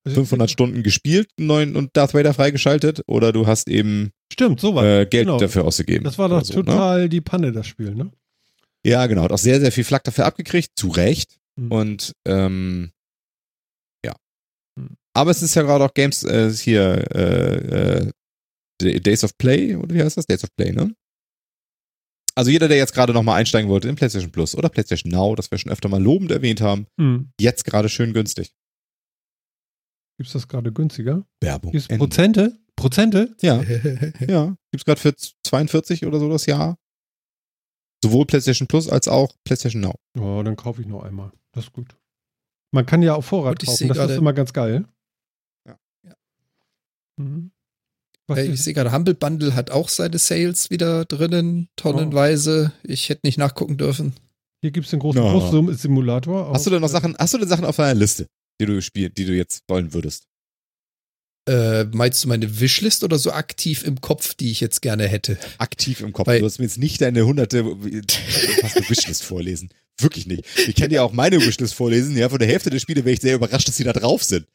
[0.08, 5.06] 500 Stunden gespielt neuen und Darth Vader freigeschaltet oder du hast eben Stimmt, so äh,
[5.06, 5.40] Geld genau.
[5.40, 6.04] dafür ausgegeben.
[6.04, 6.66] Das war doch so, ne?
[6.66, 8.12] total die Panne, das Spiel, ne?
[8.86, 9.24] Ja, genau.
[9.24, 10.70] Hat auch sehr, sehr viel Flack dafür abgekriegt.
[10.76, 11.38] Zu Recht.
[11.56, 11.72] Mhm.
[11.72, 12.92] Und ähm,
[14.06, 14.14] ja.
[14.76, 14.96] Mhm.
[15.14, 18.12] Aber es ist ja gerade auch Games äh, hier äh, äh,
[18.82, 20.26] Days of Play, oder wie heißt das?
[20.26, 20.94] Days of Play, ne?
[22.38, 25.50] Also jeder, der jetzt gerade nochmal einsteigen wollte in PlayStation Plus oder PlayStation Now, das
[25.52, 27.32] wir schon öfter mal lobend erwähnt haben, Hm.
[27.40, 28.54] jetzt gerade schön günstig.
[30.18, 31.26] Gibt's das gerade günstiger?
[31.42, 31.72] Werbung.
[31.72, 32.00] Gibt's Ende.
[32.06, 32.60] Prozente?
[32.76, 33.36] Prozente?
[33.42, 33.62] Ja,
[34.28, 34.56] ja.
[34.72, 35.16] Gibt's gerade für
[35.48, 36.78] 42 oder so das Jahr.
[38.04, 39.96] Sowohl PlayStation Plus als auch PlayStation Now.
[40.20, 41.32] Oh, dann kaufe ich noch einmal.
[41.54, 41.96] Das ist gut.
[42.74, 44.86] Man kann ja auf Vorrat kaufen, das ist immer ganz geil.
[45.66, 45.80] Ja.
[46.06, 46.16] Ja.
[47.18, 47.52] Mhm.
[48.28, 52.72] Was ich sehe gerade, Humble Bundle hat auch seine Sales wieder drinnen, tonnenweise.
[52.84, 54.14] Ich hätte nicht nachgucken dürfen.
[54.62, 55.32] hier gibt es den großen Ja.
[55.32, 56.52] Brustsimulator.
[56.54, 58.28] Hast du denn noch äh, Sachen, hast du denn Sachen auf deiner Liste,
[58.60, 60.24] die du spielen, die du jetzt wollen würdest?
[61.48, 65.38] Äh, meinst du meine Wishlist oder so aktiv im Kopf, die ich jetzt gerne hätte?
[65.60, 66.26] Aktiv im Kopf.
[66.26, 67.64] Weil- du hast mir jetzt nicht deine hunderte
[68.62, 69.70] fast eine Wishlist vorlesen.
[70.02, 70.44] Wirklich nicht.
[70.68, 72.18] Ich kann dir auch meine Wishlist vorlesen.
[72.18, 74.48] Ja, von der Hälfte der Spiele wäre ich sehr überrascht, dass sie da drauf sind.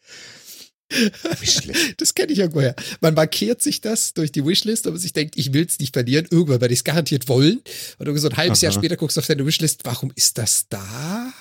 [1.40, 1.94] Wishlist.
[1.98, 2.74] Das kenne ich ja woher.
[3.00, 6.26] Man markiert sich das durch die Wishlist, aber sich denkt, ich will es nicht verlieren.
[6.30, 7.58] Irgendwann werde ich es garantiert wollen.
[7.98, 8.78] Und irgendwie so ein halbes Jahr Aha.
[8.80, 11.32] später guckst du auf deine Wishlist, warum ist das da?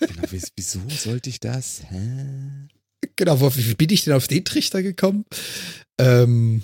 [0.00, 1.82] Genau, wieso- sollte ich das?
[1.90, 2.26] Hä?
[3.16, 5.24] Genau, wo, wie bin ich denn auf den Trichter gekommen?
[5.98, 6.62] Ähm,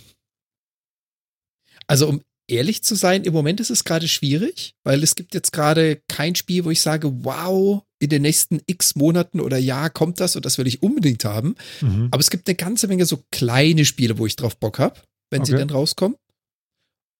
[1.87, 2.23] also, um
[2.53, 6.35] ehrlich zu sein, im Moment ist es gerade schwierig, weil es gibt jetzt gerade kein
[6.35, 10.45] Spiel, wo ich sage, wow, in den nächsten x Monaten oder Jahr kommt das und
[10.45, 11.55] das will ich unbedingt haben.
[11.81, 12.09] Mhm.
[12.11, 15.01] Aber es gibt eine ganze Menge so kleine Spiele, wo ich drauf Bock habe,
[15.31, 15.61] wenn sie Okay.
[15.61, 16.17] dann rauskommen.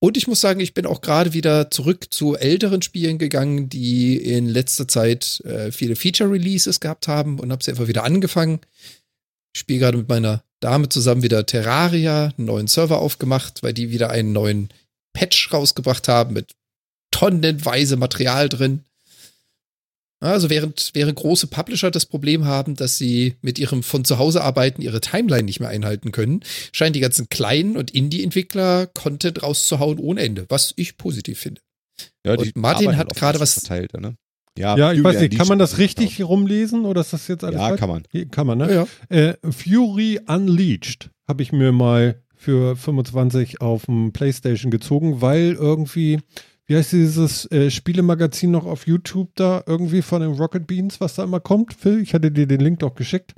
[0.01, 4.17] Und ich muss sagen, ich bin auch gerade wieder zurück zu älteren Spielen gegangen, die
[4.17, 8.59] in letzter Zeit äh, viele Feature-Releases gehabt haben und habe sie einfach wieder angefangen.
[9.55, 13.93] Ich spiele gerade mit meiner Dame zusammen wieder Terraria, einen neuen Server aufgemacht, weil die
[13.93, 14.71] wieder einen neuen
[15.13, 16.53] Patch rausgebracht haben mit
[17.11, 18.85] tonnenweise Material drin.
[20.21, 24.43] Also während, während große Publisher das Problem haben, dass sie mit ihrem von zu Hause
[24.45, 29.99] arbeiten ihre Timeline nicht mehr einhalten können, scheinen die ganzen kleinen und Indie-Entwickler Content rauszuhauen
[29.99, 31.61] ohne Ende, was ich positiv finde.
[32.25, 34.15] Ja, Und Martin arbeiten hat gerade was verteilt, ne?
[34.57, 37.69] ja, ich weiß nicht, kann man das richtig rumlesen oder ist das jetzt alles Ja,
[37.69, 37.81] falsch?
[37.81, 38.05] kann man.
[38.31, 38.73] Kann man, ne?
[38.73, 45.53] Ja, Äh, Fury Unleashed habe ich mir mal für 25 auf dem Playstation gezogen, weil
[45.53, 46.19] irgendwie
[46.67, 51.17] wie heißt dieses äh, Spielemagazin noch auf YouTube da, irgendwie von den Rocket Beans, was
[51.17, 52.01] da immer kommt, Phil?
[52.01, 53.35] Ich hatte dir den Link doch geschickt.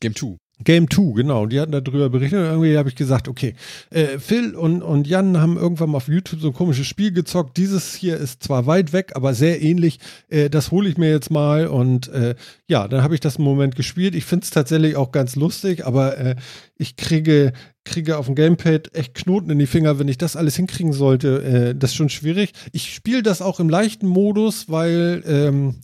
[0.00, 0.36] Game 2.
[0.64, 1.46] Game 2, genau.
[1.46, 3.54] Die hatten darüber berichtet und irgendwie habe ich gesagt, okay,
[3.90, 7.56] äh, Phil und, und Jan haben irgendwann mal auf YouTube so ein komisches Spiel gezockt.
[7.56, 9.98] Dieses hier ist zwar weit weg, aber sehr ähnlich.
[10.28, 12.34] Äh, das hole ich mir jetzt mal und äh,
[12.66, 14.14] ja, dann habe ich das einen Moment gespielt.
[14.14, 16.36] Ich finde es tatsächlich auch ganz lustig, aber äh,
[16.76, 17.52] ich kriege,
[17.84, 21.42] kriege auf dem Gamepad echt Knoten in die Finger, wenn ich das alles hinkriegen sollte.
[21.42, 22.52] Äh, das ist schon schwierig.
[22.72, 25.76] Ich spiele das auch im leichten Modus, weil ähm,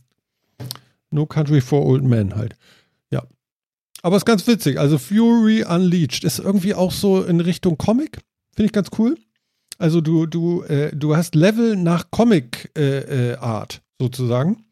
[1.11, 2.55] No Country for Old Men halt.
[4.01, 4.79] Aber ist ganz witzig.
[4.79, 8.19] Also Fury Unleashed ist irgendwie auch so in Richtung Comic.
[8.55, 9.15] Finde ich ganz cool.
[9.77, 14.65] Also du, du, äh, du hast Level nach Comic-Art äh, äh, sozusagen.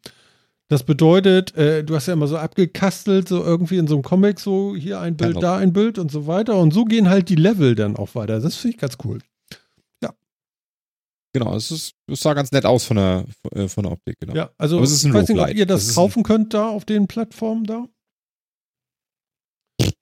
[0.70, 4.38] Das bedeutet, äh, du hast ja immer so abgekastelt, so irgendwie in so einem Comic,
[4.38, 5.40] so hier ein Bild, genau.
[5.40, 6.56] da ein Bild und so weiter.
[6.56, 8.38] Und so gehen halt die Level dann auch weiter.
[8.38, 9.20] Das finde ich ganz cool.
[10.02, 10.12] Ja.
[11.32, 14.16] Genau, es, ist, es sah ganz nett aus von der, äh, von der Optik.
[14.20, 14.34] Genau.
[14.34, 16.52] Ja, also Aber es ist ein ich weiß nicht, ob ihr das, das kaufen könnt
[16.52, 17.86] da auf den Plattformen da.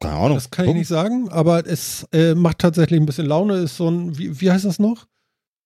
[0.00, 0.36] Keine Ahnung.
[0.36, 3.56] Das kann ich nicht sagen, aber es äh, macht tatsächlich ein bisschen Laune.
[3.58, 5.06] Ist so ein, wie, wie heißt das noch?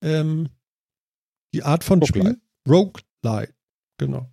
[0.02, 0.48] Ähm,
[1.52, 2.30] die Art von Roguelite.
[2.30, 2.72] Spiel?
[2.72, 3.54] Roguelite.
[3.98, 4.30] Genau.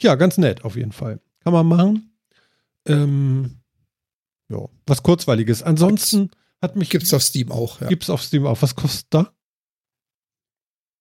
[0.00, 1.20] Ja, ganz nett auf jeden Fall.
[1.40, 2.18] Kann man machen.
[2.86, 3.60] Ähm,
[4.48, 5.62] ja, was kurzweiliges.
[5.62, 6.30] Ansonsten
[6.62, 6.90] hat mich.
[6.90, 7.88] Gibt's auf Steam auch, ja.
[7.88, 8.60] Gibt's auf Steam auch.
[8.62, 9.32] Was kostet da?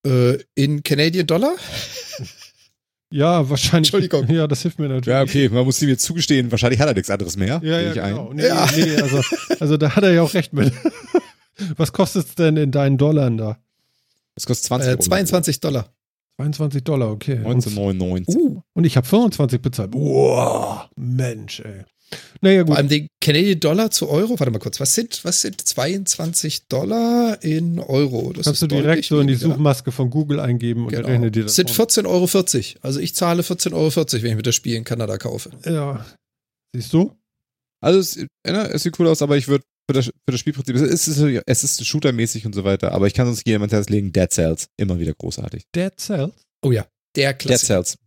[0.05, 1.55] Äh, in Canadian Dollar?
[3.09, 3.93] Ja, wahrscheinlich.
[3.93, 4.29] Entschuldigung.
[4.29, 5.07] Ja, das hilft mir natürlich.
[5.07, 7.61] Ja, okay, man muss ihm jetzt zugestehen, wahrscheinlich hat er nichts anderes mehr.
[7.63, 8.33] Ja, ja, genau.
[8.33, 8.67] Nee, ja.
[8.75, 9.21] nee, also,
[9.59, 10.73] also da hat er ja auch recht mit.
[11.77, 13.57] Was kostet es denn in deinen Dollar da?
[14.35, 15.89] Es kostet 20 äh, 22 Dollar.
[16.37, 17.37] 22 Dollar, okay.
[17.37, 18.35] 1999.
[18.35, 19.91] Uh, und ich habe 25 bezahlt.
[19.91, 21.83] Boah, Mensch, ey.
[22.41, 22.69] Naja, gut.
[22.69, 26.67] Vor allem den Canadian Dollar zu Euro, warte mal kurz, was sind, was sind 22
[26.67, 28.31] Dollar in Euro?
[28.33, 31.07] Das Kannst du direkt so in die Suchmaske von Google eingeben und genau.
[31.07, 31.55] rechne dir das.
[31.55, 32.79] Das sind 14,40 Euro.
[32.81, 35.51] Also ich zahle 14,40 Euro, wenn ich mir das Spiel in Kanada kaufe.
[35.65, 36.05] Ja.
[36.75, 37.15] Siehst du?
[37.81, 38.15] Also es,
[38.45, 41.17] ja, es sieht cool aus, aber ich würde für das, für das Spielprinzip, es ist,
[41.17, 44.67] es ist shootermäßig und so weiter, aber ich kann uns jemand Herz legen, Dead Cells,
[44.77, 45.63] immer wieder großartig.
[45.73, 46.33] Dead Cells?
[46.61, 47.81] Oh ja, der Klassiker.
[47.81, 48.06] Dead Cells.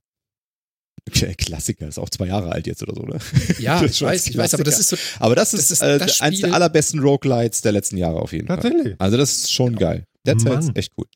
[1.39, 3.19] Klassiker, ist auch zwei Jahre alt jetzt oder so, ne?
[3.59, 4.97] Ja, ich weiß, ich weiß, aber das ist so.
[5.19, 8.47] Aber das, das ist, äh, das eins der allerbesten Roguelites der letzten Jahre auf jeden?
[8.47, 8.57] Fall.
[8.57, 8.97] Tatsächlich.
[8.99, 9.79] Also das ist schon ja.
[9.79, 10.05] geil.
[10.27, 11.07] Dead Cells ist echt cool.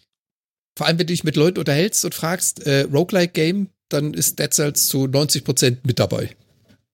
[0.77, 4.53] Vor allem, wenn du dich mit Leuten unterhältst und fragst, äh, Roguelike-Game, dann ist Dead
[4.53, 6.35] Cells zu 90% mit dabei.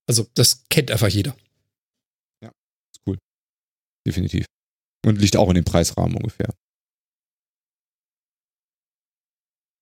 [0.06, 1.34] Also, das kennt einfach jeder.
[2.42, 2.50] Ja,
[2.92, 3.16] ist cool.
[4.06, 4.44] Definitiv.
[5.06, 6.52] Und liegt auch in dem Preisrahmen ungefähr.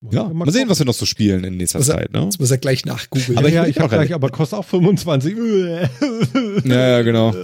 [0.01, 2.13] Ja, mal, sehen, was wir noch so spielen in nächster muss Zeit.
[2.13, 2.25] Ne?
[2.27, 3.37] Das muss er gleich nachgoogeln.
[3.37, 5.37] Aber ja, ich habe gleich, aber kostet auch 25.
[6.65, 7.35] ja, ja, genau.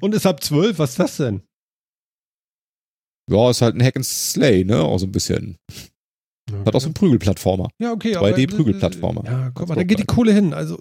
[0.00, 1.42] Und ist ab 12, was ist das denn?
[3.30, 4.80] Ja, ist halt ein Hack and Slay, ne?
[4.82, 5.56] Auch so ein bisschen.
[6.50, 6.64] Okay.
[6.66, 7.70] Hat auch so einen Prügelplattformer.
[7.78, 8.16] Ja, okay.
[8.16, 9.24] 2D-Prügelplattformer.
[9.24, 10.52] Ja, guck mal, da geht die Kohle hin.
[10.52, 10.78] Also.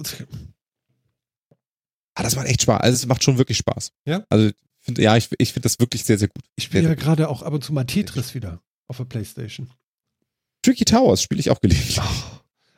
[2.15, 2.81] Ah, das macht echt Spaß.
[2.81, 3.93] Also, es macht schon wirklich Spaß.
[4.05, 4.25] Ja?
[4.29, 4.51] Also,
[4.81, 6.43] find, ja, ich, ich finde das wirklich sehr, sehr gut.
[6.57, 9.69] Ich spiele ja gerade auch ab und zu mal Tetris wieder auf der Playstation.
[10.61, 11.99] Tricky Towers spiele ich auch gelegentlich.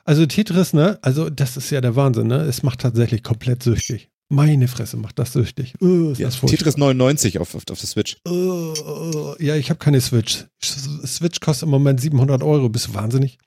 [0.05, 0.99] Also Tetris, ne?
[1.01, 2.41] Also das ist ja der Wahnsinn, ne?
[2.41, 4.09] Es macht tatsächlich komplett süchtig.
[4.29, 5.75] Meine Fresse macht das süchtig.
[5.81, 8.17] Uh, ja, das Tetris 99 auf, auf, auf der Switch.
[8.27, 10.45] Uh, uh, ja, ich habe keine Switch.
[10.63, 12.69] Switch kostet im Moment 700 Euro.
[12.69, 13.37] Bist du wahnsinnig?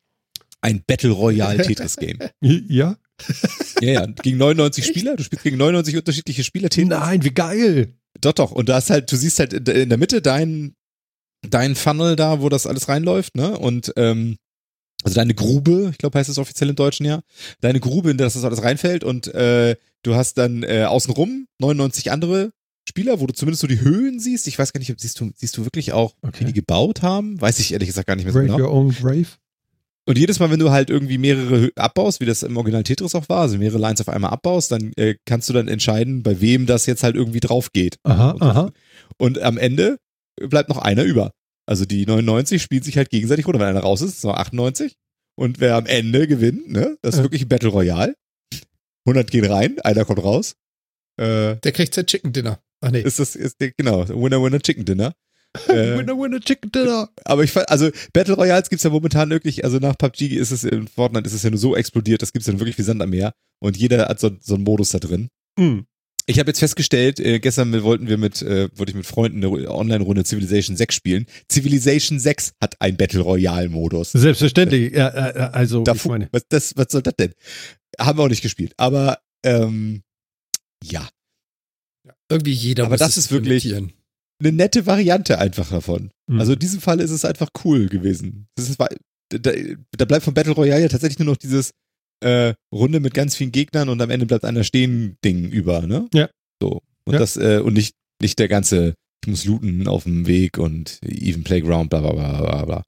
[0.61, 2.19] Ein Battle Royale Tetris Game.
[2.41, 2.97] ja?
[3.81, 4.07] Ja, ja.
[4.23, 5.17] Gegen 99 Spieler.
[5.17, 6.69] Du spielst gegen 99 unterschiedliche Spieler.
[6.69, 6.91] Tetris.
[6.91, 7.95] Nein, wie geil.
[8.21, 8.53] Doch, doch.
[8.53, 10.75] Und da ist halt, du siehst halt in der Mitte dein,
[11.43, 13.59] dein Funnel da, wo das alles reinläuft, ne?
[13.59, 14.37] Und ähm,
[15.05, 17.21] also deine Grube, ich glaube heißt es offiziell im Deutschen ja,
[17.61, 22.11] deine Grube, in der das alles reinfällt und äh, du hast dann äh, außenrum 99
[22.11, 22.51] andere
[22.89, 24.47] Spieler, wo du zumindest so die Höhen siehst.
[24.47, 26.41] Ich weiß gar nicht, siehst du, siehst du wirklich auch, okay.
[26.41, 27.41] wie die gebaut haben?
[27.41, 28.65] Weiß ich ehrlich gesagt gar nicht mehr so Brave genau.
[28.65, 29.29] Your own grave.
[30.09, 33.29] Und jedes Mal, wenn du halt irgendwie mehrere abbaust, wie das im Original Tetris auch
[33.29, 36.67] war, also mehrere Lines auf einmal abbaust, dann äh, kannst du dann entscheiden, bei wem
[36.67, 37.99] das jetzt halt irgendwie drauf geht.
[38.05, 38.71] Aha, und, aha.
[39.19, 39.99] Und am Ende
[40.37, 41.33] bleibt noch einer über.
[41.67, 43.61] Also die 99 spielt sich halt gegenseitig runter.
[43.61, 44.95] Wenn einer raus ist, ist es noch 98.
[45.37, 47.25] Und wer am Ende gewinnt, ne, das ist ja.
[47.25, 48.15] wirklich ein Battle Royale.
[49.07, 50.57] 100 gehen rein, einer kommt raus.
[51.17, 52.61] Äh, der kriegt sein Chicken Dinner.
[52.81, 53.01] Ach nee.
[53.01, 55.13] Ist das, ist der, genau, Winner, Winner, Chicken Dinner.
[55.69, 57.09] Äh, winner, Winner, Chicken Dinner.
[57.25, 60.65] Aber ich fand, also Battle Royals gibt's ja momentan wirklich, also nach PUBG ist es
[60.65, 63.09] in Fortnite ist es ja nur so explodiert, das gibt's dann wirklich wie Sand am
[63.09, 63.33] Meer.
[63.59, 65.29] Und jeder hat so, so einen Modus da drin.
[65.59, 65.87] Mhm.
[66.29, 69.71] Ich habe jetzt festgestellt, äh, gestern wollten wir mit, äh, wollte ich mit Freunden eine
[69.71, 71.27] Online-Runde Civilization 6 spielen.
[71.51, 74.11] Civilization 6 hat einen Battle Royale-Modus.
[74.13, 76.29] Selbstverständlich, ja, äh, also da, ich meine.
[76.33, 77.33] Was, das, was soll das denn?
[77.99, 78.73] Haben wir auch nicht gespielt.
[78.77, 80.03] Aber ähm,
[80.83, 81.09] ja.
[82.29, 86.11] Irgendwie jeder Aber das ist wirklich eine nette Variante einfach davon.
[86.27, 86.41] Mhm.
[86.41, 88.49] Also in diesem Fall ist es einfach cool gewesen.
[88.57, 89.53] Das ist, da,
[89.97, 91.73] da bleibt vom Battle Royale ja tatsächlich nur noch dieses
[92.21, 96.09] äh, Runde mit ganz vielen Gegnern und am Ende bleibt einer stehen Ding über, ne?
[96.15, 96.29] Ja.
[96.61, 96.81] So.
[97.05, 97.19] Und Ja.
[97.19, 101.45] das, äh, und nicht, nicht der ganze, ich muss looten auf dem Weg und even
[101.45, 102.83] Playground, bla bla bla bla bla.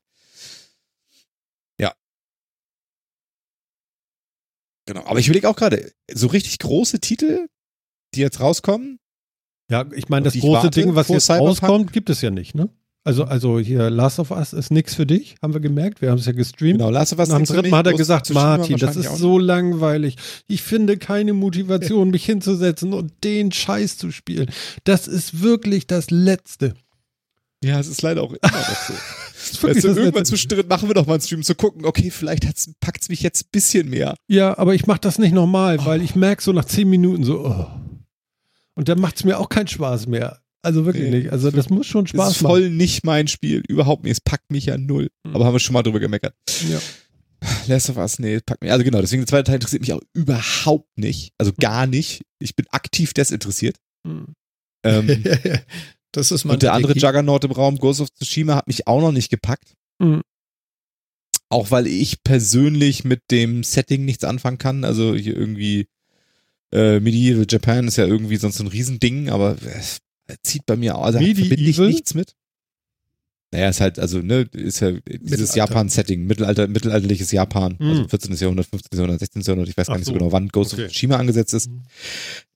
[1.80, 1.94] Ja.
[4.86, 5.04] Genau.
[5.04, 7.46] Aber ich überlege auch gerade, so richtig große Titel,
[8.14, 8.98] die jetzt rauskommen,
[9.70, 11.48] Ja, ich meine, das große warte Ding, was jetzt Cyberpunk?
[11.48, 12.70] rauskommt, gibt es ja nicht, ne?
[13.08, 16.02] Also, also hier Last of Us ist nichts für dich, haben wir gemerkt.
[16.02, 16.76] Wir haben es ja gestreamt.
[16.76, 20.16] genau, Last of Us für dritten Mal hat er gesagt, Martin, das ist so langweilig.
[20.46, 24.50] Ich finde keine Motivation, mich hinzusetzen und den Scheiß zu spielen.
[24.84, 26.74] Das ist wirklich das Letzte.
[27.64, 28.92] Ja, es ist leider auch immer noch so.
[29.66, 32.44] Weißt du, irgendwann zwischendrin machen wir doch mal einen Stream, zu gucken, okay, vielleicht
[32.80, 34.16] packt es mich jetzt ein bisschen mehr.
[34.26, 37.46] Ja, aber ich mache das nicht nochmal, weil ich merke so nach zehn Minuten so,
[37.46, 37.68] oh.
[38.74, 40.40] Und dann macht es mir auch keinen Spaß mehr.
[40.62, 41.32] Also wirklich Nee, nicht.
[41.32, 44.12] Also das muss schon Spaß ist voll nicht mein Spiel, überhaupt nicht.
[44.12, 45.10] Es packt mich ja null.
[45.24, 45.34] Mhm.
[45.34, 46.34] Aber haben wir schon mal drüber gemeckert.
[46.48, 46.72] machen.
[46.72, 46.80] Ja.
[47.68, 48.72] Last of Us, nee, packt mich.
[48.72, 51.32] Also genau, deswegen der zweite Teil interessiert mich auch überhaupt nicht.
[51.38, 52.22] Also gar nicht.
[52.40, 53.76] Ich bin aktiv desinteressiert.
[54.06, 54.34] Hm.
[54.84, 55.24] Ähm,
[56.12, 57.06] das ist mein und der andere Strategie.
[57.06, 59.74] Juggernaut im Raum, Ghost of Tsushima, hat mich auch noch nicht gepackt.
[60.00, 60.22] Mhm.
[61.50, 64.84] Auch weil ich persönlich mit dem Setting nichts anfangen kann.
[64.84, 65.86] Also hier irgendwie
[66.72, 70.00] äh, Medieval Japan ist ja irgendwie sonst so ein Riesending, aber es
[70.42, 72.34] zieht bei mir, also verbinde ich nichts mit.
[73.50, 75.54] Naja, ist halt, also, ne, ist ja dieses.
[75.54, 78.08] Japan-Setting, Mittelalter, mittelalterliches Japan, also Mhm.
[78.10, 78.34] 14.
[78.36, 78.98] Jahrhundert, 15.
[78.98, 79.40] Jahrhundert, 16.
[79.40, 80.18] Jahrhundert, ich weiß gar Ach nicht so so.
[80.18, 80.84] genau, wann Ghost Okay.
[80.84, 81.70] of Tsushima angesetzt ist.
[81.70, 81.82] Mhm.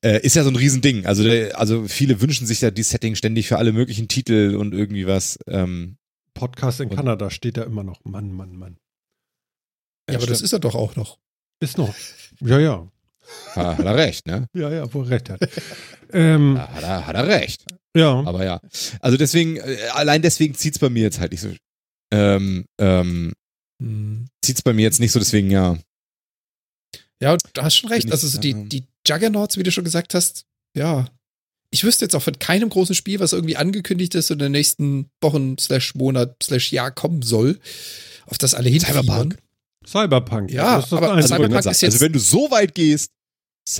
[0.04, 1.06] Äh, ist ja so ein Riesending.
[1.06, 4.74] Also, der, also viele wünschen sich ja die Setting ständig für alle möglichen Titel und
[4.74, 5.38] irgendwie was.
[5.46, 5.96] Ähm,
[6.34, 8.04] Podcast in Und- Kanada steht da immer noch.
[8.04, 8.76] Mann, Mann, Mann.
[10.10, 11.18] Ja, aber das ist er doch auch noch.
[11.60, 11.94] Ist noch.
[12.40, 12.86] Ja, ja.
[13.56, 14.46] Ha- hat er recht, ne?
[14.54, 15.40] Ja, ja, wo er recht hat.
[16.12, 17.64] ähm, Ja, hat, er, hat er recht.
[17.96, 18.22] ja.
[18.24, 18.60] Aber ja.
[19.00, 21.50] Also deswegen, äh, allein deswegen zieht's bei mir jetzt halt nicht so.
[22.12, 23.32] Ähm, ähm,
[23.82, 24.26] Hm.
[24.44, 25.76] zieht's bei mir jetzt nicht so, deswegen ja.
[27.20, 28.10] Ja, du hast schon recht.
[28.10, 28.64] Also so die, ja.
[28.64, 30.44] die Juggernauts, wie du schon gesagt hast,
[30.76, 31.06] ja.
[31.70, 34.52] Ich wüsste jetzt auch von keinem großen Spiel, was irgendwie angekündigt ist und in den
[34.52, 37.58] nächsten Wochen slash Monat slash Jahr kommen soll,
[38.26, 39.04] auf das alle hinfiebern.
[39.04, 39.38] Cyberpunk.
[39.86, 40.50] Cyberpunk.
[40.50, 41.28] Ja, das ist das aber Einzige.
[41.34, 43.10] Cyberpunk ist sagt, jetzt- also wenn du so weit gehst.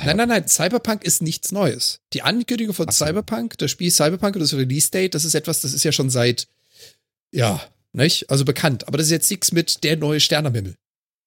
[0.04, 2.00] Nein, nein, nein, Cyberpunk ist nichts Neues.
[2.12, 2.92] Die Ankündigung von Ach.
[2.92, 6.46] Cyberpunk, das Spiel Cyberpunk und das Release-Date, das ist etwas, das ist ja schon seit,
[7.32, 7.60] ja,
[7.92, 8.30] nicht?
[8.30, 8.86] Also bekannt.
[8.86, 10.76] Aber das ist jetzt nichts mit der neue Stern am Himmel.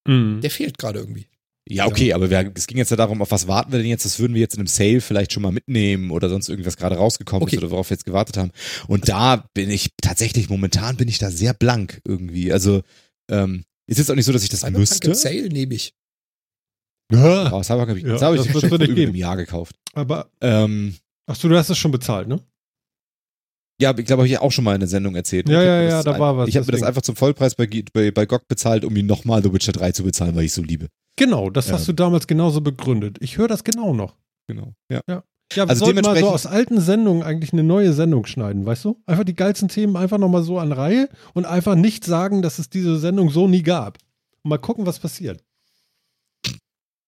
[0.08, 0.40] Mhm.
[0.42, 1.28] Der fehlt gerade irgendwie.
[1.68, 4.06] Ja, okay, aber wir, es ging jetzt ja darum, auf was warten wir denn jetzt?
[4.06, 6.96] Das würden wir jetzt in einem Sale vielleicht schon mal mitnehmen oder sonst irgendwas gerade
[6.96, 7.56] rausgekommen Okay.
[7.56, 8.52] ist oder worauf wir jetzt gewartet haben.
[8.88, 12.54] Und da bin ich tatsächlich, momentan bin ich da sehr blank irgendwie.
[12.54, 12.84] Also,
[13.32, 15.08] ähm, ist jetzt auch nicht so, dass ich das Cyberpunk müsste.
[15.08, 15.94] im Sale nehme ich.
[17.12, 19.76] Ja, Aber Cyberpunk habe ich, Ja, das habe ich das schon über einem Jahr gekauft.
[19.94, 20.96] aber, Ähm,
[21.28, 22.42] ach so, du hast es schon bezahlt, ne?
[23.82, 25.50] ja, ich glaube, habe ich ja auch schon mal in der Sendung erzählt.
[25.50, 27.56] Ja, hab ja, ja, da ein- war was, Ich habe mir das einfach zum Vollpreis
[27.56, 30.54] bei, bei, bei GOG bezahlt, um ihn nochmal The Witcher 3 zu bezahlen, weil ich
[30.54, 30.88] so liebe.
[31.18, 31.74] Genau, das Ja.
[31.74, 33.18] hast du damals genauso begründet.
[33.20, 34.16] Ich höre das genau noch.
[34.48, 34.74] Genau.
[34.92, 35.02] Ja.
[35.10, 35.24] Ja,
[35.54, 38.84] wir Also sollten mal so dementsprechend- aus alten Sendungen eigentlich eine neue Sendung schneiden, weißt
[38.86, 39.02] du?
[39.06, 42.70] Einfach die geilsten Themen einfach nochmal so an Reihe und einfach nicht sagen, dass es
[42.70, 43.98] diese Sendung so nie gab.
[44.44, 45.44] Und mal gucken, was passiert.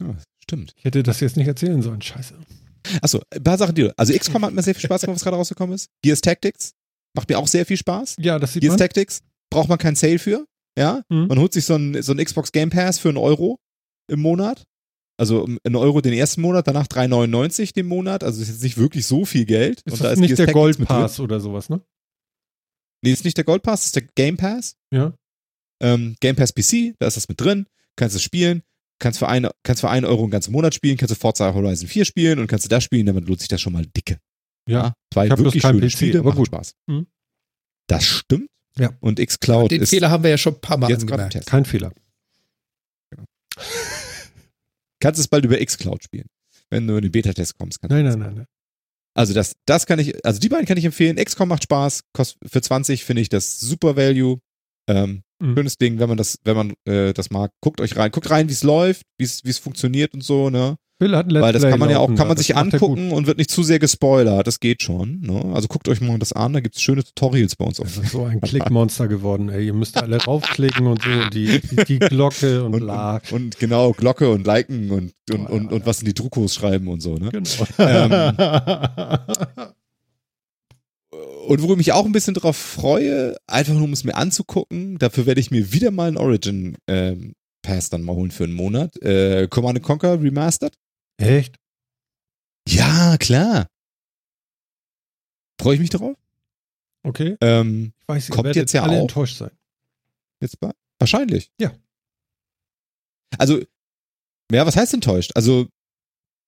[0.02, 0.74] ja, stimmt.
[0.78, 2.36] Ich hätte das jetzt nicht erzählen sollen, scheiße.
[3.02, 3.92] Achso, ein paar Sachen, die.
[3.98, 5.90] Also XCOM hat mir sehr viel Spaß gemacht, was gerade rausgekommen ist.
[6.04, 6.72] Gears Tactics
[7.16, 8.16] macht mir auch sehr viel Spaß.
[8.20, 8.78] Ja, das sieht Gears man.
[8.80, 9.20] Tactics
[9.50, 10.46] braucht man kein Sale für.
[10.78, 11.28] Ja, Mhm.
[11.28, 13.58] man holt sich so ein, so ein Xbox Game Pass für einen Euro
[14.10, 14.64] im Monat.
[15.20, 18.24] Also um einen Euro den ersten Monat, danach 3,99 den Monat.
[18.24, 19.82] Also ist jetzt nicht wirklich so viel Geld.
[19.82, 20.98] Ist Und das da ist nicht der Tactics Gold mit drin.
[20.98, 21.82] Pass oder sowas, ne?
[23.04, 24.76] Nee, ist nicht der Gold Pass, ist der Game Pass.
[24.92, 25.14] Ja.
[25.82, 27.68] Ähm, Game Pass PC, da ist das mit drin.
[27.96, 28.64] Kannst du spielen.
[29.00, 30.98] Kannst für, eine, kannst für einen Euro einen ganzen Monat spielen.
[30.98, 33.06] Kannst du Forza Horizon 4 spielen und kannst du das spielen.
[33.06, 34.20] Damit lohnt sich das schon mal dicke.
[34.68, 34.94] Ja.
[35.14, 36.48] Zwei Ich hab bloß wirklich keinen schöne PC, Spiele, aber machen gut.
[36.48, 36.74] Spaß.
[36.88, 37.08] Mhm.
[37.88, 38.50] Das stimmt.
[38.78, 38.92] Ja.
[39.00, 41.26] Und xCloud Den ist Fehler haben wir ja schon ein paar Mal jetzt gerade im
[41.26, 41.34] angemerkt.
[41.34, 41.48] Test.
[41.48, 41.92] Kein Fehler.
[45.00, 46.28] Kannst es bald über xCloud spielen.
[46.70, 47.80] Wenn du in den Beta-Test kommst.
[47.80, 48.46] Kannst Nein, du nein, nein, nein.
[49.14, 51.16] Also das, das kann ich, also die beiden kann ich empfehlen.
[51.18, 54.40] XCOM macht Spaß, kostet für 20 finde ich das super Value.
[54.88, 55.56] Ähm, Mhm.
[55.56, 57.52] Schönes Ding, wenn man das, wenn man äh, das mag.
[57.62, 60.78] Guckt euch rein, guckt rein, wie es läuft, wie es es funktioniert und so, ne?
[61.00, 63.12] Phil hat ein Let's Weil das Play kann man ja auch, kann man sich angucken
[63.12, 64.48] und wird nicht zu sehr gespoilert.
[64.48, 65.20] Das geht schon.
[65.22, 65.52] Ne?
[65.54, 67.80] Also guckt euch mal das an, da gibt's schöne Tutorials bei uns.
[67.80, 67.86] Auf.
[67.86, 69.68] Das ist so ein Klickmonster geworden, ey.
[69.68, 73.18] Ihr müsst alle raufklicken und so und die, die, die Glocke und, Und, bla.
[73.18, 76.14] und, und genau, Glocke und liken und, und, Oh, und, ja, und was in die
[76.16, 77.30] Druckos schreiben und so, ne?
[77.30, 77.68] Genau.
[77.78, 78.12] Ähm,
[81.48, 84.98] Und worüber ich mich auch ein bisschen drauf freue, einfach nur um es mir anzugucken,
[84.98, 88.54] dafür werde ich mir wieder mal einen Origin ähm, Pass dann mal holen für einen
[88.54, 89.02] Monat.
[89.02, 90.78] Äh, Command Conquer Remastered.
[91.18, 91.56] Echt?
[92.68, 93.68] Ja, klar.
[95.60, 96.16] Freue ich mich drauf.
[97.04, 97.38] Okay.
[97.42, 99.02] Ähm, Ich weiß, Kommt jetzt ja alle auch.
[99.02, 99.52] enttäuscht sein.
[100.42, 100.72] jetzt bei.
[101.00, 101.50] Wahrscheinlich.
[101.60, 101.74] Ja.
[103.38, 103.62] Also,
[104.52, 105.32] ja, was heißt enttäuscht?
[105.36, 105.68] Also,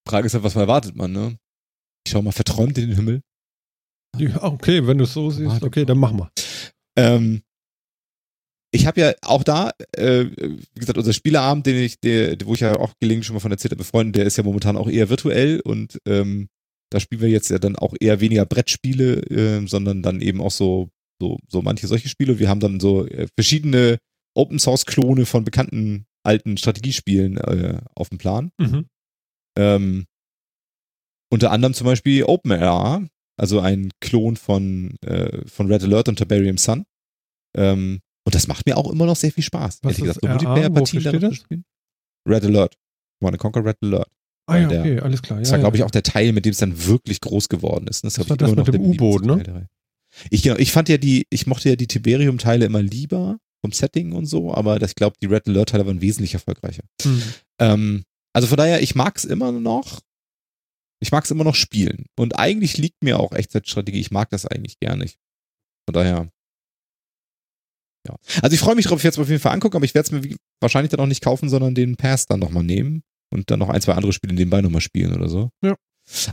[0.06, 1.38] Frage ist halt, was erwartet man, ne?
[2.06, 3.22] Ich schau mal verträumt in den Himmel.
[4.18, 6.30] Ja, okay, wenn du es so siehst, okay, dann machen wir.
[6.96, 7.42] Ähm,
[8.72, 12.60] ich habe ja auch da, äh, wie gesagt, unser Spieleabend, den ich, der, wo ich
[12.60, 15.08] ja auch gelegentlich schon mal von erzählt habe, befreundet, der ist ja momentan auch eher
[15.08, 16.48] virtuell und ähm,
[16.92, 20.50] da spielen wir jetzt ja dann auch eher weniger Brettspiele, äh, sondern dann eben auch
[20.50, 22.38] so, so, so manche solche Spiele.
[22.38, 23.98] Wir haben dann so äh, verschiedene
[24.34, 28.52] Open Source Klone von bekannten alten Strategiespielen äh, auf dem Plan.
[28.58, 28.86] Mhm.
[29.56, 30.06] Ähm,
[31.32, 33.06] unter anderem zum Beispiel OpenRR,
[33.40, 36.84] also ein Klon von, äh, von Red Alert und Tiberium Sun.
[37.56, 39.78] Ähm, und das macht mir auch immer noch sehr viel Spaß.
[39.82, 40.46] Was ehrlich ist gesagt, so?
[40.46, 41.64] Multiplayer-Partien zu spielen.
[42.28, 42.74] Red Alert.
[43.22, 44.08] Wanna Conquer Red Alert.
[44.46, 45.38] Ah ja, Der- okay, alles klar.
[45.38, 45.62] Ja, Das war, ja.
[45.62, 48.04] glaube ich, auch der Teil, mit dem es dann wirklich groß geworden ist.
[48.04, 49.68] Das, Das war ich das immer noch mit dem U-Boot, ne?
[50.30, 54.12] Ich, genau, ich fand ja die, ich mochte ja die Tiberium-Teile immer lieber vom Setting
[54.12, 56.82] und so, aber das, ich glaube, die Red Alert-Teile waren wesentlich erfolgreicher.
[57.02, 57.22] Hm.
[57.60, 58.02] Ähm,
[58.32, 60.00] also von daher, ich mag's immer noch.
[61.00, 62.06] Ich mag's immer noch spielen.
[62.18, 64.00] Und eigentlich liegt mir auch Echtzeitstrategie.
[64.00, 65.04] Ich mag das eigentlich gerne.
[65.04, 65.18] Ich,
[65.88, 66.30] von daher.
[68.06, 68.16] Ja.
[68.42, 69.94] Also ich freue mich drauf, ich werde es mir auf jeden Fall angucken, aber ich
[69.94, 73.50] werde es mir wahrscheinlich dann auch nicht kaufen, sondern den Pass dann nochmal nehmen und
[73.50, 75.50] dann noch ein, zwei andere Spiele nebenbei nochmal spielen oder so.
[75.62, 75.76] Ja.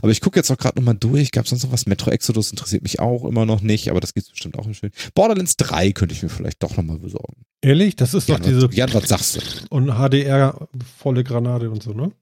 [0.02, 1.30] Aber ich gucke jetzt auch gerade nochmal durch.
[1.30, 1.86] Gab es sonst noch was?
[1.86, 4.90] Metro Exodus interessiert mich auch immer noch nicht, aber das gibt's bestimmt auch im Schön.
[5.14, 7.44] Borderlands 3 könnte ich mir vielleicht doch nochmal besorgen.
[7.62, 9.40] Ehrlich, das ist doch Jan, diese Jan, was sagst du?
[9.70, 10.68] und HDR
[10.98, 12.12] volle Granate und so, ne?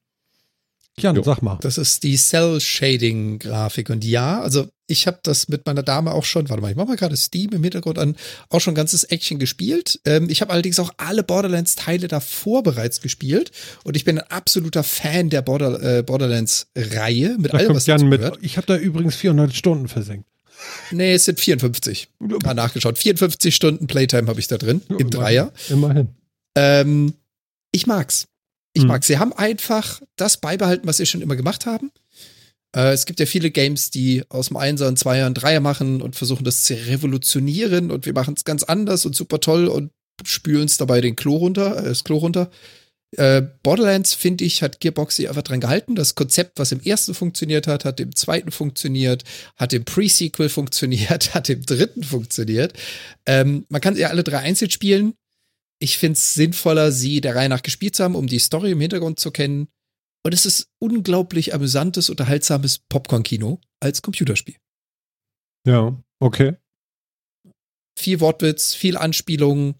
[0.98, 1.22] Jan, Jo.
[1.22, 1.58] sag mal.
[1.60, 3.90] Das ist die Cell-Shading-Grafik.
[3.90, 6.86] Und ja, also ich habe das mit meiner Dame auch schon, warte mal, ich mache
[6.88, 8.16] mal gerade Steam im Hintergrund an,
[8.48, 10.00] auch schon ganzes Action gespielt.
[10.06, 13.50] Ähm, ich habe allerdings auch alle Borderlands-Teile davor bereits gespielt.
[13.84, 17.86] Und ich bin ein absoluter Fan der Border, äh, Borderlands-Reihe mit Da allem, kommt was
[17.86, 18.20] Jan dazu mit.
[18.20, 18.38] gehört.
[18.40, 20.26] Ich habe da übrigens 400 Stunden versenkt.
[20.90, 22.08] Nee, es sind 54.
[22.18, 22.96] Mal nachgeschaut.
[22.96, 25.10] 54 Stunden Playtime habe ich da drin, im Immerhin.
[25.10, 25.52] Dreier.
[25.68, 26.08] Immerhin.
[26.54, 27.12] Ähm,
[27.72, 28.28] ich mag's.
[28.76, 28.88] Ich Hm.
[28.88, 29.06] mag's.
[29.06, 31.90] Sie haben einfach das beibehalten, was sie schon immer gemacht haben.
[32.74, 36.02] Äh, es gibt ja viele Games, die aus dem Einser und Zweier und Dreier machen
[36.02, 39.92] und versuchen das zu revolutionieren und wir machen es ganz anders und super toll und
[40.24, 42.50] spülen es dabei den Klo runter, äh, das Klo runter.
[43.16, 45.94] Äh, Borderlands, finde ich, hat Gearbox sich einfach dran gehalten.
[45.94, 49.24] Das Konzept, was im ersten funktioniert hat, hat im zweiten funktioniert,
[49.56, 52.74] hat im Pre-Sequel funktioniert, hat im dritten funktioniert.
[53.24, 55.14] Ähm, man kann ja alle drei einzeln spielen.
[55.78, 58.80] Ich finde es sinnvoller, sie der Reihe nach gespielt zu haben, um die Story im
[58.80, 59.68] Hintergrund zu kennen.
[60.24, 64.56] Und es ist unglaublich amüsantes, unterhaltsames Popcorn-Kino als Computerspiel.
[65.66, 66.56] Ja, okay.
[67.98, 69.76] Viel Wortwitz, viel Anspielungen.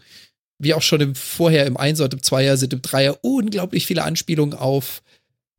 [0.58, 4.04] Wie auch schon im vorher im Einser und im Zweier sind im Dreier unglaublich viele
[4.04, 5.02] Anspielungen auf,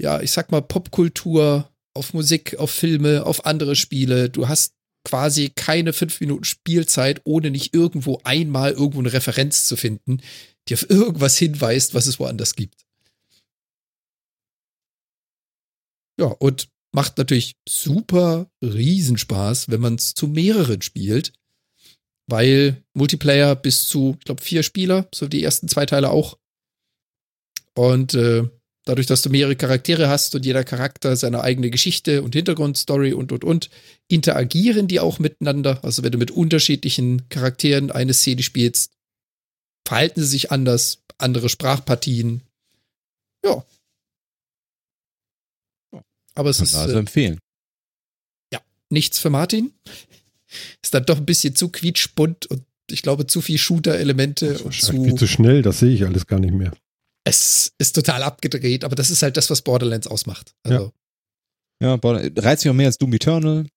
[0.02, 4.30] ja, ich sag mal, Popkultur, auf Musik, auf Filme, auf andere Spiele.
[4.30, 4.77] Du hast
[5.08, 10.22] quasi keine fünf Minuten Spielzeit, ohne nicht irgendwo einmal irgendwo eine Referenz zu finden,
[10.68, 12.86] die auf irgendwas hinweist, was es woanders gibt.
[16.20, 21.32] Ja, und macht natürlich super Riesenspaß, wenn man es zu mehreren spielt,
[22.30, 26.38] weil Multiplayer bis zu, ich glaube, vier Spieler, so die ersten zwei Teile auch.
[27.76, 28.50] Und äh,
[28.88, 33.32] dadurch, dass du mehrere Charaktere hast und jeder Charakter seine eigene Geschichte und Hintergrundstory und
[33.32, 33.70] und und,
[34.08, 35.84] interagieren die auch miteinander.
[35.84, 38.94] Also wenn du mit unterschiedlichen Charakteren eine Szene spielst,
[39.86, 42.42] verhalten sie sich anders, andere Sprachpartien.
[43.44, 43.66] Ja.
[46.34, 47.40] Aber es Kann ist also äh, empfehlen.
[48.90, 49.74] nichts für Martin.
[50.82, 55.04] Ist dann doch ein bisschen zu quietschbunt und ich glaube zu viel Shooter-Elemente und Wahrscheinlich
[55.04, 55.26] viel zu.
[55.26, 56.72] zu schnell, das sehe ich alles gar nicht mehr.
[57.28, 60.54] Es ist total abgedreht, aber das ist halt das, was Borderlands ausmacht.
[60.64, 60.92] Also,
[61.82, 63.68] Ja, Border- reizt mich auch mehr als Doom Eternal.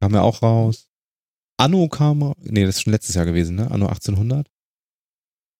[0.00, 0.88] Kam ja auch raus.
[1.58, 3.70] Anno kam, nee, das ist schon letztes Jahr gewesen, ne?
[3.70, 4.46] Anno 1800.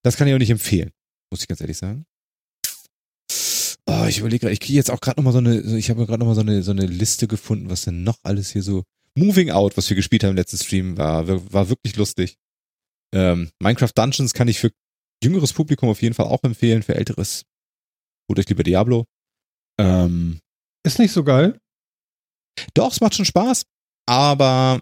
[0.03, 0.91] Das kann ich auch nicht empfehlen,
[1.31, 2.05] muss ich ganz ehrlich sagen.
[3.89, 6.19] Oh, ich überlege gerade, ich kriege jetzt auch gerade nochmal so eine, ich habe gerade
[6.19, 8.83] nochmal so eine, so eine Liste gefunden, was denn noch alles hier so.
[9.15, 12.37] Moving Out, was wir gespielt haben im letzten Stream, war, war wirklich lustig.
[13.13, 14.71] Ähm, Minecraft Dungeons kann ich für
[15.23, 17.43] jüngeres Publikum auf jeden Fall auch empfehlen, für älteres.
[18.29, 19.05] Holt euch lieber Diablo.
[19.79, 20.39] Ähm,
[20.85, 21.59] Ist nicht so geil.
[22.73, 23.63] doch, es macht schon Spaß,
[24.07, 24.79] aber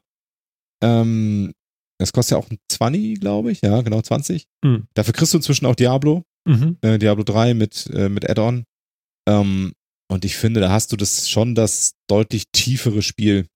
[0.83, 1.53] ähm,
[1.99, 3.61] es kostet ja auch ein 20, glaube ich.
[3.61, 4.45] Ja, genau, 20.
[4.63, 4.87] Hm.
[4.93, 6.77] Dafür kriegst du inzwischen auch Diablo, Mhm.
[6.81, 8.65] äh, Diablo 3 mit, äh, mit Add-on.
[9.27, 9.73] Ähm,
[10.11, 13.47] und ich finde, da hast du das schon das deutlich tiefere Spiel.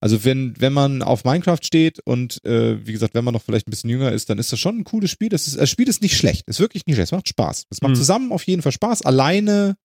[0.00, 3.66] Also wenn, wenn man auf Minecraft steht und äh, wie gesagt, wenn man noch vielleicht
[3.66, 5.28] ein bisschen jünger ist, dann ist das schon ein cooles Spiel.
[5.28, 6.46] Das, ist, das Spiel ist nicht schlecht.
[6.46, 7.08] Ist wirklich nicht schlecht.
[7.08, 7.64] Es macht Spaß.
[7.70, 7.96] Es macht Mhm.
[7.96, 9.02] zusammen auf jeden Fall Spaß.
[9.02, 9.76] Alleine,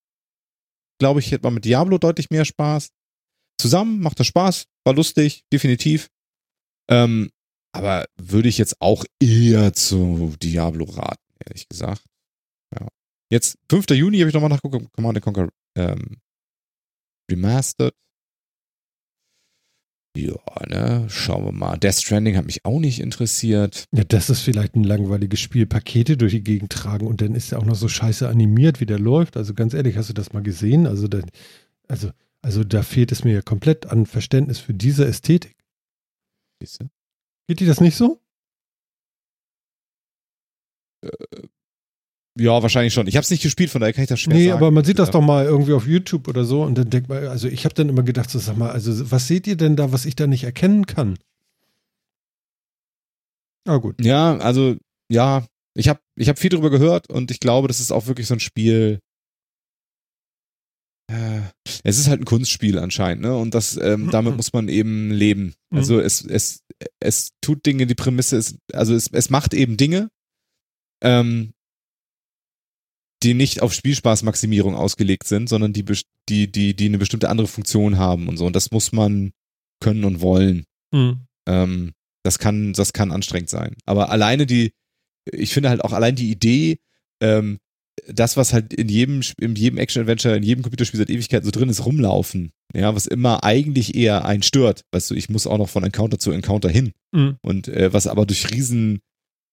[1.00, 2.90] glaube ich, hätte man mit Diablo deutlich mehr Spaß.
[3.60, 6.08] Zusammen macht das Spaß, war lustig, definitiv.
[6.88, 7.30] Ähm,
[7.72, 12.04] aber würde ich jetzt auch eher zu Diablo raten, ehrlich gesagt.
[12.78, 12.86] Ja.
[13.32, 13.90] Jetzt, 5.
[13.90, 16.20] Juni habe ich nochmal nachgeguckt, Command Conquer ähm,
[17.30, 17.94] Remastered.
[20.16, 20.36] Ja,
[20.68, 21.76] ne, schauen wir mal.
[21.76, 23.86] Death Stranding hat mich auch nicht interessiert.
[23.92, 25.66] Ja, das ist vielleicht ein langweiliges Spiel.
[25.66, 28.86] Pakete durch die Gegend tragen und dann ist er auch noch so scheiße animiert, wie
[28.86, 29.36] der läuft.
[29.36, 30.86] Also ganz ehrlich, hast du das mal gesehen?
[30.86, 31.20] Also, da,
[31.88, 32.10] also,
[32.42, 35.56] also da fehlt es mir ja komplett an Verständnis für diese Ästhetik.
[36.60, 36.88] Siehst du?
[37.48, 38.20] Geht dir das nicht so?
[41.02, 41.08] Äh,
[42.36, 43.06] ja, wahrscheinlich schon.
[43.06, 44.58] Ich habe es nicht gespielt, von daher kann ich das schwer nee, sagen.
[44.58, 47.08] Nee, aber man sieht das doch mal irgendwie auf YouTube oder so und dann denkt
[47.08, 49.76] man, also ich habe dann immer gedacht, so, sag mal, also was seht ihr denn
[49.76, 51.16] da, was ich da nicht erkennen kann?
[53.66, 54.04] Ah, gut.
[54.04, 54.76] Ja, also,
[55.08, 58.26] ja, ich habe ich hab viel drüber gehört und ich glaube, das ist auch wirklich
[58.26, 58.98] so ein Spiel.
[61.10, 61.40] Äh,
[61.84, 63.36] es ist halt ein Kunstspiel anscheinend, ne?
[63.36, 65.54] Und das, ähm, damit muss man eben leben.
[65.70, 65.78] Mhm.
[65.78, 66.62] Also es, es,
[67.00, 70.08] es tut Dinge, die Prämisse ist, also es, es macht eben Dinge,
[71.02, 71.52] ähm,
[73.24, 75.84] die nicht auf Spielspaßmaximierung ausgelegt sind, sondern die,
[76.28, 78.46] die, die, die eine bestimmte andere Funktion haben und so.
[78.46, 79.32] Und das muss man
[79.80, 80.64] können und wollen.
[80.92, 81.20] Mhm.
[81.46, 81.92] Ähm,
[82.22, 83.76] das kann, das kann anstrengend sein.
[83.86, 84.72] Aber alleine die,
[85.30, 86.78] ich finde halt auch allein die Idee,
[87.20, 87.58] ähm,
[88.08, 91.68] das, was halt in jedem, in jedem Action-Adventure, in jedem Computerspiel seit Ewigkeiten so drin
[91.68, 92.52] ist, rumlaufen.
[92.74, 94.82] Ja, was immer eigentlich eher einen stört.
[94.90, 96.92] Weißt du, ich muss auch noch von Encounter zu Encounter hin.
[97.12, 97.36] Mhm.
[97.40, 99.00] Und äh, was aber durch riesen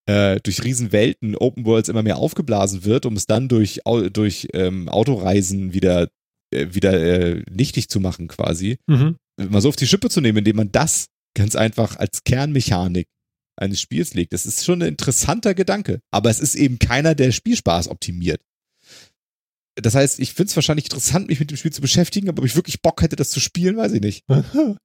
[0.05, 3.81] äh, durch Riesenwelten, Open Worlds immer mehr aufgeblasen wird, um es dann durch,
[4.13, 6.09] durch ähm, Autoreisen wieder,
[6.51, 8.77] äh, wieder äh, nichtig zu machen quasi.
[8.87, 9.17] Mhm.
[9.37, 13.07] Mal so auf die Schippe zu nehmen, indem man das ganz einfach als Kernmechanik
[13.57, 14.33] eines Spiels legt.
[14.33, 16.01] Das ist schon ein interessanter Gedanke.
[16.11, 18.41] Aber es ist eben keiner, der Spielspaß optimiert.
[19.75, 22.45] Das heißt, ich finde es wahrscheinlich interessant, mich mit dem Spiel zu beschäftigen, aber ob
[22.45, 24.25] ich wirklich Bock hätte, das zu spielen, weiß ich nicht.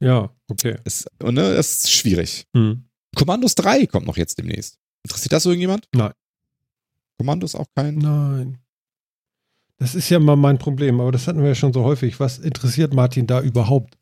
[0.00, 0.76] ja, okay.
[0.84, 2.46] Das, ne, das ist schwierig.
[2.56, 2.84] Hm.
[3.14, 4.78] Kommandos 3 kommt noch jetzt demnächst.
[5.04, 5.88] Interessiert das irgendjemand?
[5.94, 6.12] Nein.
[7.18, 7.96] Kommandos auch kein?
[7.96, 8.58] Nein.
[9.78, 12.20] Das ist ja mal mein Problem, aber das hatten wir ja schon so häufig.
[12.20, 13.96] Was interessiert Martin da überhaupt?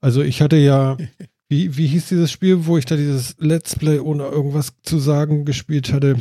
[0.00, 0.96] Also ich hatte ja,
[1.48, 5.44] wie, wie hieß dieses Spiel, wo ich da dieses Let's Play ohne irgendwas zu sagen
[5.44, 6.20] gespielt hatte?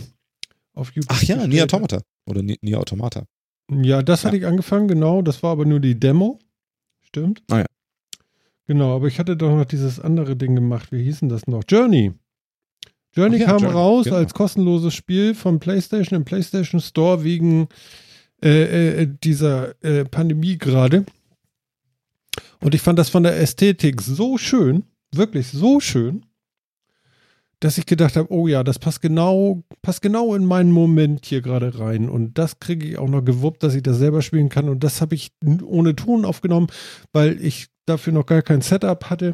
[0.74, 1.16] Auf YouTube.
[1.16, 2.02] Ach ja, Nier Automata.
[2.26, 3.26] Oder Nier Automata.
[3.72, 4.28] Ja, das ja.
[4.28, 5.22] hatte ich angefangen, genau.
[5.22, 6.40] Das war aber nur die Demo.
[7.02, 7.44] Stimmt.
[7.50, 7.66] Ah ja.
[8.68, 10.92] Genau, aber ich hatte doch noch dieses andere Ding gemacht.
[10.92, 11.64] Wie hieß denn das noch?
[11.68, 12.14] Journey.
[13.14, 14.18] Journey ja, kam Journey, raus genau.
[14.18, 17.68] als kostenloses Spiel vom PlayStation im PlayStation Store wegen
[18.44, 21.06] äh, äh, dieser äh, Pandemie gerade.
[22.62, 26.26] Und ich fand das von der Ästhetik so schön, wirklich so schön,
[27.60, 31.42] dass ich gedacht habe, oh ja, das passt genau, passt genau in meinen Moment hier
[31.42, 32.10] gerade rein.
[32.10, 34.68] Und das kriege ich auch noch gewuppt, dass ich das selber spielen kann.
[34.68, 35.32] Und das habe ich
[35.64, 36.68] ohne Ton aufgenommen,
[37.14, 39.34] weil ich dafür noch gar kein Setup hatte.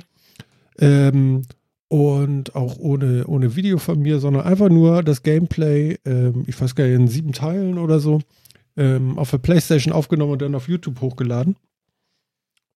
[0.79, 1.43] Ähm,
[1.87, 6.75] und auch ohne, ohne Video von mir, sondern einfach nur das Gameplay, ähm, ich weiß
[6.75, 8.21] gar nicht, in sieben Teilen oder so,
[8.77, 11.57] ähm, auf der Playstation aufgenommen und dann auf YouTube hochgeladen.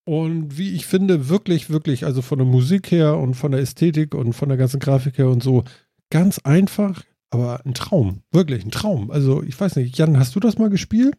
[0.04, 4.14] Und wie ich finde, wirklich, wirklich, also von der Musik her und von der Ästhetik
[4.14, 5.64] und von der ganzen Grafik her und so,
[6.10, 8.22] ganz einfach, aber ein Traum.
[8.32, 9.10] Wirklich ein Traum.
[9.12, 11.16] Also, ich weiß nicht, Jan, hast du das mal gespielt?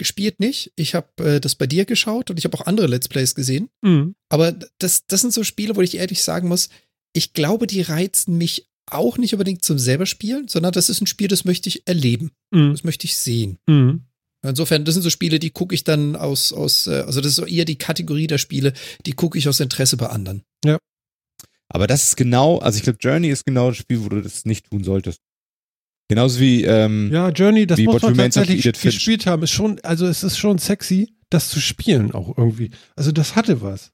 [0.00, 0.72] Gespielt nicht.
[0.74, 3.68] Ich habe äh, das bei dir geschaut und ich habe auch andere Let's Plays gesehen.
[3.82, 4.16] Mhm.
[4.28, 6.70] Aber das, das sind so Spiele, wo ich ehrlich sagen muss,
[7.12, 11.06] ich glaube, die reizen mich auch nicht unbedingt zum selber spielen, sondern das ist ein
[11.06, 12.32] Spiel, das möchte ich erleben.
[12.50, 12.72] Mhm.
[12.72, 13.58] Das möchte ich sehen.
[13.68, 14.06] Mhm.
[14.42, 17.36] Insofern, das sind so Spiele, die gucke ich dann aus, aus, äh, also das ist
[17.36, 18.72] so eher die Kategorie der Spiele,
[19.04, 20.42] die gucke ich aus Interesse bei anderen.
[20.64, 20.78] Ja.
[21.68, 24.46] Aber das ist genau, also ich glaube, Journey ist genau das Spiel, wo du das
[24.46, 25.20] nicht tun solltest.
[26.10, 29.44] Genauso wie ähm, ja Journey, das muss man tatsächlich gespielt haben.
[29.44, 32.70] Ist schon, also es ist schon sexy, das zu spielen auch irgendwie.
[32.96, 33.92] Also das hatte was.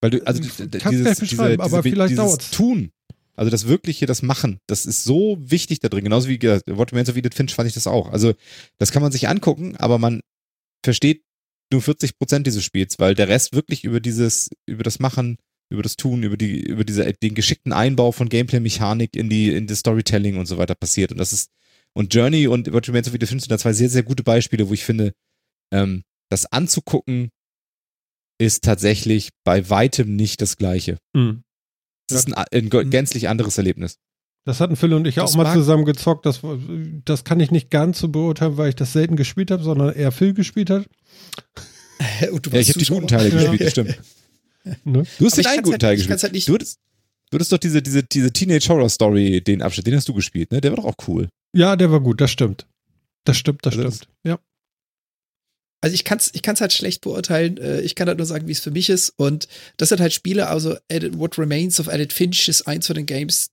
[0.00, 2.50] Weil du also dieses, diese, aber diese, vielleicht dauert's.
[2.50, 2.90] Tun,
[3.36, 6.02] also das Wirkliche, das Machen, das ist so wichtig da drin.
[6.02, 8.10] Genauso wie What Remains of Edith Finch fand ich das auch.
[8.10, 8.34] Also
[8.78, 10.22] das kann man sich angucken, aber man
[10.84, 11.22] versteht
[11.72, 15.36] nur 40 Prozent dieses Spiels, weil der Rest wirklich über dieses, über das Machen
[15.72, 19.66] über das Tun, über die, über diese, den geschickten Einbau von Gameplay-Mechanik in die, in
[19.66, 21.10] das Storytelling und so weiter passiert.
[21.10, 21.50] Und das ist,
[21.94, 24.68] und Journey und What Remains of Edith Finch sind da zwei sehr, sehr gute Beispiele,
[24.68, 25.12] wo ich finde,
[25.72, 27.30] ähm, das anzugucken
[28.38, 30.98] ist tatsächlich bei weitem nicht das Gleiche.
[31.14, 31.42] Mhm.
[32.08, 33.98] Das ist ein, ein gänzlich anderes Erlebnis.
[34.44, 36.26] Das hatten Phil und ich das auch mal zusammen gezockt.
[36.26, 36.40] Das,
[37.04, 40.10] das kann ich nicht ganz so beurteilen, weil ich das selten gespielt habe, sondern eher
[40.10, 40.86] Phil gespielt hat.
[42.20, 42.28] ja,
[42.58, 43.50] ich habe die guten Teile ja.
[43.50, 44.00] gespielt, stimmt.
[44.84, 45.04] Ne?
[45.18, 46.22] Du hast den einen guten halt, Teil gespielt.
[46.22, 46.78] Halt du, hattest,
[47.30, 50.52] du hattest doch diese, diese, diese Teenage Horror Story, den Abschnitt, den hast du gespielt,
[50.52, 50.60] ne?
[50.60, 51.28] Der war doch auch cool.
[51.54, 52.66] Ja, der war gut, das stimmt.
[53.24, 54.08] Das stimmt, das also stimmt.
[54.24, 54.38] Das, ja.
[55.80, 57.58] also ich kann es ich kann's halt schlecht beurteilen.
[57.58, 59.10] Äh, ich kann halt nur sagen, wie es für mich ist.
[59.16, 62.96] Und das sind halt Spiele, also Edit, What Remains of Edit Finch ist eins von
[62.96, 63.50] den Games,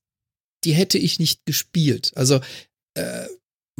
[0.64, 2.12] die hätte ich nicht gespielt.
[2.14, 2.40] Also
[2.94, 3.26] äh,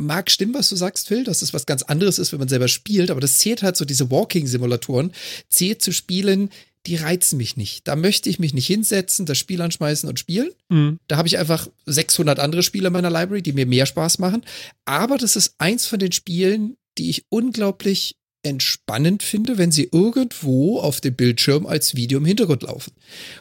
[0.01, 2.69] mag stimmen, was du sagst, Phil, dass es was ganz anderes ist, wenn man selber
[2.69, 5.12] spielt, aber das zählt halt so, diese Walking-Simulatoren,
[5.48, 6.51] zählt zu Spielen,
[6.86, 7.86] die reizen mich nicht.
[7.86, 10.51] Da möchte ich mich nicht hinsetzen, das Spiel anschmeißen und spielen.
[10.69, 10.98] Mhm.
[11.09, 14.43] Da habe ich einfach 600 andere Spiele in meiner Library, die mir mehr Spaß machen.
[14.86, 20.81] Aber das ist eins von den Spielen, die ich unglaublich entspannend finde, wenn sie irgendwo
[20.81, 22.93] auf dem Bildschirm als Video im Hintergrund laufen.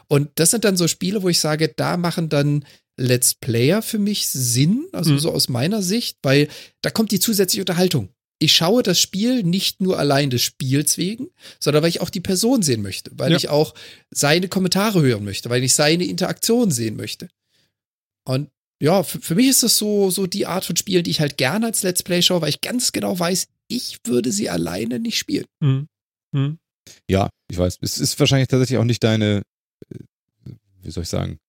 [0.07, 2.65] Und das sind dann so Spiele, wo ich sage, da machen dann
[2.97, 5.19] Let's Player für mich Sinn, also mhm.
[5.19, 6.49] so aus meiner Sicht, weil
[6.81, 8.09] da kommt die zusätzliche Unterhaltung
[8.39, 11.29] ich schaue das Spiel nicht nur allein des Spiels wegen,
[11.59, 13.37] sondern weil ich auch die Person sehen möchte, weil ja.
[13.37, 13.75] ich auch
[14.09, 17.27] seine Kommentare hören möchte, weil ich seine Interaktion sehen möchte.
[18.25, 18.49] Und
[18.81, 21.37] ja, für, für mich ist das so, so die Art von Spielen, die ich halt
[21.37, 25.17] gerne als Let's Play schaue, weil ich ganz genau weiß, ich würde sie alleine nicht
[25.17, 25.45] spielen.
[25.59, 25.87] Mhm.
[26.31, 26.59] Mhm.
[27.09, 27.77] Ja, ich weiß.
[27.81, 29.43] Es ist wahrscheinlich tatsächlich auch nicht deine,
[29.89, 29.99] äh,
[30.81, 31.39] wie soll ich sagen,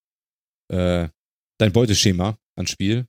[0.69, 1.09] äh,
[1.59, 3.07] dein Beuteschema an Spiel.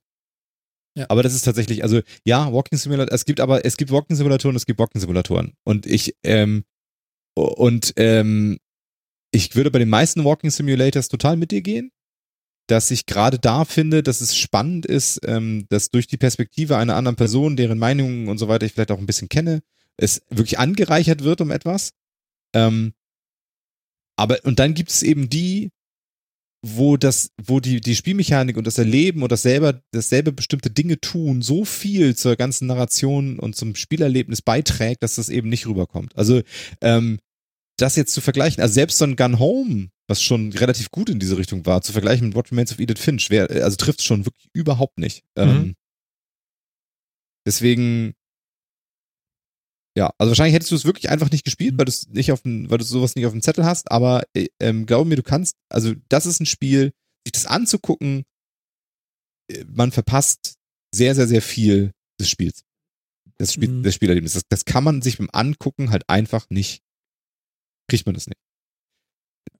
[0.94, 1.06] Ja.
[1.08, 4.56] Aber das ist tatsächlich, also ja, Walking Simulator, es gibt aber, es gibt Walking Simulatoren,
[4.56, 5.54] es gibt Walking Simulatoren.
[5.64, 6.64] Und ich, ähm,
[7.34, 8.58] und ähm,
[9.32, 11.90] ich würde bei den meisten Walking Simulators total mit dir gehen,
[12.68, 16.96] dass ich gerade da finde, dass es spannend ist, ähm, dass durch die Perspektive einer
[16.96, 19.62] anderen Person, deren Meinungen und so weiter ich vielleicht auch ein bisschen kenne,
[19.96, 21.92] es wirklich angereichert wird um etwas.
[22.54, 22.92] Ähm,
[24.16, 25.70] aber, und dann gibt es eben die,
[26.64, 31.00] wo das, wo die, die Spielmechanik und das Erleben und das selber, dasselbe bestimmte Dinge
[31.00, 36.16] tun so viel zur ganzen Narration und zum Spielerlebnis beiträgt, dass das eben nicht rüberkommt.
[36.16, 36.42] Also,
[36.80, 37.18] ähm,
[37.78, 41.18] das jetzt zu vergleichen, also selbst so ein Gun Home, was schon relativ gut in
[41.18, 44.04] diese Richtung war, zu vergleichen mit What Remains of Edith Finch, wär, also trifft es
[44.04, 45.24] schon wirklich überhaupt nicht.
[45.36, 45.42] Mhm.
[45.42, 45.74] Ähm,
[47.46, 48.14] deswegen,
[49.96, 51.78] ja, also wahrscheinlich hättest du es wirklich einfach nicht gespielt, mhm.
[51.78, 54.24] weil du es nicht auf dem, weil du sowas nicht auf dem Zettel hast, aber
[54.34, 56.92] äh, ähm, glaube mir, du kannst, also das ist ein Spiel,
[57.24, 58.24] sich das anzugucken,
[59.50, 60.54] äh, man verpasst
[60.94, 62.64] sehr, sehr, sehr viel des Spiels.
[63.38, 63.82] Das Spiel, mhm.
[63.82, 64.34] das Spielerlebnis.
[64.34, 66.82] Das, das kann man sich beim Angucken halt einfach nicht,
[67.88, 68.38] kriegt man das nicht.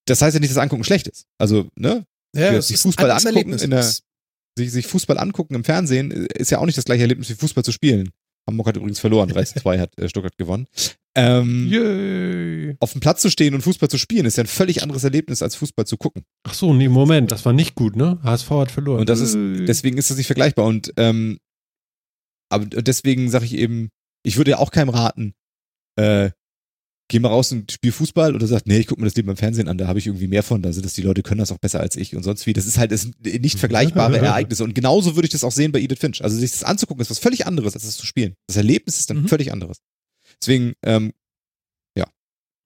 [0.06, 1.26] Das heißt ja nicht, dass Angucken schlecht ist.
[1.38, 2.06] Also, ne?
[2.34, 6.58] Ja, sich Fußball angucken in der, sich, sich Fußball angucken im Fernsehen äh, ist ja
[6.58, 8.10] auch nicht das gleiche Erlebnis wie Fußball zu spielen.
[8.46, 10.66] Hamburg hat übrigens verloren, 3-2 hat äh, Stuttgart gewonnen.
[11.14, 12.76] Ähm, Yay.
[12.80, 15.42] Auf dem Platz zu stehen und Fußball zu spielen, ist ja ein völlig anderes Erlebnis,
[15.42, 16.24] als Fußball zu gucken.
[16.44, 18.18] Ach so, nee, Moment, das war nicht gut, ne?
[18.22, 19.00] HSV hat verloren.
[19.00, 20.64] Und das ist, deswegen ist das nicht vergleichbar.
[20.64, 21.38] Und ähm,
[22.50, 23.90] aber deswegen sage ich eben,
[24.22, 25.34] ich würde ja auch keinem raten,
[25.96, 26.30] äh,
[27.12, 29.36] geh mal raus und spiel Fußball oder sagt, nee, ich gucke mir das Leben beim
[29.36, 31.52] Fernsehen an, da habe ich irgendwie mehr von, da sind das die Leute können das
[31.52, 32.54] auch besser als ich und sonst wie.
[32.54, 34.64] Das ist halt das nicht vergleichbare Ereignisse.
[34.64, 36.24] Und genauso würde ich das auch sehen bei Edith Finch.
[36.24, 38.34] Also sich das anzugucken, ist was völlig anderes, als das zu spielen.
[38.46, 39.28] Das Erlebnis ist dann mhm.
[39.28, 39.78] völlig anderes.
[40.40, 41.12] Deswegen, ähm,
[41.96, 42.06] ja.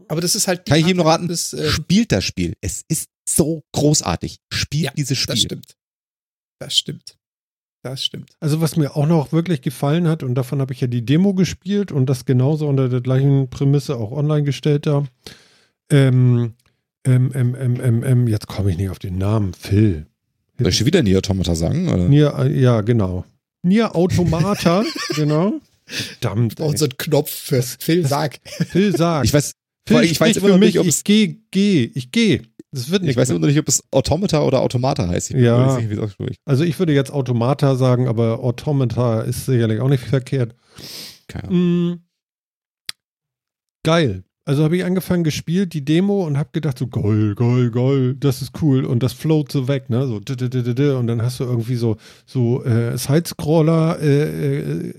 [0.06, 0.64] Aber das ist halt.
[0.64, 2.54] Kann ich jedem nur raten, das, äh, spielt das Spiel.
[2.60, 4.38] Es ist so großartig.
[4.52, 5.34] Spielt ja, dieses Spiel.
[5.34, 5.76] Das stimmt.
[6.60, 7.16] Das stimmt.
[7.86, 8.32] Das stimmt.
[8.40, 11.34] Also was mir auch noch wirklich gefallen hat, und davon habe ich ja die Demo
[11.34, 15.04] gespielt und das genauso unter der gleichen Prämisse auch online gestellt da.
[15.88, 16.54] Ähm,
[17.06, 19.54] ähm, ähm, ähm, ähm, ähm jetzt komme ich nicht auf den Namen.
[19.54, 20.06] Phil.
[20.58, 21.88] Soll ich wieder Nier Automata sagen?
[21.88, 22.08] Oder?
[22.08, 23.24] Nier, äh, ja, genau.
[23.62, 24.82] Nier Automata,
[25.14, 25.60] genau.
[25.86, 26.58] Verdammt.
[26.58, 28.40] Wir brauchen so einen Knopf für Phil sag.
[28.68, 29.26] Phil sag.
[29.26, 29.52] Ich weiß,
[29.86, 32.42] Phil, ich weiß immer noch nicht, ob ich gehe, gehe, ich gehe.
[32.76, 33.12] Das wird nicht.
[33.12, 35.30] Ich weiß immer noch nicht, ob es Automata oder Automata heißt.
[35.30, 35.78] Ich ja.
[35.78, 40.54] Nicht, also ich würde jetzt Automata sagen, aber Automata ist sicherlich auch nicht verkehrt.
[41.26, 42.00] Keine mm,
[43.82, 44.24] geil.
[44.44, 48.42] Also habe ich angefangen gespielt, die Demo und habe gedacht so geil, geil, geil, das
[48.42, 51.96] ist cool und das float so weg, ne, so und dann hast du irgendwie so
[52.26, 54.94] so äh, Sidescroller äh, äh,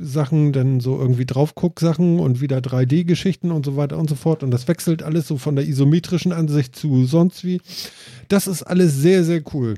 [0.00, 4.42] Sachen, dann so irgendwie Draufguck-Sachen und wieder 3D-Geschichten und so weiter und so fort.
[4.42, 7.60] Und das wechselt alles so von der isometrischen Ansicht zu sonst wie.
[8.28, 9.74] Das ist alles sehr, sehr cool.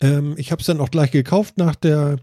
[0.00, 2.18] Ähm, ich habe es dann auch gleich gekauft nach der,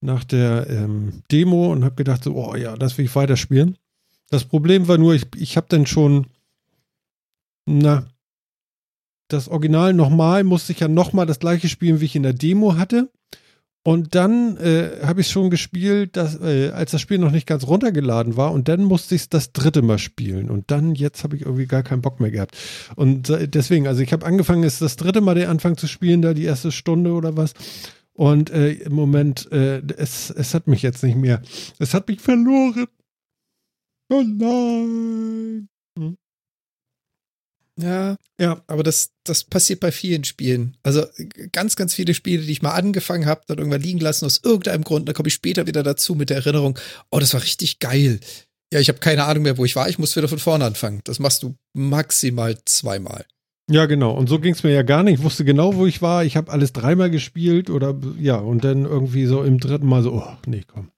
[0.00, 3.76] nach der ähm, Demo und habe gedacht, so, oh ja, das will ich weiterspielen.
[4.30, 6.26] Das Problem war nur, ich, ich habe dann schon,
[7.66, 8.06] na,
[9.28, 12.76] das Original nochmal, musste ich ja nochmal das gleiche spielen, wie ich in der Demo
[12.76, 13.10] hatte.
[13.88, 17.66] Und dann äh, habe ich schon gespielt, dass, äh, als das Spiel noch nicht ganz
[17.66, 18.52] runtergeladen war.
[18.52, 20.50] Und dann musste ich es das dritte Mal spielen.
[20.50, 22.54] Und dann, jetzt habe ich irgendwie gar keinen Bock mehr gehabt.
[22.96, 26.20] Und äh, deswegen, also ich habe angefangen, ist das dritte Mal den Anfang zu spielen,
[26.20, 27.54] da die erste Stunde oder was.
[28.12, 31.40] Und äh, im Moment, äh, es, es hat mich jetzt nicht mehr.
[31.78, 32.88] Es hat mich verloren.
[34.10, 35.70] Oh nein.
[35.98, 36.18] Hm.
[37.80, 40.76] Ja, ja, aber das, das passiert bei vielen Spielen.
[40.82, 41.04] Also
[41.52, 44.82] ganz, ganz viele Spiele, die ich mal angefangen habe, dann irgendwann liegen lassen aus irgendeinem
[44.82, 45.06] Grund.
[45.06, 46.76] Dann komme ich später wieder dazu mit der Erinnerung,
[47.10, 48.18] oh, das war richtig geil.
[48.72, 49.88] Ja, ich habe keine Ahnung mehr, wo ich war.
[49.88, 51.02] Ich muss wieder von vorne anfangen.
[51.04, 53.24] Das machst du maximal zweimal.
[53.70, 54.12] Ja, genau.
[54.12, 55.20] Und so ging es mir ja gar nicht.
[55.20, 56.24] Ich wusste genau, wo ich war.
[56.24, 60.14] Ich habe alles dreimal gespielt oder ja, und dann irgendwie so im dritten Mal so,
[60.14, 60.90] oh, nee, komm.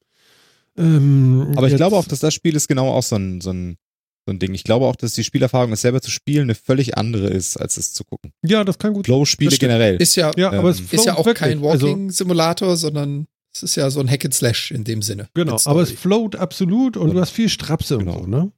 [0.78, 3.76] Ähm, Aber ich glaube auch, dass das Spiel ist genau auch so ein, so ein
[4.26, 4.54] so ein Ding.
[4.54, 7.76] Ich glaube auch, dass die Spielerfahrung, es selber zu spielen, eine völlig andere ist, als
[7.76, 8.32] es zu gucken.
[8.42, 9.96] Ja, das kann gut Flow-Spiele generell.
[9.96, 11.50] Ist ja, ja aber es ähm, ist ja auch wirklich.
[11.50, 15.28] kein also Walking-Simulator, sondern es ist ja so ein Hack and Slash in dem Sinne.
[15.34, 18.18] Genau, aber es float absolut und, und du hast viel Strapse genau.
[18.18, 18.52] und so, ne?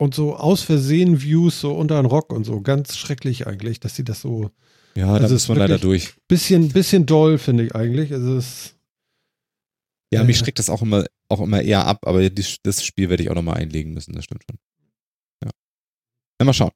[0.00, 2.60] Und so aus Versehen Views so unter den Rock und so.
[2.60, 4.50] Ganz schrecklich eigentlich, dass sie das so.
[4.94, 6.14] Ja, also da ist man leider durch.
[6.28, 8.12] Bisschen, bisschen doll, finde ich eigentlich.
[8.12, 8.74] Also es
[10.12, 13.30] ja, mich schreckt das auch immer, auch immer eher ab, aber das Spiel werde ich
[13.30, 14.58] auch nochmal einlegen müssen, das stimmt schon.
[16.40, 16.44] Ja.
[16.46, 16.72] Mal schauen.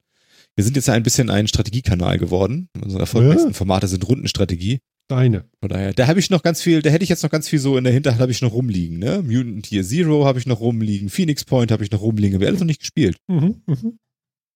[0.55, 2.69] Wir sind jetzt ein bisschen ein Strategiekanal geworden.
[2.83, 3.55] Unsere erfolgreichsten ja.
[3.55, 4.81] Formate sind Rundenstrategie.
[5.09, 5.45] Deine.
[5.61, 7.59] Von daher, da habe ich noch ganz viel, da hätte ich jetzt noch ganz viel
[7.59, 9.23] so in der Hinterhand habe ich noch rumliegen, ne?
[9.23, 12.49] Mutant Tier Zero habe ich noch rumliegen, Phoenix Point habe ich noch rumliegen, habe ich
[12.49, 13.17] alles noch nicht gespielt.
[13.27, 13.99] Mhm, mhm.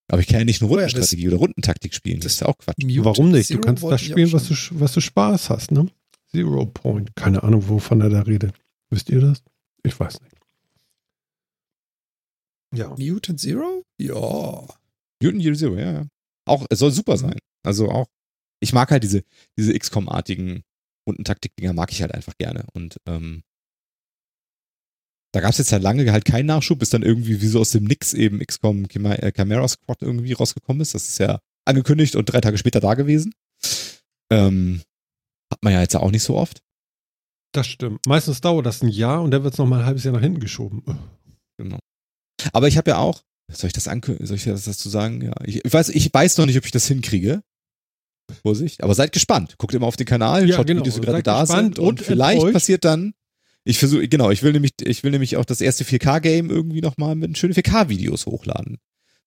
[0.08, 2.20] Aber ich kann ja nicht eine Rundenstrategie oh ja, oder Rundentaktik spielen.
[2.20, 2.82] Das ist ja auch Quatsch.
[2.82, 3.48] Mutant Warum nicht?
[3.48, 5.88] Zero du kannst das spielen, was du, was du Spaß hast, ne?
[6.30, 7.14] Zero Point.
[7.16, 8.54] Keine Ahnung, wovon er da redet.
[8.90, 9.42] Wisst ihr das?
[9.82, 10.36] Ich weiß nicht.
[12.74, 12.94] Ja.
[12.96, 13.82] Mutant Zero?
[13.98, 14.66] Ja.
[15.22, 16.06] Mutant Zero, ja.
[16.46, 17.38] Auch, es soll super sein.
[17.64, 18.06] Also auch,
[18.60, 19.24] ich mag halt diese,
[19.58, 20.62] diese XCOM-artigen
[21.08, 22.66] Rundentaktik-Dinger mag ich halt einfach gerne.
[22.72, 23.42] Und ähm,
[25.32, 27.70] da gab es jetzt halt lange halt keinen Nachschub, bis dann irgendwie wie so aus
[27.70, 30.94] dem Nix eben XCOM äh, Chimera Squad irgendwie rausgekommen ist.
[30.94, 33.34] Das ist ja angekündigt und drei Tage später da gewesen.
[34.32, 34.82] Ähm,
[35.52, 36.62] hat man ja jetzt auch nicht so oft.
[37.52, 38.04] Das stimmt.
[38.06, 40.40] Meistens dauert das ein Jahr und dann wird es nochmal ein halbes Jahr nach hinten
[40.40, 40.82] geschoben.
[41.58, 41.78] Genau.
[42.52, 45.22] Aber ich habe ja auch, soll ich das ankündigen, soll ich das dazu sagen?
[45.22, 47.42] Ja, ich, ich, weiß, ich weiß noch nicht, ob ich das hinkriege.
[48.42, 48.82] Vorsicht.
[48.82, 49.56] Aber seid gespannt.
[49.58, 50.84] Guckt immer auf den Kanal, ja, schaut, genau.
[50.84, 51.78] wie die gerade da sind.
[51.78, 52.54] Und, und vielleicht enttäuscht.
[52.54, 53.14] passiert dann,
[53.64, 57.14] ich versuche, genau, ich will nämlich, ich will nämlich auch das erste 4K-Game irgendwie nochmal
[57.14, 58.78] mit schönen 4K-Videos hochladen.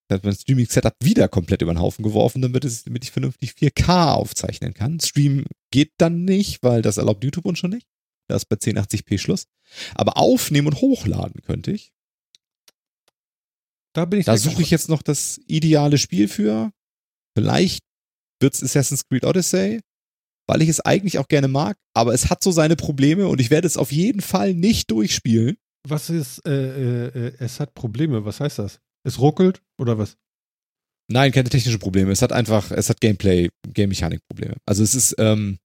[0.07, 3.51] Da hat mein Streaming-Setup wieder komplett über den Haufen geworfen, damit, es, damit ich vernünftig
[3.51, 4.99] 4K aufzeichnen kann.
[4.99, 7.87] Stream geht dann nicht, weil das erlaubt YouTube uns schon nicht.
[8.27, 9.45] Da ist bei 1080p Schluss.
[9.93, 11.91] Aber aufnehmen und hochladen könnte ich.
[13.94, 16.72] Da bin ich Da suche ich jetzt noch das ideale Spiel für.
[17.38, 17.84] Vielleicht
[18.40, 19.82] wird es Assassin's Creed Odyssey,
[20.48, 23.49] weil ich es eigentlich auch gerne mag, aber es hat so seine Probleme und ich
[23.49, 25.57] werde es auf jeden Fall nicht durchspielen.
[25.88, 28.80] Was ist, äh, äh, äh es hat Probleme, was heißt das?
[29.06, 30.18] Es ruckelt oder was?
[31.11, 32.11] Nein, keine technischen Probleme.
[32.11, 34.57] Es hat einfach, es hat Gameplay, Game-Mechanik-Probleme.
[34.66, 35.57] Also es ist, ähm,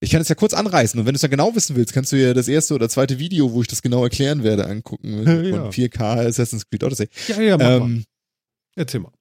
[0.00, 2.12] ich kann es ja kurz anreißen und wenn du es dann genau wissen willst, kannst
[2.12, 5.26] du ja das erste oder zweite Video, wo ich das genau erklären werde, angucken.
[5.26, 5.50] Ja.
[5.50, 7.08] Von 4K Assassin's Creed Odyssey.
[7.28, 8.02] Ja, ja, mach ähm, mal.
[8.76, 9.12] Erzähl mal.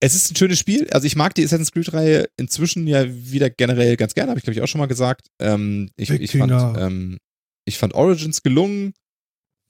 [0.00, 0.88] Es ist ein schönes Spiel.
[0.90, 4.54] Also ich mag die Assassin's Creed-Reihe inzwischen ja wieder generell ganz gerne, habe ich glaube
[4.54, 5.28] ich auch schon mal gesagt.
[5.40, 7.18] Ähm, ich, ich, fand, ähm,
[7.64, 8.94] ich fand Origins gelungen.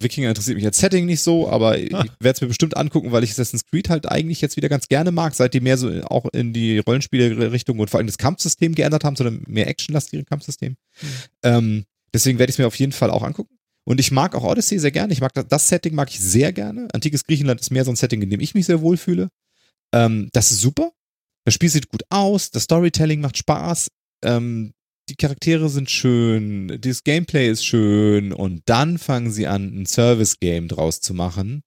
[0.03, 3.25] Wikinger interessiert mich als Setting nicht so, aber ich werde es mir bestimmt angucken, weil
[3.25, 6.27] ich Assassin's Creed halt eigentlich jetzt wieder ganz gerne mag, seit die mehr so auch
[6.33, 10.73] in die Rollenspiele-Richtung und vor allem das Kampfsystem geändert haben, sondern mehr actionlastige Kampfsystem.
[11.01, 11.07] Mhm.
[11.43, 11.85] Ähm,
[12.15, 13.57] deswegen werde ich es mir auf jeden Fall auch angucken.
[13.85, 15.13] Und ich mag auch Odyssey sehr gerne.
[15.13, 16.89] Ich mag das, das, Setting mag ich sehr gerne.
[16.93, 19.29] Antikes Griechenland ist mehr so ein Setting, in dem ich mich sehr wohl fühle.
[19.93, 20.93] Ähm, das ist super.
[21.45, 23.89] Das Spiel sieht gut aus, das Storytelling macht Spaß.
[24.25, 24.73] Ähm,
[25.09, 30.69] die Charaktere sind schön, das Gameplay ist schön und dann fangen sie an, ein Service-Game
[30.69, 31.63] draus zu machen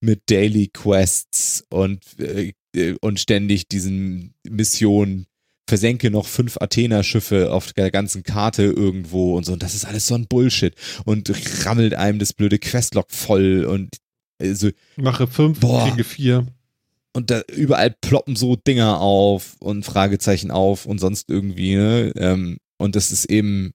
[0.00, 2.52] mit Daily Quests und, äh,
[3.00, 5.26] und ständig diesen Missionen.
[5.68, 9.52] Versenke noch fünf Athena-Schiffe auf der ganzen Karte irgendwo und so.
[9.52, 10.76] Und das ist alles so ein Bullshit.
[11.04, 11.28] Und
[11.66, 13.96] rammelt einem das blöde Questlog voll und
[14.38, 15.88] also, Mache fünf, boah.
[15.88, 16.46] kriege vier
[17.16, 22.12] und da überall ploppen so Dinger auf und Fragezeichen auf und sonst irgendwie, ne?
[22.14, 23.72] Ähm, und das ist eben,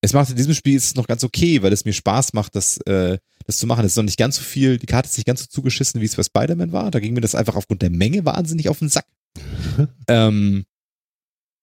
[0.00, 2.56] es macht in diesem Spiel ist es noch ganz okay, weil es mir Spaß macht,
[2.56, 3.84] das, äh, das zu machen.
[3.84, 6.04] Es ist noch nicht ganz so viel, die Karte ist nicht ganz so zugeschissen, wie
[6.04, 6.90] es bei Spider-Man war.
[6.90, 9.06] Da ging mir das einfach aufgrund der Menge wahnsinnig auf den Sack.
[10.08, 10.64] ähm,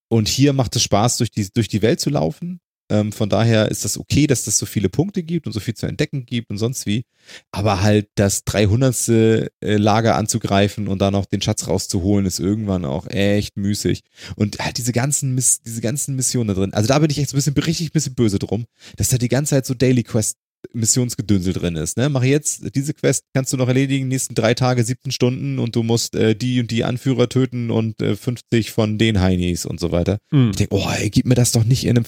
[0.10, 2.62] und hier macht es Spaß, durch die, durch die Welt zu laufen.
[2.90, 5.76] Ähm, von daher ist das okay, dass das so viele Punkte gibt und so viel
[5.76, 7.04] zu entdecken gibt und sonst wie.
[7.52, 9.08] Aber halt das 300.
[9.10, 14.02] Äh, Lager anzugreifen und dann noch den Schatz rauszuholen, ist irgendwann auch echt müßig.
[14.36, 16.74] Und halt diese ganzen, Miss diese ganzen Missionen da drin.
[16.74, 18.66] Also da bin ich echt so ein bisschen, richtig ein bisschen böse drum,
[18.98, 20.38] dass da die ganze Zeit so Daily Quest
[20.74, 21.98] Missionsgedünsel drin ist.
[21.98, 22.10] Ne?
[22.10, 25.84] Mach jetzt diese Quest, kannst du noch erledigen, nächsten drei Tage, 17 Stunden und du
[25.84, 29.92] musst äh, die und die Anführer töten und äh, 50 von den Heinis und so
[29.92, 30.20] weiter.
[30.32, 30.52] Mhm.
[30.52, 32.06] Ich denke, oh, ey, gib mir das doch nicht in einem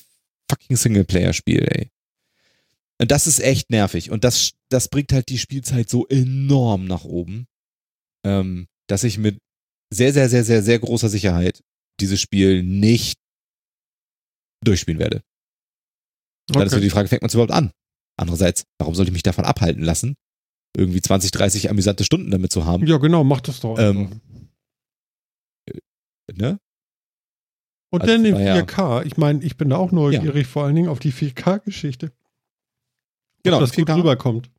[0.51, 1.89] fucking Singleplayer-Spiel, ey.
[2.99, 4.11] Und das ist echt nervig.
[4.11, 7.47] Und das, das bringt halt die Spielzeit so enorm nach oben,
[8.25, 9.39] ähm, dass ich mit
[9.91, 11.61] sehr, sehr, sehr, sehr, sehr großer Sicherheit
[11.99, 13.17] dieses Spiel nicht
[14.63, 15.23] durchspielen werde.
[16.49, 16.59] Okay.
[16.59, 17.71] Dann ist wieder die Frage, fängt man es überhaupt an?
[18.17, 20.15] Andererseits, warum soll ich mich davon abhalten lassen,
[20.77, 22.85] irgendwie 20, 30 amüsante Stunden damit zu haben.
[22.85, 23.77] Ja, genau, mach das doch.
[23.79, 24.21] Ähm,
[26.31, 26.59] ne?
[27.91, 28.55] Und also, dann in naja.
[28.63, 29.05] 4K.
[29.05, 32.11] Ich meine, ich bin da auch neugierig, vor allen Dingen auf die 4K-Geschichte.
[33.43, 33.97] Genau, Ob das gut 4K.
[33.97, 34.49] rüberkommt.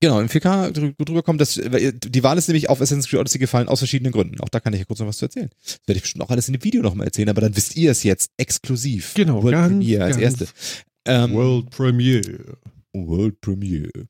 [0.00, 3.20] Genau, im 4K drü- gut drüber kommt, das, die Wahl ist nämlich auf Assassin's Creed
[3.20, 4.40] Odyssey gefallen, aus verschiedenen Gründen.
[4.40, 5.48] Auch da kann ich ja kurz noch was zu erzählen.
[5.64, 7.90] Das werde ich bestimmt auch alles in dem Video nochmal erzählen, aber dann wisst ihr
[7.92, 9.14] es jetzt exklusiv.
[9.14, 10.48] Genau, World ganz, Premiere als erste.
[11.06, 12.58] Ähm, World Premiere.
[12.92, 14.06] World Premiere.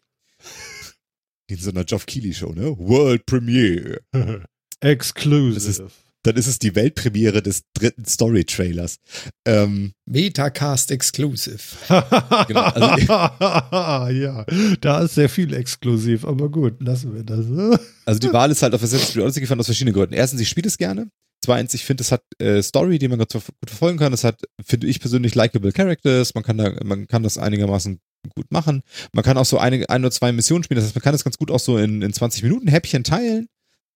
[1.48, 2.74] In so einer Geoff Keighley Show, ne?
[2.78, 4.00] World Premiere.
[4.80, 5.90] Exclusive.
[6.24, 8.96] Dann ist es die Weltpremiere des dritten Story-Trailers.
[9.44, 11.58] Ähm, Metacast Exclusive.
[12.48, 14.44] Genau, also- ja,
[14.80, 17.46] da ist sehr viel exklusiv, aber gut, lassen wir das.
[18.04, 20.14] Also die Wahl ist halt auf Assassin's Creed Odyssey gefallen aus verschiedenen Gründen.
[20.14, 21.08] Erstens, ich spiele es gerne.
[21.44, 24.12] Zweitens, ich finde, es hat äh, Story, die man gut, ver- gut verfolgen kann.
[24.12, 26.34] Es hat, finde ich persönlich, likable Characters.
[26.34, 27.98] Man kann da, man kann das einigermaßen
[28.36, 28.82] gut machen.
[29.12, 30.76] Man kann auch so eine, ein oder zwei Missionen spielen.
[30.76, 33.48] Das heißt, man kann das ganz gut auch so in, in 20 Minuten Häppchen teilen.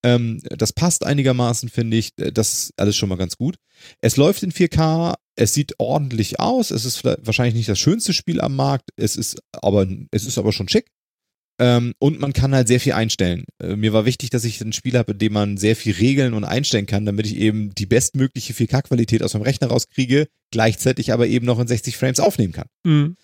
[0.03, 2.11] Ähm, das passt einigermaßen, finde ich.
[2.17, 3.57] Das ist alles schon mal ganz gut.
[4.01, 5.15] Es läuft in 4K.
[5.37, 6.71] Es sieht ordentlich aus.
[6.71, 8.91] Es ist wahrscheinlich nicht das schönste Spiel am Markt.
[8.97, 10.87] Es ist aber, es ist aber schon schick.
[11.59, 13.45] Ähm, und man kann halt sehr viel einstellen.
[13.63, 16.35] Äh, mir war wichtig, dass ich ein Spiel habe, in dem man sehr viel regeln
[16.35, 21.27] und einstellen kann, damit ich eben die bestmögliche 4K-Qualität aus meinem Rechner rauskriege, gleichzeitig aber
[21.27, 22.69] eben noch in 60 Frames aufnehmen kann.
[22.85, 23.17] Mhm.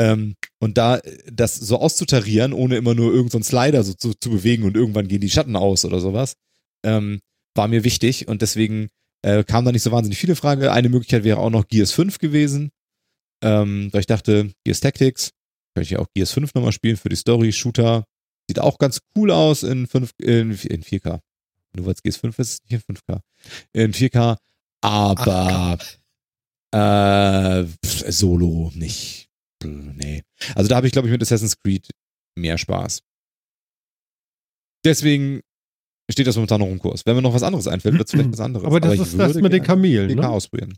[0.00, 4.30] Ähm, und da äh, das so auszutarieren, ohne immer nur irgendeinen Slider so zu, zu
[4.30, 6.36] bewegen und irgendwann gehen die Schatten aus oder sowas,
[6.82, 7.20] ähm,
[7.54, 8.88] war mir wichtig und deswegen
[9.20, 10.62] äh, kam da nicht so wahnsinnig viele Fragen.
[10.62, 12.70] Eine Möglichkeit wäre auch noch Gears 5 gewesen,
[13.42, 15.32] ähm, weil ich dachte, Gears Tactics,
[15.74, 18.04] könnte ich ja auch Gears 5 nochmal spielen für die Story, Shooter,
[18.48, 21.20] sieht auch ganz cool aus in, 5, in, in 4K.
[21.74, 23.20] Nur weil es Gears 5 ist, nicht in 5K.
[23.74, 24.38] In 4K,
[24.80, 25.78] aber
[26.72, 29.29] äh, pf, Solo nicht.
[29.64, 30.22] Nee.
[30.54, 31.88] Also da habe ich, glaube ich, mit Assassin's Creed
[32.36, 33.02] mehr Spaß.
[34.84, 35.40] Deswegen
[36.10, 37.04] steht das momentan noch im Kurs.
[37.06, 38.66] Wenn mir noch was anderes einfällt, wird es vielleicht was anderes.
[38.66, 40.28] Aber das ich ist das mit den Kamelen, PK ne?
[40.28, 40.74] ausprobieren.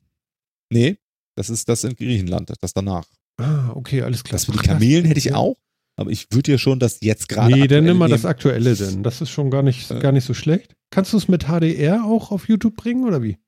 [0.70, 0.96] Nee,
[1.36, 3.06] das ist das in Griechenland, das danach.
[3.38, 4.32] Ah, okay, alles klar.
[4.32, 5.56] Das für die Kamelen hätte ich auch,
[5.96, 7.54] aber ich würde ja schon das jetzt gerade.
[7.54, 9.02] Nee, dann nimm mal das aktuelle denn.
[9.02, 10.00] Das ist schon gar nicht, Äh.
[10.00, 10.74] gar nicht so schlecht.
[10.90, 13.38] Kannst du es mit HDR auch auf YouTube bringen oder wie?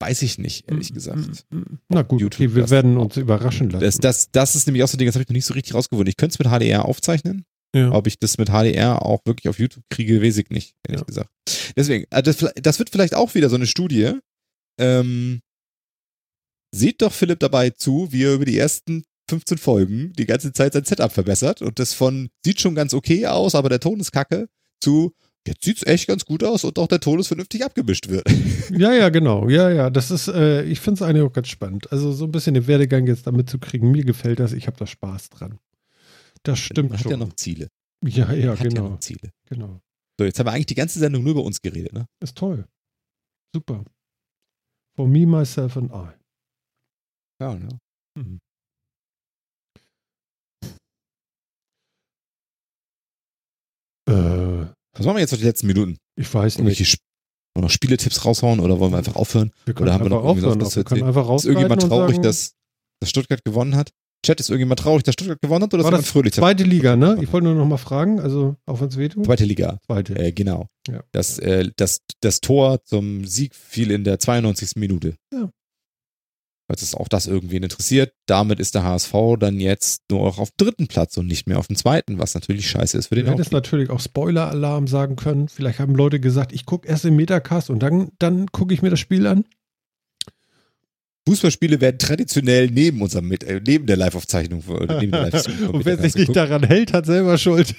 [0.00, 1.44] Weiß ich nicht, ehrlich Mm, gesagt.
[1.50, 1.78] mm, mm.
[1.88, 3.82] Na gut, YouTube okay, wir das werden uns überraschen lassen.
[3.84, 5.54] Das, das, das ist nämlich auch so ein Ding, das habe ich noch nicht so
[5.54, 6.08] richtig rausgefunden.
[6.08, 7.44] Ich könnte es mit HDR aufzeichnen.
[7.74, 7.90] ja.
[7.92, 11.04] Ob ich das mit HDR auch wirklich auf YouTube kriege, weiß ich nicht, ehrlich Ja.
[11.06, 11.30] gesagt.
[11.76, 14.12] Deswegen, äh, das, das wird vielleicht auch wieder so eine Studie.
[14.80, 15.40] Ähm,
[16.74, 20.72] seht doch Philipp dabei zu, wie er über die ersten 15 Folgen die ganze Zeit
[20.74, 24.12] sein Setup verbessert und das von sieht schon ganz okay aus, aber der Ton ist
[24.12, 24.48] kacke,
[24.82, 25.12] zu
[25.48, 28.26] jetzt sieht's echt ganz gut aus und auch der Ton ist vernünftig abgemischt wird.
[28.70, 29.48] Ja, ja, genau.
[29.48, 31.90] Ja, ja, das ist, äh, ich finde es eigentlich auch ganz spannend.
[31.90, 33.90] Also so ein bisschen den Werdegang jetzt damit zu kriegen.
[33.90, 35.58] Mir gefällt das, ich habe da Spaß dran.
[36.42, 37.12] Das stimmt Man hat schon.
[37.12, 37.68] ja noch Ziele.
[38.04, 39.30] ja, ja, hat ja genau, noch Ziele.
[39.48, 39.80] genau.
[40.20, 42.06] So, jetzt haben wir eigentlich die ganze Sendung nur über uns geredet, ne?
[42.22, 42.66] Ist toll.
[43.54, 43.84] Super.
[44.96, 46.08] For me, myself and I.
[47.40, 47.78] Ja, ne?
[48.18, 48.40] Mhm.
[54.08, 54.37] Äh,
[54.98, 55.96] Was machen wir jetzt noch die letzten Minuten?
[56.16, 56.78] ich weiß nicht.
[56.80, 59.50] Wir noch Spieletipps raushauen oder wollen wir einfach aufhören?
[59.64, 60.60] Wir können Oder haben wir einfach noch irgendwie aufhören.
[60.60, 62.52] was Wir können einfach Ist irgendjemand traurig, sagen, dass,
[63.00, 63.90] dass Stuttgart gewonnen hat?
[64.24, 66.34] Chat, ist irgendjemand traurig, dass Stuttgart gewonnen hat oder war ist das fröhlich?
[66.34, 67.18] zweite Liga, ne?
[67.22, 69.24] Ich wollte nur noch mal fragen, also auch wenn es wehtut.
[69.24, 70.16] Zweite Liga, Zweite.
[70.16, 70.66] äh, genau.
[70.88, 71.02] Ja.
[71.12, 74.72] Das, äh, das, das Tor zum Sieg fiel in der 92.
[74.76, 75.14] Minute.
[75.32, 75.50] Ja.
[76.70, 80.50] Falls es auch das irgendwen interessiert, damit ist der HSV dann jetzt nur auch auf
[80.50, 83.22] dem dritten Platz und nicht mehr auf dem zweiten, was natürlich scheiße ist für Du
[83.22, 83.52] den hättest Aufstieg.
[83.54, 85.48] natürlich auch Spoiler-Alarm sagen können.
[85.48, 88.90] Vielleicht haben Leute gesagt, ich gucke erst im Metacast und dann, dann gucke ich mir
[88.90, 89.44] das Spiel an.
[91.26, 95.68] Fußballspiele werden traditionell neben unserem Mit äh, neben der Live-Aufzeichnung oder neben der Livestream von
[95.74, 96.36] und wer sich nicht geguckt.
[96.36, 97.74] daran hält, hat selber Schuld.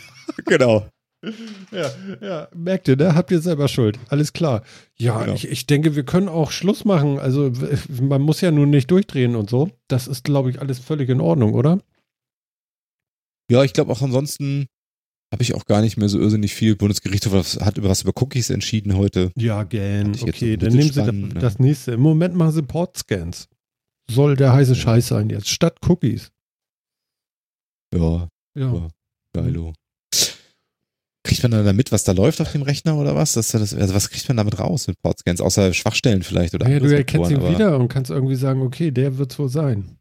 [0.45, 0.87] Genau.
[1.71, 1.91] Ja,
[2.21, 3.13] ja, merkt ihr, ne?
[3.13, 3.99] Habt ihr selber Schuld.
[4.07, 4.63] Alles klar.
[4.97, 5.35] Ja, Genau.
[5.35, 7.19] ich, ich denke, wir können auch Schluss machen.
[7.19, 7.51] Also,
[8.01, 9.69] man muss ja nun nicht durchdrehen und so.
[9.87, 11.81] Das ist, glaube ich, alles völlig in Ordnung, oder?
[13.51, 14.67] Ja, ich glaube auch ansonsten
[15.33, 16.75] habe ich auch gar nicht mehr so irrsinnig viel.
[16.75, 19.31] Bundesgerichtshof hat über was über Cookies entschieden heute.
[19.35, 20.15] Ja, gern.
[20.21, 21.39] Okay, dann nehmen Sie spannend, das, ne?
[21.39, 21.91] das nächste.
[21.93, 23.47] Im Moment machen Sie Port-Scans.
[24.09, 25.49] Soll der heiße Scheiß sein jetzt.
[25.49, 26.31] Statt Cookies.
[27.93, 28.73] Ja, Ja.
[28.73, 28.87] Ja.
[29.33, 29.73] geilo.
[31.29, 33.33] Kriegt man dann damit, was da läuft auf dem Rechner oder was?
[33.33, 35.41] Das, das, also was kriegt man damit raus mit Portscans?
[35.41, 38.61] Außer Schwachstellen vielleicht oder Ja, du erkennst ihn Sektoren, aber- wieder und kannst irgendwie sagen,
[38.61, 39.97] okay, der wird's wohl sein.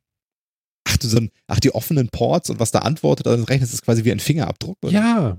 [0.88, 3.64] Ach, du, so ein, ach, die offenen Ports und was da antwortet an das Rechner,
[3.64, 4.78] ist quasi wie ein Fingerabdruck?
[4.82, 4.92] Oder?
[4.92, 5.36] Ja,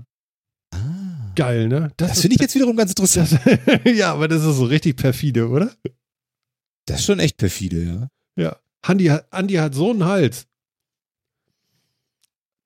[0.72, 1.32] Ah.
[1.36, 1.92] geil, ne?
[1.98, 3.32] Das, ist- finde ich jetzt wiederum ganz interessant.
[3.44, 5.72] Das, ja, aber das ist so richtig perfide, oder?
[6.86, 8.08] Das ist schon echt perfide, ja.
[8.44, 8.56] Ja.
[8.84, 10.46] Andi Andi hat so einen Hals.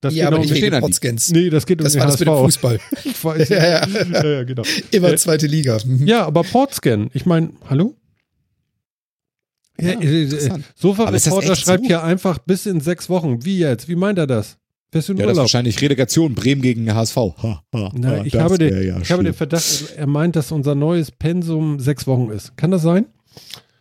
[0.04, 1.30] Das ja, aber um, nicht wegen Potscans.
[1.30, 2.18] Nee, das geht um das den war HSV.
[2.18, 2.80] das mit dem Fußball.
[3.04, 3.48] ich weiß.
[3.48, 3.86] ja, ja.
[3.86, 4.62] ja, ja, genau.
[4.90, 5.78] Immer zweite Liga.
[5.82, 6.06] Mhm.
[6.06, 7.94] Ja, aber Portscan, ich meine, hallo?
[9.80, 13.46] Ja, ja äh, Sofa-Reporter schreibt hier einfach bis in sechs Wochen.
[13.46, 13.88] Wie jetzt?
[13.88, 14.58] Wie meint er das?
[14.92, 15.36] Fährst du in ja, Urlaub?
[15.36, 17.16] das ist wahrscheinlich Relegation Bremen gegen HSV.
[17.16, 20.74] Ha, ha, Na, ich habe, den, ja ich habe den Verdacht, er meint, dass unser
[20.74, 22.58] neues Pensum sechs Wochen ist.
[22.58, 23.06] Kann das sein?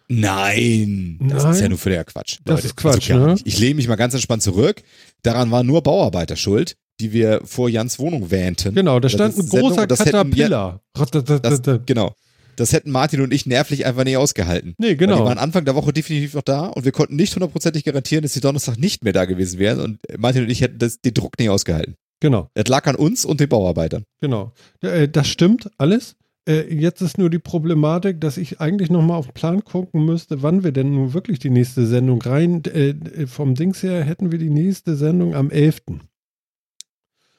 [0.08, 1.52] Nein, das Nein.
[1.54, 2.38] ist ja nur für der Quatsch.
[2.46, 2.68] Das Leute.
[2.68, 3.36] ist Quatsch, also ne?
[3.46, 4.84] Ich lehne mich mal ganz entspannt zurück.
[5.24, 8.76] Daran waren nur Bauarbeiter schuld, die wir vor Jans Wohnung wähnten.
[8.76, 10.82] Genau, da stand ein großer Caterpillar.
[10.94, 12.14] Das, genau.
[12.56, 14.76] Das hätten Martin und ich nervlich einfach nicht ausgehalten.
[14.78, 15.14] Nee, genau.
[15.14, 18.22] Weil die waren Anfang der Woche definitiv noch da und wir konnten nicht hundertprozentig garantieren,
[18.22, 21.14] dass sie Donnerstag nicht mehr da gewesen wären und Martin und ich hätten das, den
[21.14, 21.96] Druck nicht ausgehalten.
[22.20, 22.50] Genau.
[22.54, 24.04] Es lag an uns und den Bauarbeitern.
[24.22, 24.54] Genau.
[24.82, 26.16] Äh, das stimmt alles.
[26.48, 30.44] Äh, jetzt ist nur die Problematik, dass ich eigentlich nochmal auf den Plan gucken müsste,
[30.44, 32.64] wann wir denn nun wirklich die nächste Sendung rein.
[32.66, 35.82] Äh, vom Dings her hätten wir die nächste Sendung am 11.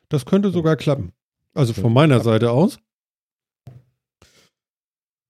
[0.09, 1.12] Das könnte sogar klappen.
[1.55, 2.78] Also von meiner Seite aus.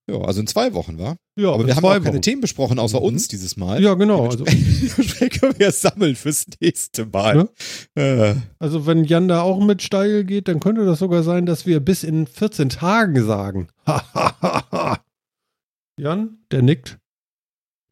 [0.07, 1.17] Ja, also in zwei Wochen, war.
[1.37, 3.07] Ja, aber wir haben auch keine Themen besprochen, außer mhm.
[3.07, 3.83] uns dieses Mal.
[3.83, 4.29] Ja, genau.
[4.29, 4.45] Also
[5.41, 7.49] können wir sammeln fürs nächste Mal.
[7.97, 8.03] Ja?
[8.03, 8.37] Äh.
[8.59, 11.81] Also wenn Jan da auch mit steil geht, dann könnte das sogar sein, dass wir
[11.81, 13.69] bis in 14 Tagen sagen.
[15.99, 16.99] Jan, der nickt.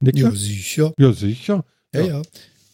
[0.00, 0.92] nickt ja, sicher.
[0.98, 1.64] Ja, sicher.
[1.94, 2.06] Ja, ja.
[2.06, 2.22] ja.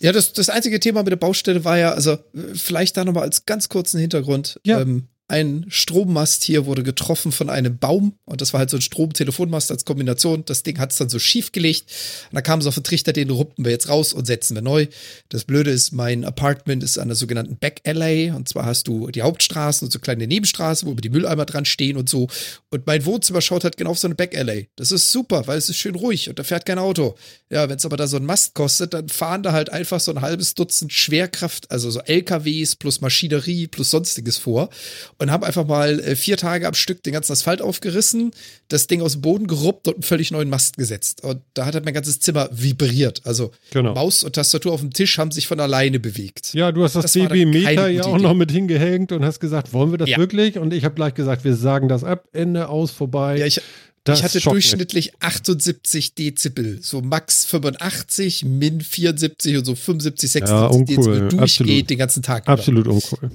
[0.01, 2.19] Ja, das, das einzige Thema mit der Baustelle war ja, also
[2.55, 4.60] vielleicht da nochmal als ganz kurzen Hintergrund.
[4.65, 4.81] Ja.
[4.81, 8.80] Ähm, ein Strommast hier wurde getroffen von einem Baum und das war halt so ein
[8.80, 10.42] Strom-Telefonmast als Kombination.
[10.46, 11.90] Das Ding hat es dann so schief gelegt.
[12.30, 14.62] Und dann kam es auf den Trichter, den ruppen wir jetzt raus und setzen wir
[14.62, 14.86] neu.
[15.28, 19.10] Das Blöde ist, mein Apartment ist an der sogenannten Back Alley und zwar hast du
[19.10, 22.28] die Hauptstraßen und so kleine Nebenstraßen, wo die Mülleimer dran stehen und so.
[22.70, 24.70] Und mein Wohnzimmer schaut halt genau auf so eine Back Alley.
[24.76, 27.16] Das ist super, weil es ist schön ruhig und da fährt kein Auto.
[27.50, 30.10] Ja, wenn es aber da so ein Mast kostet, dann fahren da halt einfach so
[30.10, 34.70] ein halbes Dutzend Schwerkraft, also so LKWs plus Maschinerie plus sonstiges vor
[35.19, 38.31] und haben einfach mal äh, vier Tage am Stück den ganzen Asphalt aufgerissen,
[38.69, 41.24] das Ding aus dem Boden geruppt und einen völlig neuen Mast gesetzt.
[41.24, 43.23] Und da hat halt mein ganzes Zimmer vibriert.
[43.24, 43.95] Also genau.
[43.95, 46.55] Maus und Tastatur auf dem Tisch haben sich von alleine bewegt.
[46.55, 49.90] Ja, du hast das, das DB-Meter ja auch noch mit hingehängt und hast gesagt, wollen
[49.90, 50.19] wir das ja.
[50.19, 50.59] wirklich?
[50.59, 53.39] Und ich habe gleich gesagt, wir sagen das ab, Ende aus, vorbei.
[53.39, 53.61] Ja, ich,
[54.05, 60.78] das ich hatte durchschnittlich 78 Dezibel, so max 85, min 74 und so 75, 76
[60.78, 61.90] ja, Dezibel durchgeht Absolut.
[61.90, 62.49] den ganzen Tag.
[62.49, 63.31] Absolut uncool.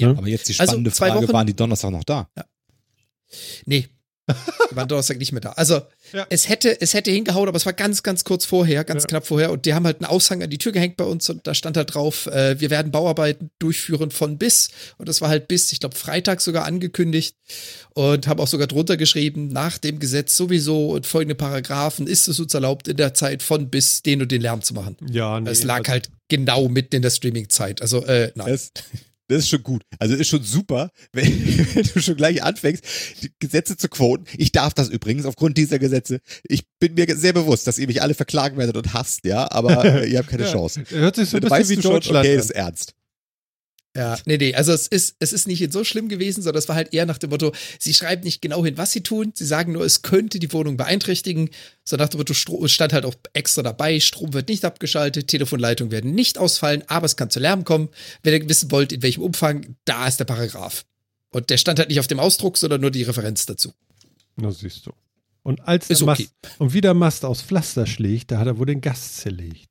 [0.00, 0.10] Ja.
[0.10, 2.28] Aber jetzt die also spannende also, Frage, Wochen, waren die Donnerstag noch da?
[2.36, 2.44] Ja.
[3.64, 3.88] Nee.
[4.70, 5.50] Die waren Donnerstag nicht mehr da.
[5.52, 5.80] Also,
[6.12, 6.26] ja.
[6.30, 9.08] es, hätte, es hätte hingehauen, aber es war ganz, ganz kurz vorher, ganz ja.
[9.08, 9.50] knapp vorher.
[9.50, 11.76] Und die haben halt einen Aushang an die Tür gehängt bei uns und da stand
[11.76, 14.70] halt drauf, äh, wir werden Bauarbeiten durchführen von bis.
[14.98, 17.36] Und das war halt bis, ich glaube, Freitag sogar angekündigt.
[17.94, 22.38] Und haben auch sogar drunter geschrieben, nach dem Gesetz sowieso und folgende Paragraphen ist es
[22.38, 24.96] uns erlaubt, in der Zeit von bis den und den Lärm zu machen.
[25.10, 27.82] Ja, nee, Es lag also halt genau mitten in der Streaming-Zeit.
[27.82, 28.54] Also, äh, nein.
[28.54, 28.70] Es
[29.30, 29.82] das ist schon gut.
[29.98, 31.26] Also ist schon super, wenn,
[31.74, 32.84] wenn, du schon gleich anfängst,
[33.22, 34.24] die Gesetze zu quoten.
[34.36, 36.20] Ich darf das übrigens aufgrund dieser Gesetze.
[36.44, 40.04] Ich bin mir sehr bewusst, dass ihr mich alle verklagen werdet und hasst, ja, aber
[40.06, 40.84] ihr habt keine ja, Chance.
[40.88, 42.94] Hört sich so ein bisschen wie Deutschland schon, okay, ist ernst.
[43.96, 46.76] Ja, nee, nee, also es ist, es ist nicht so schlimm gewesen, sondern es war
[46.76, 49.72] halt eher nach dem Motto, sie schreiben nicht genau hin, was sie tun, sie sagen
[49.72, 51.50] nur, es könnte die Wohnung beeinträchtigen.
[51.82, 55.90] So nach dem Motto, Stro stand halt auch extra dabei, Strom wird nicht abgeschaltet, Telefonleitungen
[55.90, 57.88] werden nicht ausfallen, aber es kann zu Lärm kommen.
[58.22, 60.84] Wenn ihr wissen wollt, in welchem Umfang, da ist der Paragraph.
[61.30, 63.72] Und der stand halt nicht auf dem Ausdruck, sondern nur die Referenz dazu.
[64.36, 64.92] Na, siehst du.
[65.42, 66.04] Und als der okay.
[66.04, 69.70] Mast, und wie der Mast aus Pflaster schlägt, da hat er wohl den Gast zerlegt.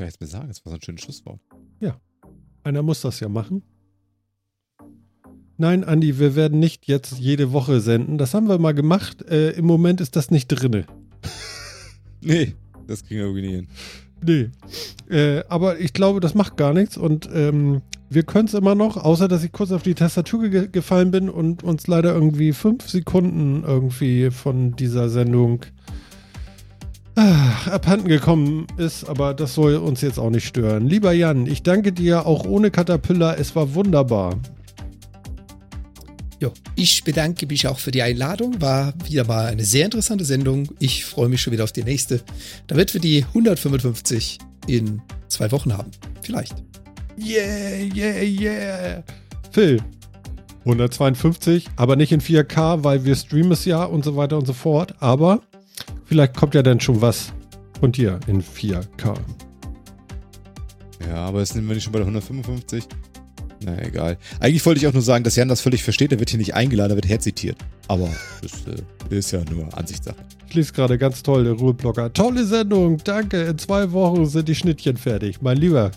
[0.00, 1.40] Kann jetzt mehr sagen, das war so ein schönes Schlusswort.
[1.78, 2.00] Ja.
[2.64, 3.62] Einer muss das ja machen.
[5.58, 8.16] Nein, Andi, wir werden nicht jetzt jede Woche senden.
[8.16, 9.20] Das haben wir mal gemacht.
[9.28, 10.86] Äh, Im Moment ist das nicht drinne.
[12.22, 12.54] nee,
[12.86, 13.54] das kriegen wir irgendwie nicht
[14.24, 14.50] hin.
[15.10, 15.14] Nee.
[15.14, 18.96] Äh, aber ich glaube, das macht gar nichts und ähm, wir können es immer noch,
[18.96, 22.88] außer dass ich kurz auf die Tastatur ge gefallen bin und uns leider irgendwie fünf
[22.88, 25.66] Sekunden irgendwie von dieser Sendung
[27.14, 30.86] abhanden gekommen ist, aber das soll uns jetzt auch nicht stören.
[30.86, 34.36] Lieber Jan, ich danke dir auch ohne Caterpillar, es war wunderbar.
[36.40, 38.62] Jo, ich bedanke mich auch für die Einladung.
[38.62, 40.70] War wieder mal eine sehr interessante Sendung.
[40.78, 42.22] Ich freue mich schon wieder auf die nächste,
[42.66, 45.90] damit wir die 155 in zwei Wochen haben.
[46.22, 46.54] Vielleicht.
[47.18, 49.04] Yeah, yeah, yeah.
[49.50, 49.82] Phil,
[50.60, 54.54] 152, aber nicht in 4K, weil wir streamen es ja und so weiter und so
[54.54, 54.94] fort.
[55.00, 55.42] Aber
[56.10, 57.32] Vielleicht kommt ja dann schon was
[57.78, 59.14] von dir in 4K.
[61.08, 62.82] Ja, aber jetzt sind wir nicht schon bei der 155.
[63.64, 64.18] Na egal.
[64.40, 66.10] Eigentlich wollte ich auch nur sagen, dass Jan das völlig versteht.
[66.10, 67.58] Er wird hier nicht eingeladen, er wird herzitiert.
[67.86, 68.08] Aber
[68.42, 70.16] das äh, ist ja nur Ansichtssache.
[70.48, 72.12] Ich lese gerade ganz toll, der Ruheblogger.
[72.12, 73.42] Tolle Sendung, danke.
[73.42, 75.92] In zwei Wochen sind die Schnittchen fertig, mein Lieber.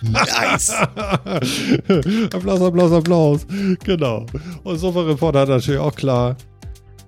[0.00, 0.70] Nice.
[2.32, 3.46] Applaus, Applaus, Applaus.
[3.82, 4.26] Genau.
[4.62, 6.36] Und Sofa-Reporter hat natürlich auch klar.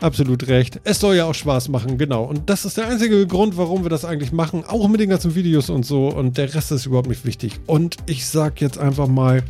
[0.01, 0.81] Absolut recht.
[0.85, 2.25] Es soll ja auch Spaß machen, genau.
[2.25, 4.65] Und das ist der einzige Grund, warum wir das eigentlich machen.
[4.65, 6.09] Auch mit den ganzen Videos und so.
[6.09, 7.59] Und der Rest ist überhaupt nicht wichtig.
[7.67, 9.43] Und ich sag jetzt einfach mal,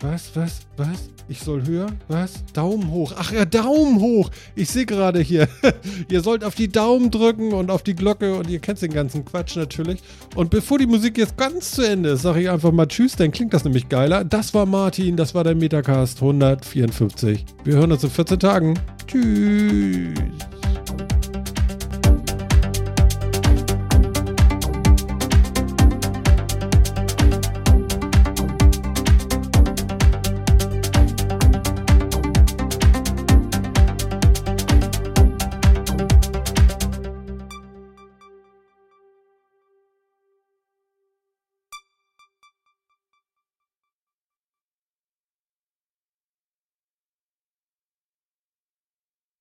[0.00, 1.15] was, was, was?
[1.28, 1.88] Ich soll höher?
[2.06, 2.44] Was?
[2.52, 3.12] Daumen hoch.
[3.16, 4.30] Ach ja, Daumen hoch.
[4.54, 5.48] Ich sehe gerade hier.
[6.08, 9.24] ihr sollt auf die Daumen drücken und auf die Glocke und ihr kennt den ganzen
[9.24, 10.00] Quatsch natürlich.
[10.36, 13.32] Und bevor die Musik jetzt ganz zu Ende ist, sage ich einfach mal Tschüss, dann
[13.32, 14.24] klingt das nämlich geiler.
[14.24, 17.44] Das war Martin, das war der Metacast 154.
[17.64, 18.78] Wir hören uns in 14 Tagen.
[19.08, 20.14] Tschüss.